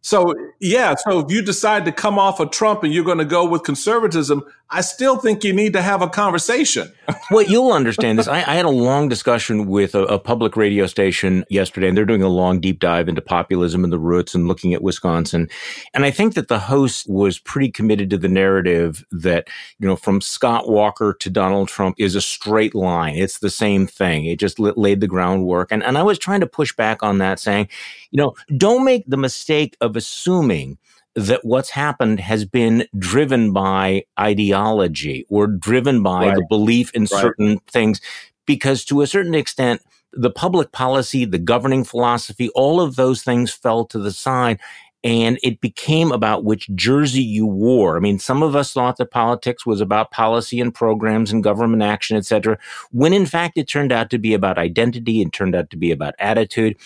So 0.00 0.34
yeah, 0.60 0.94
so 0.94 1.20
if 1.20 1.30
you 1.30 1.42
decide 1.42 1.84
to 1.84 1.92
come 1.92 2.18
off 2.18 2.40
of 2.40 2.50
Trump 2.50 2.84
and 2.84 2.92
you're 2.92 3.04
going 3.04 3.18
to 3.18 3.24
go 3.24 3.44
with 3.44 3.64
conservatism, 3.64 4.44
I 4.70 4.82
still 4.82 5.16
think 5.16 5.44
you 5.44 5.54
need 5.54 5.72
to 5.72 5.80
have 5.80 6.02
a 6.02 6.08
conversation. 6.08 6.92
well, 7.30 7.42
you'll 7.42 7.72
understand 7.72 8.18
this. 8.18 8.28
I, 8.28 8.38
I, 8.40 8.54
had 8.54 8.66
a 8.66 8.70
long 8.70 9.08
discussion 9.08 9.66
with 9.66 9.94
a, 9.94 10.02
a, 10.04 10.18
public 10.18 10.56
radio 10.56 10.86
station 10.86 11.46
yesterday, 11.48 11.88
and 11.88 11.96
they're 11.96 12.04
doing 12.04 12.22
a 12.22 12.28
long 12.28 12.60
deep 12.60 12.78
dive 12.78 13.08
into 13.08 13.22
populism 13.22 13.82
and 13.82 13.90
the 13.90 13.98
roots 13.98 14.34
and 14.34 14.46
looking 14.46 14.74
at 14.74 14.82
Wisconsin. 14.82 15.48
And 15.94 16.04
I 16.04 16.10
think 16.10 16.34
that 16.34 16.48
the 16.48 16.58
host 16.58 17.08
was 17.08 17.38
pretty 17.38 17.70
committed 17.70 18.10
to 18.10 18.18
the 18.18 18.28
narrative 18.28 19.06
that, 19.10 19.48
you 19.78 19.88
know, 19.88 19.96
from 19.96 20.20
Scott 20.20 20.68
Walker 20.68 21.14
to 21.14 21.30
Donald 21.30 21.68
Trump 21.68 21.96
is 21.98 22.14
a 22.14 22.20
straight 22.20 22.74
line. 22.74 23.16
It's 23.16 23.38
the 23.38 23.50
same 23.50 23.86
thing. 23.86 24.26
It 24.26 24.38
just 24.38 24.58
laid 24.58 25.00
the 25.00 25.06
groundwork. 25.06 25.72
And, 25.72 25.82
and 25.82 25.96
I 25.96 26.02
was 26.02 26.18
trying 26.18 26.40
to 26.40 26.46
push 26.46 26.76
back 26.76 27.02
on 27.02 27.18
that, 27.18 27.40
saying, 27.40 27.68
you 28.10 28.18
know, 28.18 28.34
don't 28.58 28.84
make 28.84 29.04
the 29.06 29.16
mistake 29.16 29.78
of 29.80 29.96
assuming 29.96 30.76
that 31.14 31.44
what's 31.44 31.70
happened 31.70 32.20
has 32.20 32.44
been 32.44 32.86
driven 32.98 33.52
by 33.52 34.04
ideology 34.18 35.26
or 35.28 35.46
driven 35.46 36.02
by 36.02 36.28
right. 36.28 36.36
the 36.36 36.46
belief 36.48 36.90
in 36.94 37.02
right. 37.02 37.08
certain 37.10 37.58
things. 37.70 38.00
Because 38.46 38.84
to 38.86 39.02
a 39.02 39.06
certain 39.06 39.34
extent, 39.34 39.82
the 40.12 40.30
public 40.30 40.72
policy, 40.72 41.24
the 41.24 41.38
governing 41.38 41.84
philosophy, 41.84 42.48
all 42.50 42.80
of 42.80 42.96
those 42.96 43.22
things 43.22 43.52
fell 43.52 43.84
to 43.86 43.98
the 43.98 44.12
side 44.12 44.58
and 45.04 45.38
it 45.42 45.60
became 45.60 46.10
about 46.10 46.44
which 46.44 46.68
jersey 46.74 47.22
you 47.22 47.46
wore. 47.46 47.96
I 47.96 48.00
mean, 48.00 48.18
some 48.18 48.42
of 48.42 48.56
us 48.56 48.72
thought 48.72 48.96
that 48.96 49.12
politics 49.12 49.64
was 49.64 49.80
about 49.80 50.10
policy 50.10 50.60
and 50.60 50.74
programs 50.74 51.30
and 51.30 51.42
government 51.42 51.82
action, 51.82 52.16
etc. 52.16 52.58
When 52.90 53.12
in 53.12 53.26
fact 53.26 53.56
it 53.56 53.68
turned 53.68 53.92
out 53.92 54.10
to 54.10 54.18
be 54.18 54.34
about 54.34 54.58
identity 54.58 55.22
and 55.22 55.32
turned 55.32 55.54
out 55.54 55.70
to 55.70 55.76
be 55.76 55.92
about 55.92 56.14
attitude. 56.18 56.76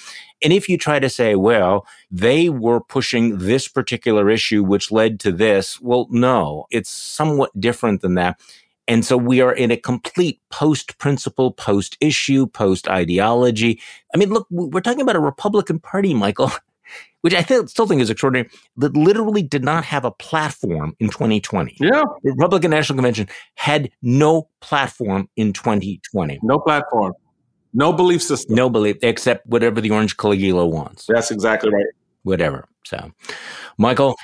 And 0.44 0.52
if 0.52 0.68
you 0.68 0.76
try 0.76 0.98
to 0.98 1.08
say, 1.08 1.36
well, 1.36 1.86
they 2.10 2.48
were 2.48 2.80
pushing 2.80 3.38
this 3.38 3.68
particular 3.68 4.28
issue, 4.28 4.62
which 4.62 4.92
led 4.92 5.18
to 5.20 5.32
this, 5.32 5.80
well, 5.80 6.06
no, 6.10 6.66
it's 6.70 6.90
somewhat 6.90 7.58
different 7.58 8.02
than 8.02 8.14
that. 8.14 8.38
And 8.88 9.04
so 9.04 9.16
we 9.16 9.40
are 9.40 9.52
in 9.52 9.70
a 9.70 9.76
complete 9.76 10.40
post 10.50 10.98
principle, 10.98 11.52
post 11.52 11.96
issue, 12.00 12.46
post 12.46 12.88
ideology. 12.88 13.80
I 14.14 14.18
mean, 14.18 14.30
look, 14.30 14.46
we're 14.50 14.80
talking 14.80 15.00
about 15.00 15.16
a 15.16 15.20
Republican 15.20 15.78
Party, 15.78 16.12
Michael, 16.12 16.50
which 17.22 17.34
I 17.34 17.42
th- 17.42 17.68
still 17.68 17.86
think 17.86 18.00
is 18.00 18.10
extraordinary, 18.10 18.48
that 18.76 18.96
literally 18.96 19.42
did 19.42 19.64
not 19.64 19.84
have 19.84 20.04
a 20.04 20.10
platform 20.10 20.94
in 21.00 21.08
2020. 21.08 21.76
Yeah. 21.80 22.02
The 22.22 22.32
Republican 22.32 22.70
National 22.70 22.96
Convention 22.96 23.28
had 23.54 23.90
no 24.02 24.48
platform 24.60 25.28
in 25.36 25.52
2020. 25.52 26.38
No 26.42 26.58
platform. 26.58 27.14
No 27.74 27.92
belief 27.92 28.22
system. 28.22 28.54
No 28.54 28.68
belief, 28.68 28.96
except 29.02 29.46
whatever 29.46 29.80
the 29.80 29.90
Orange 29.90 30.16
Caligula 30.16 30.66
wants. 30.66 31.06
That's 31.08 31.30
exactly 31.30 31.70
right. 31.70 31.86
Whatever. 32.22 32.66
So, 32.84 33.10
Michael, 33.78 34.16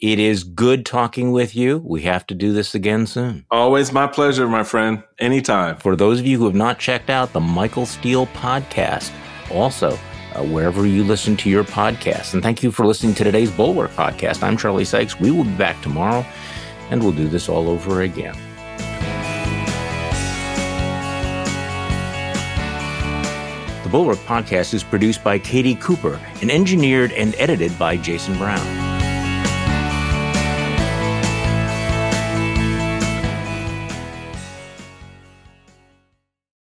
it 0.00 0.18
is 0.18 0.42
good 0.44 0.84
talking 0.84 1.32
with 1.32 1.54
you. 1.54 1.78
We 1.78 2.02
have 2.02 2.26
to 2.26 2.34
do 2.34 2.52
this 2.52 2.74
again 2.74 3.06
soon. 3.06 3.46
Always 3.50 3.92
my 3.92 4.06
pleasure, 4.06 4.48
my 4.48 4.64
friend. 4.64 5.02
Anytime. 5.18 5.76
For 5.76 5.94
those 5.94 6.20
of 6.20 6.26
you 6.26 6.38
who 6.38 6.46
have 6.46 6.54
not 6.54 6.78
checked 6.78 7.10
out 7.10 7.32
the 7.32 7.40
Michael 7.40 7.86
Steele 7.86 8.26
podcast, 8.28 9.10
also 9.50 9.96
uh, 10.36 10.44
wherever 10.44 10.86
you 10.86 11.04
listen 11.04 11.36
to 11.38 11.50
your 11.50 11.64
podcast. 11.64 12.34
And 12.34 12.42
thank 12.42 12.62
you 12.62 12.70
for 12.70 12.86
listening 12.86 13.14
to 13.14 13.24
today's 13.24 13.50
Bulwark 13.50 13.90
podcast. 13.92 14.42
I'm 14.42 14.56
Charlie 14.56 14.84
Sykes. 14.84 15.18
We 15.18 15.30
will 15.30 15.44
be 15.44 15.54
back 15.54 15.80
tomorrow, 15.82 16.24
and 16.90 17.02
we'll 17.02 17.12
do 17.12 17.28
this 17.28 17.48
all 17.48 17.68
over 17.68 18.02
again. 18.02 18.36
The 23.82 23.90
Bulwark 23.90 24.18
podcast 24.18 24.74
is 24.74 24.82
produced 24.82 25.22
by 25.22 25.38
Katie 25.38 25.76
Cooper 25.76 26.20
and 26.42 26.50
engineered 26.50 27.12
and 27.12 27.34
edited 27.38 27.78
by 27.78 27.96
Jason 27.96 28.36
Brown. 28.36 28.95